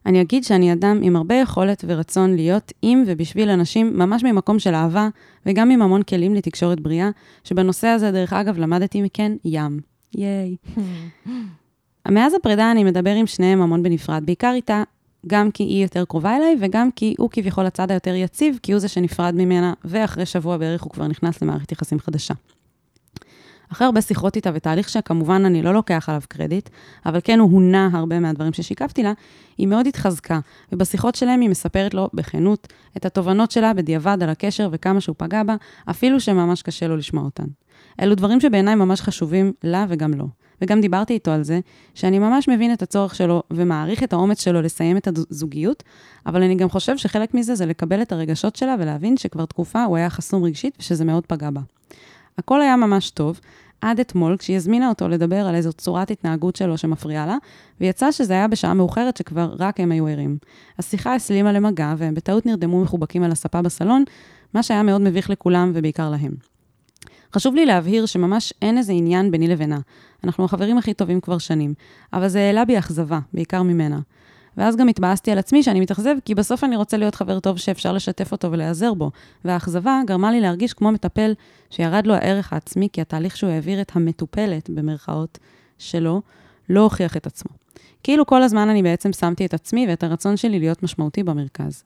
אני 0.07 0.21
אגיד 0.21 0.45
שאני 0.45 0.73
אדם 0.73 1.01
עם 1.03 1.17
הרבה 1.17 1.35
יכולת 1.35 1.85
ורצון 1.87 2.35
להיות 2.35 2.73
עם 2.83 3.05
ובשביל 3.07 3.49
אנשים 3.49 3.99
ממש 3.99 4.25
ממקום 4.25 4.59
של 4.59 4.75
אהבה, 4.75 5.09
וגם 5.47 5.71
עם 5.71 5.83
המון 5.83 6.03
כלים 6.03 6.35
לתקשורת 6.35 6.81
בריאה, 6.81 7.11
שבנושא 7.45 7.87
הזה, 7.87 8.11
דרך 8.11 8.33
אגב, 8.33 8.59
למדתי 8.59 9.03
מכן 9.03 9.33
ים. 9.45 9.81
ייי. 10.15 10.57
מאז 12.09 12.35
הפרידה 12.35 12.71
אני 12.71 12.85
מדבר 12.85 13.11
עם 13.11 13.27
שניהם 13.27 13.63
המון 13.63 13.83
בנפרד, 13.83 14.23
בעיקר 14.27 14.53
איתה, 14.55 14.83
גם 15.27 15.51
כי 15.51 15.63
היא 15.63 15.83
יותר 15.83 16.05
קרובה 16.05 16.37
אליי, 16.37 16.57
וגם 16.61 16.91
כי 16.91 17.15
הוא 17.19 17.31
כביכול 17.33 17.67
הצד 17.67 17.91
היותר 17.91 18.15
יציב, 18.15 18.59
כי 18.63 18.73
הוא 18.73 18.79
זה 18.79 18.89
שנפרד 18.89 19.35
ממנה, 19.35 19.73
ואחרי 19.85 20.27
שבוע 20.27 20.57
בערך 20.57 20.83
הוא 20.83 20.91
כבר 20.91 21.07
נכנס 21.07 21.43
למערכת 21.43 21.73
יחסים 21.73 21.99
חדשה. 21.99 22.35
אחרי 23.73 23.85
הרבה 23.87 24.03
שיחות 24.03 24.37
איתה 24.37 24.51
ותהליך 24.55 24.89
שכמובן 24.89 25.45
אני 25.45 25.63
לא 25.63 25.75
לוקח 25.75 26.09
עליו 26.09 26.23
קרדיט, 26.29 26.69
אבל 27.07 27.21
כן 27.25 27.39
הוא 27.39 27.53
הונה 27.53 27.89
הרבה 27.93 28.21
מהדברים 28.21 28.53
ששיקפתי 28.53 29.03
לה, 29.03 29.13
היא 29.59 29.67
מאוד 29.67 29.87
התחזקה, 29.87 30.41
ובשיחות 30.73 31.15
שלהם 31.15 31.41
היא 31.41 31.51
מספרת 31.51 31.95
לו 31.95 32.09
בכנות 32.15 32.69
את 32.97 33.07
התובנות 33.07 33.51
שלה 33.51 33.75
בדיעבד 33.75 34.19
על 34.23 34.29
הקשר 34.29 34.69
וכמה 34.73 35.01
שהוא 35.01 35.17
פגע 35.19 35.43
בה, 35.43 35.57
אפילו 35.91 36.21
שממש 36.21 36.63
קשה 36.63 36.89
לו 36.89 36.97
לשמוע 36.97 37.25
אותן. 37.25 37.47
אלו 38.01 38.15
דברים 38.15 38.41
שבעיניי 38.41 38.75
ממש 38.75 39.01
חשובים 39.01 39.53
לה 39.65 39.87
וגם 39.89 40.15
לו. 40.15 40.29
וגם 40.63 40.81
דיברתי 40.81 41.15
איתו 41.15 41.31
על 41.31 41.43
זה, 41.43 41.61
שאני 41.95 42.19
ממש 42.19 42.49
מבין 42.49 42.73
את 42.73 42.83
הצורך 42.83 43.15
שלו 43.15 43.43
ומעריך 43.51 44.03
את 44.03 44.13
האומץ 44.13 44.43
שלו 44.45 44.63
לסיים 44.63 44.97
את 44.97 45.09
הזוגיות, 45.09 45.83
אבל 46.27 46.43
אני 46.43 46.55
גם 46.55 46.69
חושב 46.69 46.97
שחלק 46.97 47.35
מזה 47.35 47.55
זה 47.55 47.67
לקבל 47.67 48.03
את 48.03 48.13
הרגשות 48.13 48.57
שלה 48.57 48.77
ולהבין 48.79 49.17
שכבר 49.17 49.45
תקופה 49.45 49.85
הוא 49.85 49.97
היה 49.97 50.11
חסום 50.11 50.45
רגשית 50.45 50.77
ושזה 50.81 51.05
מאוד 51.05 51.27
פגע 51.27 51.51
בה. 51.51 51.61
הכל 52.39 52.61
היה 52.61 52.77
ממש 52.77 53.11
טוב, 53.11 53.41
עד 53.81 54.01
אתמול, 54.01 54.37
כשהיא 54.37 54.57
הזמינה 54.57 54.89
אותו 54.89 55.09
לדבר 55.09 55.47
על 55.47 55.55
איזו 55.55 55.73
צורת 55.73 56.11
התנהגות 56.11 56.57
שלו 56.57 56.79
שמפריעה 56.79 57.27
לה, 57.27 57.37
ויצא 57.81 58.13
שזה 58.13 58.33
היה 58.33 58.49
בשעה 58.49 58.75
מאוחרת 58.75 59.17
שכבר 59.17 59.55
רק 59.59 59.81
הם 59.81 59.93
היו 59.93 60.07
ערים. 60.07 60.39
השיחה 60.79 61.15
הסלימה 61.15 61.53
למגע, 61.53 61.95
והם 61.99 62.15
בטעות 62.15 62.47
נרדמו 62.47 62.83
מחובקים 62.83 63.23
על 63.23 63.33
הספה 63.33 63.63
בסלון, 63.63 64.05
מה 64.55 64.63
שהיה 64.63 64.83
מאוד 64.83 65.01
מביך 65.01 65.31
לכולם 65.31 65.71
ובעיקר 65.75 66.11
להם. 66.11 66.33
חשוב 67.35 67.55
לי 67.55 67.67
להבהיר 67.67 68.07
שממש 68.07 68.53
אין 68.63 68.79
איזה 68.79 68.93
עניין 68.93 69.31
ביני 69.31 69.49
לבינה. 69.49 69.79
אנחנו 70.25 70.45
החברים 70.45 70.79
הכי 70.79 70.95
טובים 70.95 71.21
כבר 71.21 71.39
שנים, 71.39 71.75
אבל 72.13 72.29
זה 72.29 72.39
העלה 72.39 72.65
בי 72.65 72.79
אכזבה, 72.79 73.19
בעיקר 73.33 73.63
ממנה. 73.63 74.01
ואז 74.57 74.77
גם 74.77 74.89
התבאסתי 74.89 75.31
על 75.31 75.39
עצמי 75.39 75.63
שאני 75.63 75.81
מתאכזב, 75.81 76.15
כי 76.25 76.35
בסוף 76.35 76.65
אני 76.65 76.77
רוצה 76.77 76.97
להיות 76.97 77.15
חבר 77.15 77.41
טוב 77.41 77.59
שאפשר 77.59 77.93
לשתף 77.93 78.33
אותו 78.33 78.53
ולהיעזר 78.53 78.95
בו. 78.95 79.11
והאכזבה 79.45 80.01
גרמה 80.07 80.31
לי 80.31 80.41
להרגיש 80.41 80.75
כמו 80.75 80.93
מטפל 80.93 81.33
שירד 81.71 82.07
לו 82.07 82.15
הערך 82.15 82.53
העצמי, 82.53 82.89
כי 82.93 83.01
התהליך 83.01 83.37
שהוא 83.37 83.51
העביר 83.51 83.81
את 83.81 83.97
המטופלת, 83.97 84.71
במרכאות, 84.71 85.39
שלו, 85.79 86.23
לא 86.69 86.81
הוכיח 86.81 87.17
את 87.17 87.27
עצמו. 87.27 87.51
כאילו 88.03 88.27
כל 88.27 88.43
הזמן 88.43 88.69
אני 88.69 88.83
בעצם 88.83 89.13
שמתי 89.13 89.47
את 89.47 89.55
עצמי 89.55 89.87
ואת 89.89 90.03
הרצון 90.03 90.37
שלי 90.37 90.59
להיות 90.59 90.83
משמעותי 90.83 91.23
במרכז. 91.23 91.85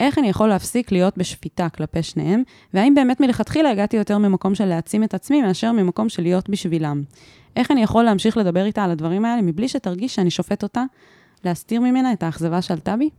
איך 0.00 0.18
אני 0.18 0.28
יכול 0.28 0.48
להפסיק 0.48 0.92
להיות 0.92 1.18
בשפיטה 1.18 1.68
כלפי 1.68 2.02
שניהם, 2.02 2.42
והאם 2.74 2.94
באמת 2.94 3.20
מלכתחילה 3.20 3.70
הגעתי 3.70 3.96
יותר 3.96 4.18
ממקום 4.18 4.54
של 4.54 4.64
להעצים 4.64 5.04
את 5.04 5.14
עצמי 5.14 5.42
מאשר 5.42 5.72
ממקום 5.72 6.08
של 6.08 6.22
להיות 6.22 6.48
בשבילם. 6.48 7.02
איך 7.56 7.70
אני 7.70 7.82
יכול 7.82 8.04
להמשיך 8.04 8.36
לדבר 8.36 8.64
איתה 8.64 8.84
על 8.84 8.90
הדברים 8.90 9.24
האלה 9.24 9.42
מבלי 9.42 9.68
שתרגיש 9.68 10.14
שאני 10.14 10.30
שופט 10.30 10.62
אותה, 10.62 10.84
להסתיר 11.44 11.80
ממנה 11.80 12.12
את 12.12 12.22
האכזבה 12.22 12.62
שעלתה 12.62 12.96
בי? 12.96 13.10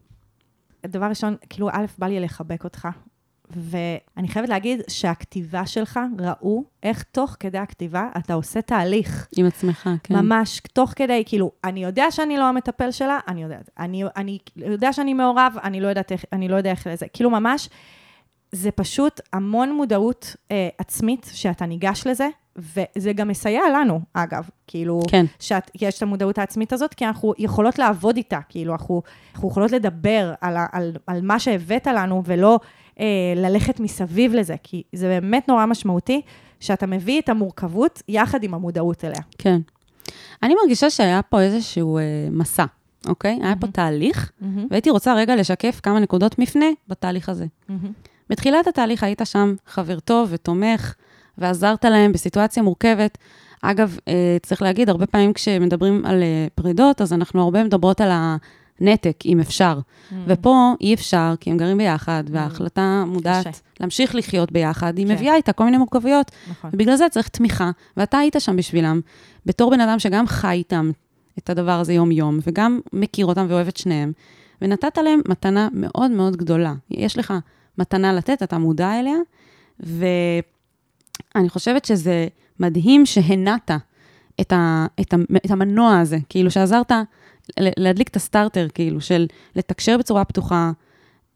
דבר 0.86 1.05
ראשון, 1.05 1.36
כאילו, 1.49 1.69
א', 1.69 1.86
בא 1.97 2.07
לי 2.07 2.19
לחבק 2.19 2.63
אותך, 2.63 2.88
ואני 3.51 4.27
חייבת 4.27 4.49
להגיד 4.49 4.81
שהכתיבה 4.87 5.65
שלך, 5.65 5.99
ראו 6.19 6.63
איך 6.83 7.03
תוך 7.11 7.35
כדי 7.39 7.57
הכתיבה 7.57 8.09
אתה 8.17 8.33
עושה 8.33 8.61
תהליך. 8.61 9.27
עם 9.37 9.45
עצמך, 9.45 9.89
כן. 10.03 10.15
ממש, 10.15 10.61
תוך 10.73 10.93
כדי, 10.95 11.23
כאילו, 11.25 11.51
אני 11.63 11.83
יודע 11.83 12.11
שאני 12.11 12.37
לא 12.37 12.43
המטפל 12.43 12.91
שלה, 12.91 13.19
אני 13.27 13.43
יודעת. 13.43 13.69
אני, 13.79 14.03
אני 14.15 14.37
יודע 14.55 14.93
שאני 14.93 15.13
מעורב, 15.13 15.55
אני 15.63 15.81
לא 15.81 15.87
יודעת 15.87 16.11
איך, 16.11 16.25
אני 16.33 16.47
לא 16.47 16.55
יודע 16.55 16.71
איך 16.71 16.87
לזה. 16.87 17.05
כאילו, 17.13 17.29
ממש, 17.29 17.69
זה 18.51 18.71
פשוט 18.71 19.19
המון 19.33 19.73
מודעות 19.73 20.35
אה, 20.51 20.69
עצמית 20.77 21.31
שאתה 21.33 21.65
ניגש 21.65 22.07
לזה, 22.07 22.27
וזה 22.55 23.13
גם 23.13 23.27
מסייע 23.27 23.61
לנו, 23.73 23.99
אגב, 24.13 24.49
כאילו, 24.67 24.99
כן. 25.09 25.25
שאת, 25.39 25.71
יש 25.81 25.97
את 25.97 26.01
המודעות 26.03 26.37
העצמית 26.37 26.73
הזאת, 26.73 26.93
כי 26.93 27.05
אנחנו 27.05 27.33
יכולות 27.37 27.79
לעבוד 27.79 28.17
איתה, 28.17 28.39
כאילו, 28.49 28.73
אנחנו, 28.73 29.01
אנחנו 29.35 29.49
יכולות 29.49 29.71
לדבר 29.71 30.33
על, 30.41 30.57
ה- 30.57 30.65
על, 30.71 30.91
על 31.07 31.21
מה 31.21 31.39
שהבאת 31.39 31.87
לנו, 31.87 32.21
ולא 32.25 32.59
אה, 32.99 33.05
ללכת 33.35 33.79
מסביב 33.79 34.33
לזה, 34.33 34.55
כי 34.63 34.83
זה 34.93 35.07
באמת 35.07 35.47
נורא 35.47 35.65
משמעותי, 35.65 36.21
שאתה 36.59 36.85
מביא 36.85 37.21
את 37.21 37.29
המורכבות 37.29 38.01
יחד 38.07 38.43
עם 38.43 38.53
המודעות 38.53 39.05
אליה. 39.05 39.21
כן. 39.37 39.59
אני 40.43 40.55
מרגישה 40.61 40.89
שהיה 40.89 41.21
פה 41.21 41.41
איזשהו 41.41 41.97
אה, 41.97 42.03
מסע, 42.31 42.65
אוקיי? 43.07 43.39
היה 43.43 43.55
פה 43.59 43.67
תהליך, 43.67 44.31
והייתי 44.69 44.89
רוצה 44.89 45.15
רגע 45.15 45.35
לשקף 45.35 45.79
כמה 45.83 45.99
נקודות 45.99 46.39
מפנה 46.39 46.65
בתהליך 46.87 47.29
הזה. 47.29 47.45
בתחילת 48.29 48.67
התהליך 48.67 49.03
היית 49.03 49.21
שם 49.25 49.55
חבר 49.67 49.99
טוב 49.99 50.29
ותומך, 50.31 50.93
ועזרת 51.37 51.85
להם 51.85 52.11
בסיטואציה 52.11 52.63
מורכבת. 52.63 53.17
אגב, 53.61 53.97
אה, 54.07 54.37
צריך 54.41 54.61
להגיד, 54.61 54.89
הרבה 54.89 55.05
פעמים 55.05 55.33
כשמדברים 55.33 56.05
על 56.05 56.23
אה, 56.23 56.47
פרידות, 56.55 57.01
אז 57.01 57.13
אנחנו 57.13 57.41
הרבה 57.43 57.63
מדברות 57.63 58.01
על 58.01 58.11
הנתק, 58.82 59.24
אם 59.26 59.39
אפשר. 59.39 59.80
ופה 60.28 60.74
אי 60.82 60.93
אפשר, 60.93 61.34
כי 61.39 61.51
הם 61.51 61.57
גרים 61.57 61.78
ביחד, 61.78 62.24
וההחלטה 62.28 63.03
מודעת 63.07 63.47
קשה. 63.47 63.61
להמשיך 63.80 64.15
לחיות 64.15 64.51
ביחד, 64.51 64.97
היא 64.97 65.07
כן. 65.07 65.13
מביאה 65.13 65.36
איתה 65.36 65.53
כל 65.53 65.65
מיני 65.65 65.78
מורכבויות. 65.78 66.32
נכון. 66.51 66.69
ובגלל 66.74 66.95
זה 66.95 67.05
צריך 67.11 67.28
תמיכה, 67.28 67.71
ואתה 67.97 68.17
היית 68.17 68.36
שם 68.39 68.55
בשבילם, 68.55 69.01
בתור 69.45 69.71
בן 69.71 69.80
אדם 69.80 69.99
שגם 69.99 70.28
חי 70.28 70.51
איתם 70.51 70.91
את 71.38 71.49
הדבר 71.49 71.80
הזה 71.80 71.93
יום-יום, 71.93 72.39
וגם 72.47 72.80
מכיר 72.93 73.26
אותם 73.26 73.45
ואוהב 73.49 73.67
את 73.67 73.78
שניהם, 73.78 74.11
ונתת 74.61 74.97
להם 74.97 75.21
מתנה 75.28 75.67
מאוד 75.74 76.11
מאוד 76.11 76.38
גדולה. 76.38 76.74
יש 76.91 77.17
לך 77.17 77.34
מתנה 77.78 78.13
לתת, 78.13 78.43
אתה 78.43 78.57
מודע 78.57 78.99
אליה, 78.99 79.17
ואני 79.80 81.49
חושבת 81.49 81.86
שזה 81.86 82.28
מדהים 82.59 83.05
שהנעת 83.05 83.71
את, 84.41 84.53
ה, 84.53 84.86
את, 85.01 85.13
ה, 85.13 85.17
את 85.45 85.51
המנוע 85.51 85.99
הזה, 85.99 86.17
כאילו 86.30 86.51
שעזרת 86.51 86.91
להדליק 87.59 88.07
את 88.07 88.15
הסטארטר, 88.15 88.67
כאילו, 88.73 89.01
של 89.01 89.25
לתקשר 89.55 89.97
בצורה 89.97 90.25
פתוחה. 90.25 90.71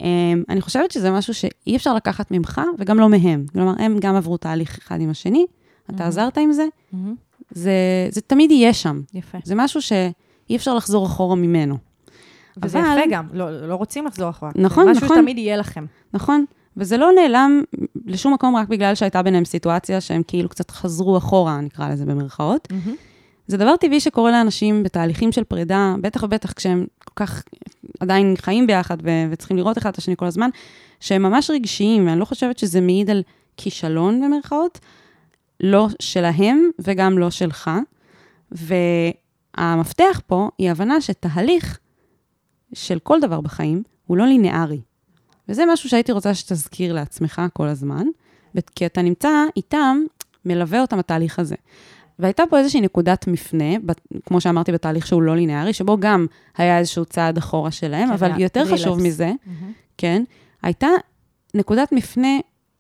אמ, 0.02 0.08
אני 0.50 0.62
חושבת 0.62 0.92
שזה 0.92 1.12
משהו 1.12 1.34
שאי 1.34 1.76
אפשר 1.76 1.94
לקחת 1.96 2.32
ממך 2.32 2.62
וגם 2.78 3.00
לא 3.00 3.10
מהם. 3.10 3.46
כלומר, 3.54 3.74
הם 3.80 3.98
גם 4.00 4.16
עברו 4.16 4.38
תהליך 4.38 4.78
אחד 4.78 5.02
עם 5.02 5.10
השני, 5.10 5.46
אתה 5.96 6.08
עזרת 6.08 6.38
עם 6.38 6.52
זה, 6.52 6.66
מהמם. 6.92 7.16
זה, 7.52 7.72
זה 8.12 8.22
תמיד 8.22 8.52
יהיה 8.52 8.74
שם. 8.74 9.02
יפה. 9.14 9.38
זה 9.44 9.56
משהו 9.56 9.82
שאי 9.82 10.06
אפשר 10.56 10.74
לחזור 10.76 11.06
אחורה 11.06 11.36
ממנו. 11.36 11.78
וזה 12.64 12.80
אבל- 12.80 12.98
יפה 13.00 13.12
גם, 13.12 13.26
לא, 13.34 13.68
לא 13.68 13.76
רוצים 13.76 14.06
לחזור 14.06 14.30
אחורה. 14.30 14.52
נכון, 14.56 14.86
זה 14.86 14.92
משהו 14.92 15.06
נכון. 15.06 15.18
שתמיד 15.18 15.38
יהיה 15.38 15.58
לכם. 15.58 15.86
נכון? 16.14 16.46
וזה 16.78 16.98
לא 16.98 17.10
נעלם 17.16 17.62
לשום 18.06 18.34
מקום 18.34 18.56
רק 18.56 18.68
בגלל 18.68 18.96
שהייתה 18.96 19.22
ביניהם 19.22 19.46
סיטואציה 19.46 20.02
שהם 20.02 20.22
כאילו 20.28 20.50
קצת 20.50 20.72
חזרו 20.72 21.18
אחורה, 21.18 21.62
נקרא 21.62 21.90
לזה 21.90 22.06
במרכאות. 22.06 22.68
זה 23.48 23.58
דבר 23.58 23.76
טבעי 23.78 24.00
שקורה 24.00 24.32
לאנשים 24.32 24.84
בתהליכים 24.84 25.32
של 25.32 25.44
פרידה, 25.44 25.96
בטח 26.02 26.24
ובטח 26.24 26.52
כשהם 26.52 26.86
כל 27.06 27.14
כך 27.16 27.44
עדיין 28.00 28.36
חיים 28.38 28.68
ביחד 28.68 28.98
ו- 29.04 29.26
וצריכים 29.32 29.58
לראות 29.58 29.78
אחד 29.78 29.90
את 29.90 29.98
השני 29.98 30.16
כל 30.18 30.26
הזמן, 30.26 30.50
שהם 31.00 31.24
ממש 31.24 31.50
רגשיים, 31.50 32.08
ואני 32.08 32.20
לא 32.20 32.26
חושבת 32.26 32.58
שזה 32.58 32.82
מעיד 32.82 33.10
על 33.10 33.24
כישלון 33.58 34.22
במרכאות, 34.22 34.80
לא 35.60 35.88
שלהם 36.00 36.70
וגם 36.80 37.18
לא 37.18 37.30
שלך. 37.30 37.72
והמפתח 38.52 40.22
פה 40.28 40.50
היא 40.58 40.72
הבנה 40.72 41.02
שתהליך 41.02 41.80
של 42.74 43.00
כל 43.00 43.20
דבר 43.20 43.42
בחיים 43.42 43.84
הוא 44.06 44.18
לא 44.18 44.26
לינארי. 44.26 44.82
וזה 45.50 45.64
משהו 45.74 45.90
שהייתי 45.90 46.12
רוצה 46.12 46.34
שתזכיר 46.34 46.94
לעצמך 46.94 47.42
כל 47.54 47.68
הזמן, 47.68 48.08
כי 48.76 48.86
אתה 48.86 49.02
נמצא 49.02 49.30
איתם, 49.56 49.98
מלווה 50.46 50.82
אותם 50.82 51.00
התהליך 51.00 51.40
הזה. 51.40 51.56
והייתה 52.20 52.44
פה 52.50 52.60
איזושהי 52.60 52.82
נקודת 52.82 53.28
מפנה, 53.28 53.74
כמו 54.26 54.42
שאמרתי, 54.42 54.72
בתהליך 54.72 55.08
שהוא 55.08 55.22
לא 55.22 55.36
לינארי, 55.36 55.74
שבו 55.74 55.98
גם 56.00 56.26
היה 56.58 56.80
איזשהו 56.80 57.06
צעד 57.06 57.38
אחורה 57.38 57.72
שלהם, 57.72 58.08
כן, 58.08 58.14
אבל 58.14 58.32
היה 58.32 58.44
יותר 58.44 58.60
רילפס. 58.60 58.82
חשוב 58.82 59.02
מזה, 59.02 59.32
מהמם. 59.46 59.72
כן, 59.98 60.24
הייתה 60.62 60.88
נקודת 61.54 61.92
מפנה 61.92 62.38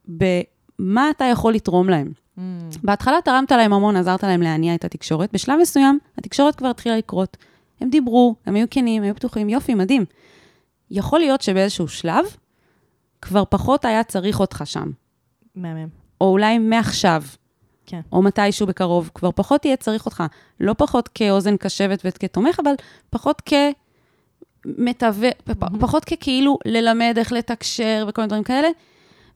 במה 0.07 1.09
אתה 1.09 1.25
יכול 1.25 1.53
לתרום 1.53 1.89
להם. 1.89 2.11
Mm, 2.37 2.41
בהתחלה 2.83 3.17
תרמת 3.25 3.51
להם 3.51 3.73
המון, 3.73 3.95
עזרת 3.95 4.23
להם 4.23 4.41
להניע 4.41 4.75
את 4.75 4.85
התקשורת. 4.85 5.33
בשלב 5.33 5.59
מסוים, 5.61 5.99
התקשורת 6.17 6.55
כבר 6.55 6.67
התחילה 6.67 6.97
לקרות. 6.97 7.37
הם 7.81 7.89
דיברו, 7.89 8.35
הם 8.45 8.55
היו 8.55 8.65
כנים, 8.69 9.03
היו 9.03 9.15
פתוחים, 9.15 9.49
יופי, 9.49 9.73
מדהים. 9.73 10.05
יכול 10.91 11.19
להיות 11.19 11.41
שבאיזשהו 11.41 11.87
שלב, 11.87 12.25
כבר 13.21 13.43
פחות 13.49 13.85
היה 13.85 14.03
צריך 14.03 14.39
אותך 14.39 14.61
שם. 14.65 14.91
מהמם. 15.55 15.87
או 16.21 16.31
אולי 16.31 16.57
מעכשיו, 16.57 17.23
כן. 17.87 17.99
או 18.11 18.21
מתישהו 18.21 18.67
בקרוב, 18.67 19.11
כבר 19.13 19.31
פחות 19.31 19.65
יהיה 19.65 19.75
צריך 19.75 20.05
אותך. 20.05 20.23
לא 20.59 20.75
פחות 20.77 21.07
כאוזן 21.07 21.57
קשבת 21.57 22.01
וכתומך, 22.05 22.59
אבל 22.63 22.73
פחות 23.09 23.41
כמתווך, 24.65 25.33
מהמם. 25.47 25.79
פחות 25.79 26.05
ככאילו 26.05 26.57
ללמד 26.65 27.15
איך 27.17 27.31
לתקשר 27.31 28.05
וכל 28.09 28.21
מיני 28.21 28.29
דברים 28.29 28.43
כאלה. 28.43 28.67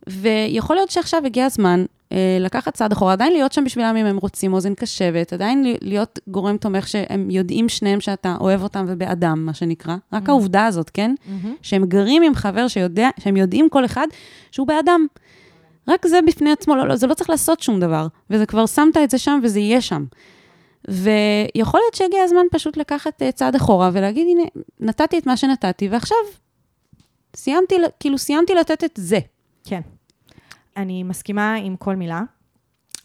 ויכול 0.08 0.76
להיות 0.76 0.91
שעכשיו 0.91 1.26
הגיע 1.26 1.45
הזמן 1.45 1.86
אה, 2.12 2.38
לקחת 2.39 2.74
צעד 2.74 2.91
אחורה, 2.91 3.14
עדיין 3.14 3.34
להיות 3.34 3.52
שם 3.54 3.64
בשבילם 3.64 3.95
אם 3.97 4.06
הם 4.06 4.18
רוצים 4.18 4.54
אוזן 4.54 4.74
קשבת, 4.74 5.34
עדיין 5.34 5.76
להיות 5.82 6.20
גורם 6.28 6.58
תומך 6.58 6.88
שהם 6.88 7.30
יודעים 7.30 7.70
שניהם 7.70 7.99
שאתה 8.02 8.36
אוהב 8.39 8.64
אותם 8.64 8.86
ובעדם, 8.88 9.45
מה 9.45 9.54
שנקרא. 9.54 9.95
רק 10.14 10.24
Mhm. 10.24 10.32
העובדה 10.32 10.66
הזאת, 10.66 10.89
כן? 10.89 11.16
מהמם. 11.26 11.56
שהם 11.62 11.86
גרים 11.86 12.24
עם 12.24 12.36
חבר 12.36 12.68
שיודע, 12.68 13.10
שהם 13.20 13.38
יודעים 13.38 13.70
כל 13.70 13.86
אחד 13.86 14.08
שהוא 14.52 14.68
בעדם. 14.68 15.06
רק 15.91 16.07
זה 16.07 16.19
בפני 16.27 16.51
עצמו, 16.51 16.75
לא, 16.75 16.87
לא, 16.87 16.95
זה 16.95 17.07
לא 17.07 17.13
צריך 17.13 17.29
לעשות 17.29 17.59
שום 17.59 17.79
דבר, 17.79 18.07
וזה 18.29 18.45
כבר 18.45 18.65
שמת 18.65 18.97
את 18.97 19.09
זה 19.09 19.17
שם 19.17 19.39
וזה 19.43 19.59
יהיה 19.59 19.81
שם. 19.81 20.05
ויכול 20.87 21.79
להיות 21.79 21.93
שהגיע 21.93 22.23
הזמן 22.23 22.45
פשוט 22.51 22.77
לקחת 22.77 23.21
אה, 23.21 23.31
צעד 23.31 23.55
אחורה 23.55 23.89
ולהגיד, 23.93 24.27
הנה, 24.27 24.43
נתתי 24.79 25.17
את 25.17 25.25
מה 25.25 25.37
שנתתי, 25.37 25.89
ועכשיו 25.89 26.17
סיימתי, 27.35 27.75
כאילו 27.99 28.17
סיימתי 28.17 28.53
לתת 28.55 28.83
את 28.83 28.91
זה. 28.95 29.19
כן. 29.63 29.81
אני 30.77 31.03
מסכימה 31.03 31.55
עם 31.55 31.75
כל 31.75 31.95
מילה. 31.95 32.21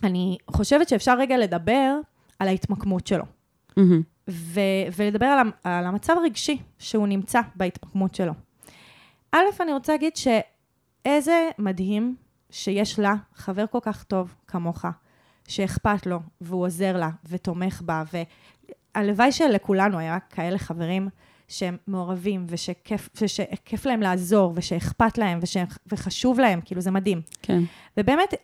אני 0.03 0.37
חושבת 0.51 0.89
שאפשר 0.89 1.19
רגע 1.19 1.39
לדבר 1.39 1.97
על 2.39 2.49
ההתמקמות 2.49 3.07
שלו, 3.07 3.25
מהמם. 3.77 4.03
ו- 4.31 4.61
ולדבר 4.97 5.27
על, 5.27 5.51
על 5.65 5.85
המצב 5.87 6.15
הרגשי 6.19 6.59
שהוא 6.79 7.07
נמצא 7.07 7.41
בהתמקמות 7.57 8.15
שלו. 8.15 8.33
א', 9.33 9.45
אני 9.61 9.73
רוצה 9.73 9.93
להגיד 9.93 10.13
שאיזה 10.17 11.51
מדהים 11.59 12.17
שיש 12.51 12.99
לה 12.99 13.15
חבר 13.35 13.65
כל 13.71 13.79
כך 13.83 14.05
טוב 14.05 14.35
כמוך, 14.47 14.85
שאכפת 15.49 16.07
לו, 16.07 16.21
והוא 16.41 16.67
עוזר 16.67 16.97
לה, 16.97 17.11
ותומך 17.29 17.83
בה, 17.85 18.03
והלוואי 18.95 19.33
שלכולנו 19.33 19.99
היה 19.99 20.19
כאלה 20.21 20.59
חברים 20.59 21.09
שהם 21.49 21.77
מעורבים, 21.87 22.47
ושכיף, 22.49 23.09
ושכיף 23.23 23.87
להם 23.87 24.01
לעזור, 24.01 24.53
ושאכפת 24.57 25.19
להם, 25.19 25.39
וש, 25.43 25.57
וחשוב 25.87 26.41
להם, 26.41 26.61
כאילו 26.65 26.81
זה 26.81 26.91
מדהים. 26.91 27.23
כן. 27.43 27.63
ובאמת, 27.97 28.35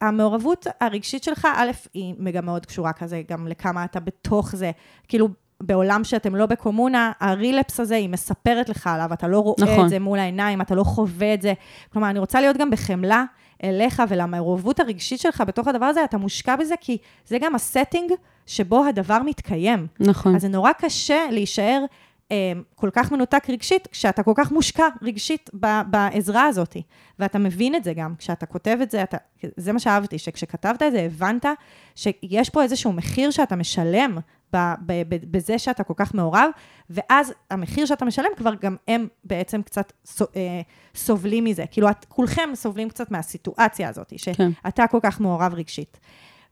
המעורבות 0.00 0.66
הרגשית 0.80 1.24
שלך, 1.24 1.48
א', 1.56 1.70
היא 1.94 2.14
גם 2.32 2.46
מאוד 2.46 2.66
קשורה 2.66 2.92
כזה, 2.92 3.22
גם 3.28 3.48
לכמה 3.48 3.84
אתה 3.84 4.00
בתוך 4.00 4.56
זה. 4.56 4.70
כאילו, 5.08 5.28
בעולם 5.66 6.04
שאתם 6.04 6.36
לא 6.36 6.46
בקומונה, 6.46 7.12
הרילפס 7.20 7.80
הזה, 7.80 7.96
היא 7.96 8.08
מספרת 8.08 8.68
לך 8.68 8.86
עליו, 8.86 9.12
אתה 9.12 9.28
לא 9.28 9.40
רואה 9.40 9.56
נכון. 9.58 9.84
את 9.84 9.90
זה 9.90 9.98
מול 9.98 10.18
העיניים, 10.18 10.60
אתה 10.60 10.74
לא 10.74 10.84
חווה 10.84 11.34
את 11.34 11.42
זה. 11.42 11.52
כלומר, 11.92 12.10
אני 12.10 12.18
רוצה 12.18 12.40
להיות 12.40 12.56
גם 12.56 12.70
בחמלה 12.70 13.24
אליך 13.64 14.02
ולמעורבות 14.08 14.80
הרגשית 14.80 15.20
שלך 15.20 15.42
בתוך 15.46 15.68
הדבר 15.68 15.86
הזה, 15.86 16.04
אתה 16.04 16.18
מושקע 16.18 16.56
בזה, 16.56 16.74
כי 16.80 16.98
זה 17.26 17.38
גם 17.38 17.54
הסטינג 17.54 18.12
שבו 18.46 18.84
הדבר 18.84 19.18
מתקיים. 19.24 19.86
נכון. 20.00 20.34
אז 20.34 20.42
זה 20.42 20.48
נורא 20.48 20.72
קשה 20.72 21.26
להישאר 21.30 21.84
אה, 22.32 22.52
כל 22.74 22.90
כך 22.92 23.12
מנותק 23.12 23.44
רגשית, 23.48 23.86
כשאתה 23.86 24.22
כל 24.22 24.32
כך 24.36 24.52
מושקע 24.52 24.88
רגשית 25.02 25.50
ב- 25.60 25.82
בעזרה 25.90 26.44
הזאת. 26.44 26.76
ואתה 27.18 27.38
מבין 27.38 27.74
את 27.74 27.84
זה 27.84 27.94
גם, 27.94 28.14
כשאתה 28.18 28.46
כותב 28.46 28.78
את 28.82 28.90
זה, 28.90 29.02
אתה, 29.02 29.16
זה 29.56 29.72
מה 29.72 29.78
שאהבתי, 29.78 30.18
שכשכתבת 30.18 30.82
את 30.82 30.92
זה, 30.92 31.00
הבנת 31.00 31.46
שיש 31.94 32.50
פה 32.50 32.62
איזשהו 32.62 32.92
מחיר 32.92 33.30
שאתה 33.30 33.56
משלם 33.56 34.18
בזה 35.30 35.58
שאתה 35.58 35.84
כל 35.84 35.94
כך 35.96 36.14
מעורב, 36.14 36.50
ואז 36.90 37.32
המחיר 37.50 37.86
שאתה 37.86 38.04
משלם, 38.04 38.30
כבר 38.36 38.54
גם 38.60 38.76
הם 38.88 39.08
בעצם 39.24 39.62
קצת 39.62 39.92
אה, 40.36 40.60
סובלים 40.94 41.44
מזה. 41.44 41.64
כאילו, 41.70 41.90
את, 41.90 42.04
כולכם 42.08 42.48
סובלים 42.54 42.88
קצת 42.88 43.10
מהסיטואציה 43.10 43.88
הזאת, 43.88 44.12
כן. 44.36 44.50
שאתה 44.66 44.86
כל 44.86 44.98
כך 45.02 45.20
מעורב 45.20 45.54
רגשית. 45.54 46.00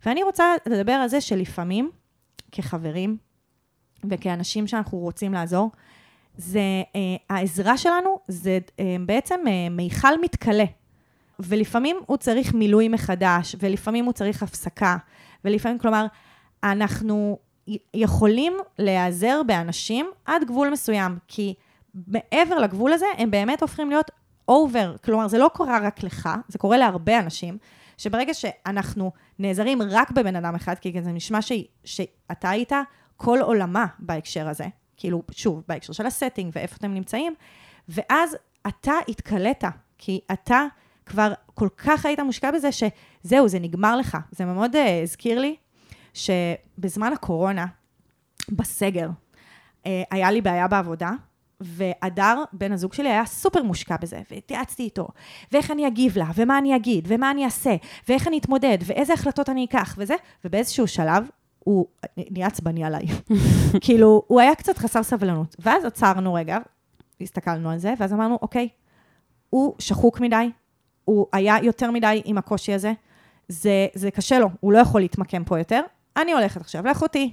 ואני 0.06 0.22
רוצה 0.22 0.44
לדבר 0.66 0.92
על 0.92 1.08
זה 1.08 1.20
שלפעמים, 1.20 1.90
כחברים, 2.52 3.16
וכאנשים 4.10 4.66
שאנחנו 4.66 4.98
רוצים 4.98 5.32
לעזור, 5.32 5.70
זה, 6.36 6.60
אה, 6.96 7.36
העזרה 7.36 7.76
שלנו 7.76 8.18
זה 8.28 8.58
אה, 8.80 8.96
בעצם 9.06 9.40
אה, 9.46 9.68
מיכל 9.70 10.20
מתכלה. 10.22 10.64
ולפעמים 11.40 11.96
הוא 12.06 12.16
צריך 12.16 12.54
מילוי 12.54 12.88
מחדש, 12.88 13.56
ולפעמים 13.58 14.04
הוא 14.04 14.12
צריך 14.12 14.42
הפסקה, 14.42 14.96
ולפעמים, 15.44 15.78
כלומר, 15.78 16.06
אנחנו 16.64 17.38
יכולים 17.94 18.56
להיעזר 18.78 19.40
באנשים 19.46 20.10
עד 20.24 20.44
גבול 20.44 20.70
מסוים, 20.70 21.18
כי 21.28 21.54
מעבר 22.06 22.58
לגבול 22.58 22.92
הזה, 22.92 23.06
הם 23.18 23.30
באמת 23.30 23.62
הופכים 23.62 23.90
להיות 23.90 24.10
over. 24.48 24.96
כלומר, 25.04 25.28
זה 25.28 25.38
לא 25.38 25.50
קורה 25.54 25.78
רק 25.78 26.02
לך, 26.02 26.28
זה 26.48 26.58
קורה 26.58 26.76
להרבה 26.76 27.18
אנשים, 27.18 27.58
שברגע 27.98 28.34
שאנחנו 28.34 29.12
נעזרים 29.38 29.82
רק 29.82 30.10
בבן 30.10 30.36
אדם 30.36 30.54
אחד, 30.54 30.74
כי 30.80 31.02
זה 31.02 31.12
נשמע 31.12 31.42
ש... 31.42 31.52
שאתה 31.84 32.50
היית 32.50 32.72
כל 33.16 33.38
עולמה 33.42 33.86
בהקשר 33.98 34.48
הזה, 34.48 34.64
כאילו, 34.96 35.22
שוב, 35.30 35.62
בהקשר 35.68 35.92
של 35.92 36.06
ה 36.06 36.12
setting 36.12 36.52
ואיפה 36.54 36.76
אתם 36.76 36.94
נמצאים, 36.94 37.34
ואז 37.88 38.36
אתה 38.68 38.92
התקלט, 39.08 39.64
כי 39.98 40.20
אתה 40.32 40.66
כבר 41.06 41.32
כל 41.54 41.68
כך 41.76 42.06
היית 42.06 42.20
מושקע 42.20 42.50
בזה, 42.50 42.68
שזהו, 42.72 43.48
זה 43.48 43.58
נגמר 43.58 43.96
לך. 43.96 44.18
זה 44.30 44.44
מאוד 44.44 44.76
uh, 44.76 44.78
הזכיר 45.02 45.40
לי 45.40 45.56
שבזמן 46.14 47.12
הקורונה, 47.12 47.66
בסגר, 48.48 49.08
uh, 49.08 49.88
היה 50.10 50.30
לי 50.30 50.40
בעיה 50.40 50.68
בעבודה, 50.68 51.10
והדר, 51.62 52.42
בן 52.52 52.72
הזוג 52.72 52.92
שלי, 52.92 53.08
היה 53.08 53.26
סופר 53.26 53.62
מושקע 53.62 53.96
בזה, 54.02 54.20
והתייעצתי 54.30 54.82
איתו, 54.82 55.08
ואיך 55.52 55.70
אני 55.70 55.86
אגיב 55.86 56.18
לה, 56.18 56.30
ומה 56.34 56.58
אני 56.58 56.76
אגיד, 56.76 57.04
ומה 57.08 57.30
אני 57.30 57.44
אעשה, 57.44 57.76
ואיך 58.08 58.28
אני 58.28 58.38
אתמודד, 58.38 58.78
ואיזה 58.84 59.12
החלטות 59.12 59.48
אני 59.48 59.64
אקח, 59.64 59.94
וזה, 59.98 60.14
ובאיזשהו 60.44 60.86
שלב, 60.86 61.28
הוא 61.58 61.86
נהיה 62.30 62.46
עצבני 62.46 62.84
עליי. 62.84 63.06
כאילו, 63.84 64.22
הוא 64.26 64.40
היה 64.40 64.54
קצת 64.54 64.78
חסר 64.78 65.02
סבלנות. 65.02 65.56
ואז 65.58 65.84
עצרנו 65.84 66.34
רגע, 66.34 66.58
הסתכלנו 67.20 67.70
על 67.70 67.78
זה, 67.78 67.94
ואז 67.98 68.12
אמרנו, 68.12 68.38
אוקיי, 68.42 68.68
הוא 69.50 69.74
שחוק 69.78 70.20
מדי, 70.20 70.50
הוא 71.04 71.26
היה 71.32 71.56
יותר 71.62 71.90
מדי 71.90 72.22
עם 72.24 72.38
הקושי 72.38 72.72
הזה, 72.72 72.92
זה, 73.48 73.86
זה 73.94 74.10
קשה 74.10 74.38
לו, 74.38 74.48
הוא 74.60 74.72
לא 74.72 74.78
יכול 74.78 75.00
להתמקם 75.00 75.44
פה 75.44 75.58
יותר. 75.58 75.80
אני 76.16 76.32
הולכת 76.32 76.60
עכשיו 76.60 76.84
לאחותי, 76.86 77.32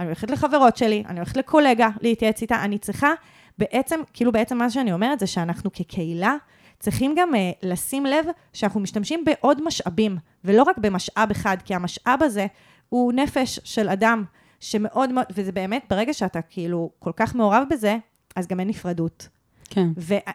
אני 0.00 0.06
הולכת 0.06 0.30
לחברות 0.30 0.76
שלי, 0.76 1.04
אני 1.08 1.18
הולכת 1.18 1.36
לקולגה 1.36 1.88
להתייעץ 2.00 2.42
איתה, 2.42 2.64
אני 2.64 2.78
צריכה 2.78 3.10
בעצם, 3.58 4.00
כאילו 4.12 4.32
בעצם 4.32 4.58
מה 4.58 4.70
שאני 4.70 4.92
אומרת 4.92 5.20
זה 5.20 5.26
שאנחנו 5.26 5.72
כקהילה 5.72 6.36
צריכים 6.78 7.14
גם 7.16 7.34
uh, 7.34 7.38
לשים 7.62 8.06
לב 8.06 8.26
שאנחנו 8.52 8.80
משתמשים 8.80 9.24
בעוד 9.24 9.62
משאבים, 9.64 10.16
ולא 10.44 10.62
רק 10.62 10.78
במשאב 10.78 11.30
אחד, 11.30 11.56
כי 11.64 11.74
המשאב 11.74 12.22
הזה 12.22 12.46
הוא 12.88 13.12
נפש 13.12 13.60
של 13.64 13.88
אדם 13.88 14.24
שמאוד 14.60 15.12
מאוד, 15.12 15.26
וזה 15.30 15.52
באמת, 15.52 15.84
ברגע 15.90 16.14
שאתה 16.14 16.42
כאילו 16.42 16.90
כל 16.98 17.12
כך 17.16 17.34
מעורב 17.34 17.62
בזה, 17.70 17.96
אז 18.36 18.46
גם 18.46 18.60
אין 18.60 18.68
נפרדות. 18.68 19.28
כן. 19.70 19.88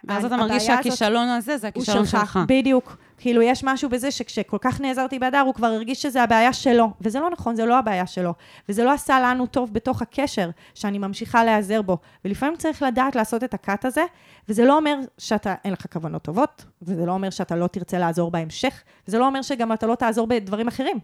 ואז 0.08 0.26
אתה 0.26 0.38
מרגיש 0.38 0.66
שהכישלון 0.66 1.28
הזה 1.28 1.58
זה 1.58 1.68
הכישלון 1.68 2.06
שלך. 2.06 2.20
שלך. 2.22 2.40
בדיוק. 2.48 2.98
כאילו, 3.18 3.42
יש 3.42 3.64
משהו 3.64 3.90
בזה 3.90 4.12
שכשכל 4.12 4.58
כך 4.62 4.82
נעזרתי 4.82 5.20
בהדר, 5.20 5.40
הוא 5.40 5.54
כבר 5.54 5.68
הרגיש 5.68 6.02
שזה 6.02 6.24
הבעיה 6.24 6.54
שלו. 6.54 6.92
וזה 7.02 7.20
לא 7.20 7.30
נכון, 7.30 7.56
זה 7.56 7.66
לא 7.66 7.78
הבעיה 7.78 8.08
שלו. 8.08 8.34
וזה 8.70 8.84
לא 8.84 8.94
עשה 8.94 9.20
לנו 9.20 9.46
טוב 9.46 9.74
בתוך 9.74 10.02
הקשר, 10.02 10.50
שאני 10.76 10.98
ממשיכה 10.98 11.44
להיעזר 11.44 11.82
בו. 11.82 11.98
ולפעמים 12.26 12.58
צריך 12.58 12.84
לדעת 12.84 13.16
לעשות 13.16 13.44
את 13.44 13.54
הקאט 13.54 13.86
הזה, 13.86 14.04
וזה 14.50 14.66
לא 14.66 14.78
אומר 14.78 14.96
שאתה, 15.18 15.56
אין 15.66 15.74
לך 15.74 15.86
כוונות 15.94 16.22
טובות, 16.22 16.66
וזה 16.82 17.06
לא 17.06 17.12
אומר 17.12 17.30
שאתה 17.30 17.56
לא 17.56 17.68
תרצה 17.68 18.00
לעזור 18.00 18.32
בהמשך, 18.32 18.82
וזה 19.08 19.20
לא 19.20 19.28
אומר 19.28 19.42
שגם 19.42 19.74
אתה 19.74 19.88
לא 19.88 19.96
תעזור 19.96 20.28
בדברים 20.28 20.68
אחרים. 20.68 21.00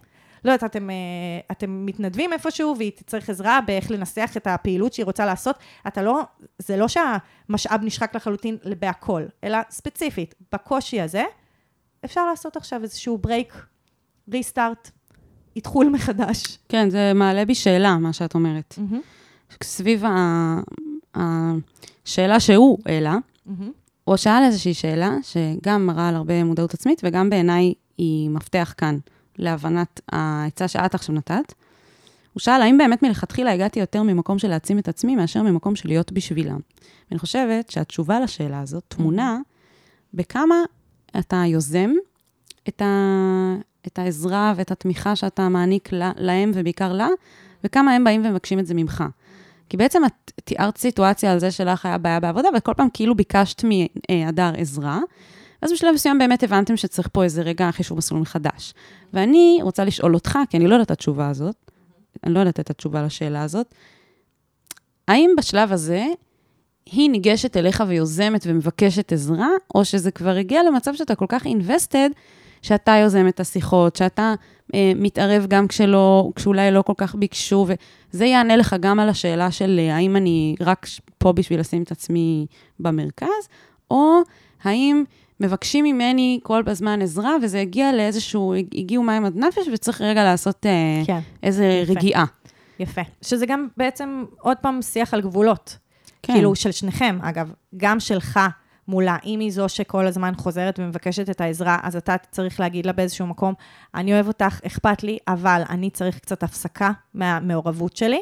לא 0.45 0.51
יודעת, 0.51 0.71
אתם, 0.71 0.89
אה, 0.89 0.95
אתם 1.51 1.85
מתנדבים 1.85 2.33
איפשהו, 2.33 2.75
והיא 2.77 2.91
תצטרך 2.95 3.29
עזרה 3.29 3.59
באיך 3.67 3.91
לנסח 3.91 4.31
את 4.37 4.47
הפעילות 4.47 4.93
שהיא 4.93 5.05
רוצה 5.05 5.25
לעשות. 5.25 5.55
אתה 5.87 6.01
לא, 6.01 6.21
זה 6.59 6.77
לא 6.77 6.85
שהמשאב 6.87 7.81
נשחק 7.83 8.15
לחלוטין 8.15 8.57
בהכל, 8.79 9.23
אלא 9.43 9.57
ספציפית, 9.69 10.35
בקושי 10.53 11.01
הזה, 11.01 11.23
אפשר 12.05 12.25
לעשות 12.25 12.57
עכשיו 12.57 12.83
איזשהו 12.83 13.17
ברייק, 13.17 13.53
ריסטארט, 14.31 14.91
איתחול 15.55 15.89
מחדש. 15.89 16.57
כן, 16.69 16.89
זה 16.89 17.11
מעלה 17.15 17.45
בי 17.45 17.55
שאלה, 17.55 17.97
מה 17.97 18.13
שאת 18.13 18.35
אומרת. 18.35 18.79
סביב 19.63 20.05
ה... 20.05 20.59
השאלה 21.15 22.39
שהוא 22.39 22.77
העלה, 22.85 23.17
מהמם. 23.45 23.71
הוא 24.03 24.17
שאל 24.17 24.43
איזושהי 24.43 24.73
שאלה 24.73 25.15
שגם 25.21 25.85
מראה 25.85 26.09
על 26.09 26.15
הרבה 26.15 26.43
מודעות 26.43 26.73
עצמית, 26.73 27.01
וגם 27.03 27.29
בעיניי 27.29 27.73
היא 27.97 28.29
מפתח 28.29 28.73
כאן 28.77 28.97
להבנת 29.37 30.01
העצה 30.11 30.67
שאת 30.67 30.95
עכשיו 30.95 31.15
נתת. 31.15 31.53
הוא 32.33 32.41
שאל, 32.41 32.61
האם 32.61 32.77
באמת 32.77 33.03
מלכתחילה 33.03 33.53
הגעתי 33.53 33.79
יותר 33.79 34.03
ממקום 34.03 34.39
של 34.39 34.47
להעצים 34.47 34.79
את 34.79 34.87
עצמי, 34.87 35.15
מאשר 35.15 35.43
ממקום 35.43 35.75
של 35.75 35.89
להיות 35.89 36.11
בשבילם? 36.11 36.59
ואני 37.11 37.19
חושבת 37.19 37.69
שהתשובה 37.69 38.19
לשאלה 38.19 38.59
הזאת 38.59 38.83
טמונה 38.87 39.39
בכמה 40.13 40.55
אתה 41.19 41.43
יוזם 41.47 41.91
את, 42.67 42.81
ה... 42.81 43.55
את 43.87 43.99
העזרה 43.99 44.53
ואת 44.55 44.71
התמיכה 44.71 45.15
שאתה 45.15 45.49
מעניק 45.49 45.91
לה, 45.91 46.11
להם 46.17 46.51
ובעיקר 46.53 46.93
לה, 46.93 47.07
וכמה 47.63 47.91
הם 47.91 48.03
באים 48.03 48.25
ומבקשים 48.25 48.59
את 48.59 48.67
זה 48.67 48.73
ממך. 48.73 49.03
כי 49.69 49.77
בעצם 49.77 50.05
את 50.05 50.41
תיארת 50.43 50.77
סיטואציה 50.77 51.31
על 51.31 51.39
זה 51.39 51.51
שלך 51.51 51.85
היה 51.85 51.97
בעיה 51.97 52.19
בעבודה, 52.19 52.49
וכל 52.57 52.73
פעם 52.77 52.87
כאילו 52.93 53.15
ביקשת 53.15 53.63
מהדר 53.63 54.51
עזרה, 54.57 54.99
ואז 55.61 55.71
בשלב 55.71 55.93
מסוים 55.93 56.17
באמת 56.17 56.43
הבנתם 56.43 56.77
שצריך 56.77 57.07
פה 57.11 57.23
איזה 57.23 57.41
רגע 57.41 57.71
חישוב 57.71 57.97
מסלול 57.97 58.21
מחדש. 58.21 58.73
ואני 59.13 59.59
רוצה 59.61 59.85
לשאול 59.85 60.13
אותך, 60.13 60.39
כי 60.49 60.57
אני 60.57 60.67
לא 60.67 60.75
יודעת 60.75 60.85
את 60.85 60.91
התשובה 60.91 61.29
הזאת, 61.29 61.55
אני 62.23 62.33
לא 62.33 62.39
יודעת 62.39 62.59
את 62.59 62.69
התשובה 62.69 63.03
לשאלה 63.03 63.43
הזאת, 63.43 63.75
האם 65.07 65.29
בשלב 65.37 65.71
הזה 65.71 66.05
היא 66.85 67.09
ניגשת 67.09 67.57
אליך 67.57 67.83
ויוזמת 67.87 68.43
ומבקשת 68.47 69.11
עזרה, 69.13 69.49
או 69.75 69.85
שזה 69.85 70.11
כבר 70.11 70.35
הגיע 70.35 70.63
למצב 70.63 70.93
שאתה 70.95 71.15
כל 71.15 71.25
כך 71.29 71.45
invested, 71.45 72.13
שאתה 72.61 72.91
יוזם 72.91 73.27
את 73.27 73.39
השיחות, 73.39 73.95
שאתה 73.95 74.33
אה, 74.73 74.91
מתערב 74.95 75.45
גם 75.47 75.67
כשלא, 75.67 76.31
כשאולי 76.35 76.71
לא 76.71 76.81
כל 76.81 76.93
כך 76.97 77.15
ביקשו, 77.15 77.67
וזה 78.13 78.25
יענה 78.25 78.55
לך 78.55 78.75
גם 78.79 78.99
על 78.99 79.09
השאלה 79.09 79.51
של 79.51 79.79
אה, 79.79 79.95
האם 79.95 80.15
אני 80.15 80.55
רק 80.61 80.87
פה 81.17 81.31
בשביל 81.31 81.59
לשים 81.59 81.83
את 81.83 81.91
עצמי 81.91 82.45
במרכז, 82.79 83.47
או 83.91 84.19
האם 84.63 85.03
מבקשים 85.39 85.85
ממני 85.85 86.39
כל 86.43 86.63
הזמן 86.67 87.01
עזרה, 87.01 87.35
וזה 87.41 87.61
הגיע 87.61 87.91
לאיזשהו, 87.93 88.53
הגיעו 88.53 89.03
מים 89.03 89.25
עד 89.25 89.37
נפש, 89.37 89.67
וצריך 89.73 90.01
רגע 90.01 90.23
לעשות 90.23 90.65
אה, 90.65 91.01
כן, 91.05 91.19
איזה 91.43 91.65
יפה. 91.65 91.93
רגיעה. 91.93 92.25
יפה. 92.79 93.01
שזה 93.21 93.45
גם 93.45 93.67
בעצם, 93.77 94.25
עוד 94.39 94.57
פעם, 94.57 94.81
שיח 94.81 95.13
על 95.13 95.21
גבולות. 95.21 95.77
כן. 96.23 96.33
כאילו, 96.33 96.55
של 96.55 96.71
שניכם, 96.71 97.17
אגב, 97.21 97.51
גם 97.77 97.99
שלך 97.99 98.39
מולה, 98.87 99.17
אם 99.25 99.39
היא 99.39 99.51
זו 99.51 99.69
שכל 99.69 100.07
הזמן 100.07 100.33
חוזרת 100.37 100.79
ומבקשת 100.79 101.29
את 101.29 101.41
העזרה, 101.41 101.77
אז 101.83 101.95
אתה 101.95 102.15
צריך 102.31 102.59
להגיד 102.59 102.85
לה 102.85 102.91
באיזשהו 102.91 103.27
מקום, 103.27 103.53
אני 103.95 104.13
אוהב 104.13 104.27
אותך, 104.27 104.59
אכפת 104.65 105.03
לי, 105.03 105.17
אבל 105.27 105.61
אני 105.69 105.89
צריך 105.89 106.19
קצת 106.19 106.43
הפסקה 106.43 106.91
מהמעורבות 107.13 107.97
שלי. 107.97 108.21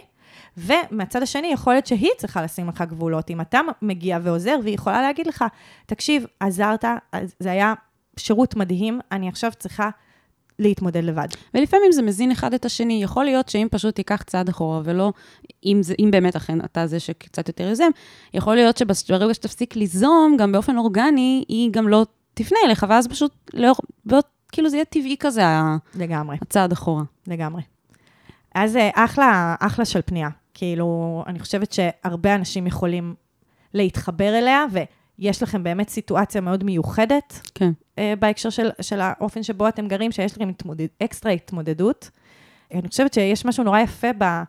ומהצד 0.57 1.21
השני, 1.21 1.47
יכול 1.47 1.73
להיות 1.73 1.87
שהיא 1.87 2.09
צריכה 2.17 2.41
לשים 2.43 2.69
לך 2.69 2.81
גבולות. 2.81 3.29
אם 3.29 3.41
אתה 3.41 3.59
מגיע 3.81 4.19
ועוזר, 4.21 4.55
והיא 4.63 4.75
יכולה 4.75 5.01
להגיד 5.01 5.27
לך, 5.27 5.45
תקשיב, 5.85 6.25
עזרת, 6.39 6.85
זה 7.39 7.51
היה 7.51 7.73
שירות 8.17 8.55
מדהים, 8.55 8.99
אני 9.11 9.27
עכשיו 9.27 9.51
צריכה 9.59 9.89
להתמודד 10.59 11.03
לבד. 11.03 11.27
ולפעמים 11.53 11.91
זה 11.91 12.01
מזין 12.01 12.31
אחד 12.31 12.53
את 12.53 12.65
השני. 12.65 13.03
יכול 13.03 13.25
להיות 13.25 13.49
שאם 13.49 13.67
פשוט 13.71 13.95
תיקח 13.95 14.23
צעד 14.23 14.49
אחורה, 14.49 14.81
ולא, 14.83 15.13
אם, 15.65 15.79
זה, 15.83 15.93
אם 15.99 16.11
באמת 16.11 16.35
אכן 16.35 16.61
אתה 16.61 16.87
זה 16.87 16.99
שקצת 16.99 17.47
יותר 17.47 17.63
יוזם, 17.63 17.89
יכול 18.33 18.55
להיות 18.55 18.77
שברגע 18.77 19.33
שתפסיק 19.33 19.75
ליזום, 19.75 20.35
גם 20.39 20.51
באופן 20.51 20.77
אורגני, 20.77 21.45
היא 21.47 21.71
גם 21.71 21.87
לא 21.87 22.05
תפנה 22.33 22.59
אליך, 22.65 22.85
ואז 22.89 23.07
פשוט, 23.07 23.31
לא, 23.53 23.73
בעוד, 24.05 24.23
כאילו 24.51 24.69
זה 24.69 24.77
יהיה 24.77 24.85
טבעי 24.85 25.15
כזה, 25.19 25.43
לגמרי. 25.95 26.37
הצעד 26.41 26.71
אחורה. 26.71 27.03
לגמרי. 27.27 27.61
אז 28.55 28.75
אה, 28.75 28.89
אחלה, 28.93 29.55
אחלה 29.59 29.85
של 29.85 30.01
פנייה. 30.05 30.29
כאילו, 30.53 31.23
אני 31.27 31.39
חושבת 31.39 31.71
שהרבה 31.71 32.35
אנשים 32.35 32.67
יכולים 32.67 33.15
להתחבר 33.73 34.37
אליה, 34.37 34.65
ויש 35.19 35.43
לכם 35.43 35.63
באמת 35.63 35.89
סיטואציה 35.89 36.41
מאוד 36.41 36.63
מיוחדת 36.63 37.49
כן. 37.55 37.71
אה, 37.99 38.13
בהקשר 38.19 38.49
של, 38.49 38.69
של 38.81 39.01
האופן 39.01 39.43
שבו 39.43 39.67
אתם 39.67 39.87
גרים, 39.87 40.11
שיש 40.11 40.35
לכם 40.35 40.49
התמודד, 40.49 40.87
אקסטרה 41.03 41.31
התמודדות. 41.31 42.09
אני 42.73 42.87
חושבת 42.87 43.13
שיש 43.13 43.45
משהו 43.45 43.63
נורא 43.63 43.79
יפה 43.79 44.07
ב... 44.17 44.43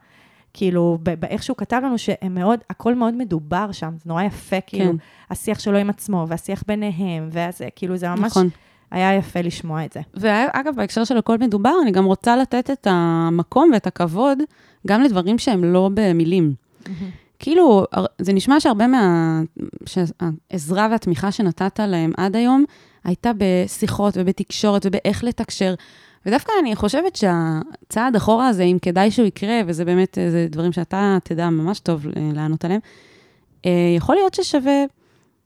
כאילו, 0.53 0.99
באיך 1.03 1.43
שהוא 1.43 1.57
כתב 1.57 1.81
לנו, 1.85 1.99
שהם 1.99 2.35
מאוד, 2.35 2.61
הכל 2.71 2.95
מאוד 2.95 3.15
מדובר 3.15 3.73
שם, 3.73 3.95
זה 3.97 4.03
נורא 4.07 4.23
יפה, 4.23 4.61
כאילו, 4.61 4.91
כן. 4.91 4.97
השיח 5.31 5.59
שלו 5.59 5.79
עם 5.79 5.91
עצמו, 5.91 6.27
והשיח 6.29 6.65
ביניהם, 6.67 7.29
וזה, 7.33 7.69
כאילו, 7.77 7.97
זה 7.97 8.09
ממש 8.09 8.19
נכון. 8.19 8.49
היה 8.91 9.15
יפה 9.15 9.41
לשמוע 9.41 9.85
את 9.85 9.93
זה. 9.93 10.01
ואגב, 10.15 10.77
בהקשר 10.77 11.05
של 11.05 11.17
הכל 11.17 11.39
מדובר, 11.39 11.75
אני 11.83 11.91
גם 11.91 12.05
רוצה 12.05 12.37
לתת 12.37 12.71
את 12.71 12.87
המקום 12.91 13.71
ואת 13.73 13.87
הכבוד 13.87 14.39
גם 14.87 15.03
לדברים 15.03 15.39
שהם 15.39 15.65
לא 15.65 15.91
במילים. 15.95 16.55
כאילו, 17.39 17.85
זה 18.19 18.33
נשמע 18.33 18.61
שהרבה 18.61 18.87
מה... 18.87 19.41
שהעזרה 19.87 20.89
והתמיכה 20.91 21.33
שנתת 21.33 21.81
להם 21.81 22.13
עד 22.17 22.37
היום, 22.37 22.65
הייתה 23.05 23.31
בשיחות 23.39 24.15
ובתקשורת 24.17 24.87
ובאיך 24.87 25.25
לתקשר. 25.25 25.75
ודווקא 26.27 26.53
אני 26.61 26.77
חושבת 26.77 27.17
שהצעד 27.17 28.17
אחורה 28.17 28.49
הזה, 28.49 28.63
אם 28.63 28.79
כדאי 28.83 29.11
שהוא 29.11 29.27
יקרה, 29.27 29.61
וזה 29.67 29.85
באמת, 29.85 30.19
אה, 30.19 30.31
זה 30.31 30.47
דברים 30.51 30.73
שאתה 30.73 31.19
תדע 31.25 31.51
ממש 31.51 31.81
טוב 31.81 32.07
אה, 32.07 32.31
לענות 32.35 32.65
עליהם, 32.65 32.81
אה, 33.67 33.71
יכול 33.97 34.15
להיות 34.15 34.35
ששווה 34.35 34.85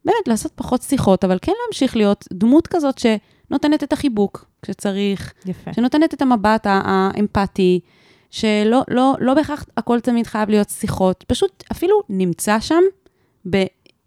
באמת 0.04 0.28
לעשות 0.28 0.52
פחות 0.54 0.82
שיחות, 0.82 1.24
אבל 1.24 1.38
כן 1.42 1.52
להמשיך 1.66 1.96
להיות 1.96 2.24
דמות 2.32 2.66
כזאת 2.66 2.98
שנותנת 2.98 3.82
את 3.84 3.92
החיבוק 3.92 4.46
כשצריך, 4.62 5.32
יפה. 5.46 5.72
שנותנת 5.72 6.14
את 6.14 6.22
המבט 6.22 6.66
הא- 6.66 6.82
האמפתי, 6.84 7.80
שלא 8.30 8.82
לא, 8.88 9.14
לא 9.20 9.34
בהכרח 9.34 9.64
הכל 9.76 10.00
תמיד 10.00 10.26
חייב 10.26 10.50
להיות 10.50 10.70
שיחות, 10.70 11.24
פשוט 11.28 11.64
אפילו 11.72 12.02
נמצא 12.08 12.60
שם 12.60 12.80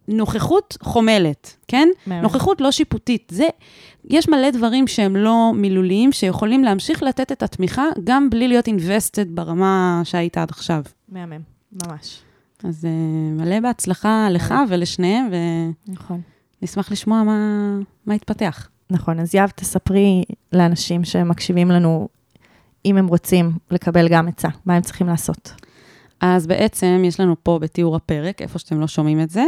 בנוכחות 0.07 0.77
חומלת, 0.83 1.55
כן? 1.67 1.87
מהמם. 2.07 2.21
נוכחות 2.21 2.61
לא 2.61 2.71
שיפוטית. 2.71 3.31
זה, 3.35 3.47
יש 4.09 4.29
מלא 4.29 4.49
דברים 4.51 4.87
שהם 4.87 5.15
לא 5.15 5.51
מילוליים, 5.55 6.11
שיכולים 6.11 6.63
להמשיך 6.63 7.03
לתת 7.03 7.31
את 7.31 7.43
התמיכה, 7.43 7.83
גם 8.03 8.29
בלי 8.29 8.47
להיות 8.47 8.67
invested 8.67 9.27
ברמה 9.29 10.01
שהיית 10.03 10.37
עד 10.37 10.49
עכשיו. 10.49 10.81
מהמם, 11.09 11.41
ממש. 11.87 12.19
אז 12.63 12.85
אה, 12.85 13.41
מלא 13.41 13.59
בהצלחה 13.59 14.27
לך 14.31 14.53
ולשניהם, 14.69 15.27
נכון. 15.87 16.21
ונשמח 16.61 16.91
לשמוע 16.91 17.23
מה, 17.23 17.77
מה 18.05 18.15
יתפתח. 18.15 18.69
נכון, 18.89 19.19
אז 19.19 19.35
יהב, 19.35 19.49
תספרי 19.49 20.23
לאנשים 20.53 21.03
שמקשיבים 21.03 21.71
לנו, 21.71 22.07
אם 22.85 22.97
הם 22.97 23.07
רוצים 23.07 23.51
לקבל 23.71 24.07
גם 24.09 24.27
עצה, 24.27 24.47
מה 24.65 24.75
הם 24.75 24.81
צריכים 24.81 25.07
לעשות. 25.07 25.53
אז 26.21 26.47
בעצם 26.47 27.01
יש 27.05 27.19
לנו 27.19 27.35
פה 27.43 27.59
בתיאור 27.61 27.95
הפרק, 27.95 28.41
איפה 28.41 28.59
שאתם 28.59 28.79
לא 28.79 28.87
שומעים 28.87 29.21
את 29.21 29.29
זה, 29.29 29.43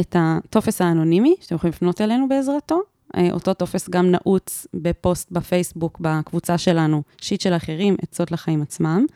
את 0.00 0.16
הטופס 0.18 0.80
האנונימי, 0.80 1.34
שאתם 1.40 1.54
יכולים 1.54 1.72
לפנות 1.72 2.00
אלינו 2.00 2.28
בעזרתו. 2.28 2.80
אה, 3.16 3.28
אותו 3.32 3.54
טופס 3.54 3.88
גם 3.88 4.10
נעוץ 4.10 4.66
בפוסט 4.74 5.32
בפייסבוק, 5.32 5.98
בקבוצה 6.00 6.58
שלנו, 6.58 7.02
שיט 7.20 7.40
של 7.40 7.54
אחרים, 7.54 7.96
עצות 8.02 8.32
לחיים 8.32 8.62
עצמם. 8.62 9.06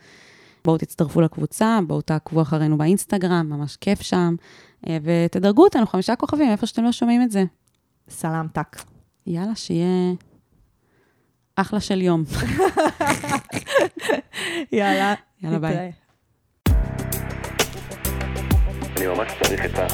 בואו 0.67 0.77
תצטרפו 0.77 1.21
לקבוצה, 1.21 1.79
בואו 1.87 2.01
תעקבו 2.01 2.41
אחרינו 2.41 2.77
באינסטגרם, 2.77 3.49
ממש 3.49 3.75
כיף 3.75 4.01
שם, 4.01 4.35
אה, 4.87 4.97
ותדרגו 5.03 5.63
אותנו 5.63 5.87
חמישה 5.87 6.15
כוכבים, 6.15 6.51
איפה 6.51 6.65
שאתם 6.65 6.83
לא 6.83 6.91
שומעים 6.91 7.21
את 7.21 7.31
זה. 7.31 7.43
סלאם 8.09 8.47
טאק. 8.47 8.83
יאללה, 9.27 9.55
שיהיה 9.55 10.13
אחלה 11.55 11.79
של 11.79 12.01
יום. 12.01 12.23
יאללה. 14.71 15.13
יאללה, 15.41 15.59
ביי. 15.59 15.91
אני 18.97 19.07
ממש 19.07 19.31
צריך 19.43 19.65
את 19.65 19.79
ה... 19.79 19.87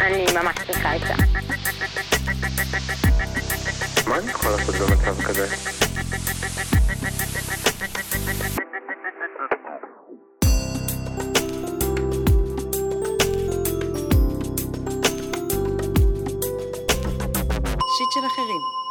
אני 0.00 0.24
ממש 0.42 0.56
צריכה 0.66 0.92
עצה. 0.92 1.14
מה 4.08 4.18
אני 4.18 4.30
יכול 4.30 4.50
לעשות 4.50 4.74
במצב 4.74 5.22
כזה? 5.22 5.46
נפשית 17.96 18.12
של 18.12 18.26
אחרים. 18.26 18.85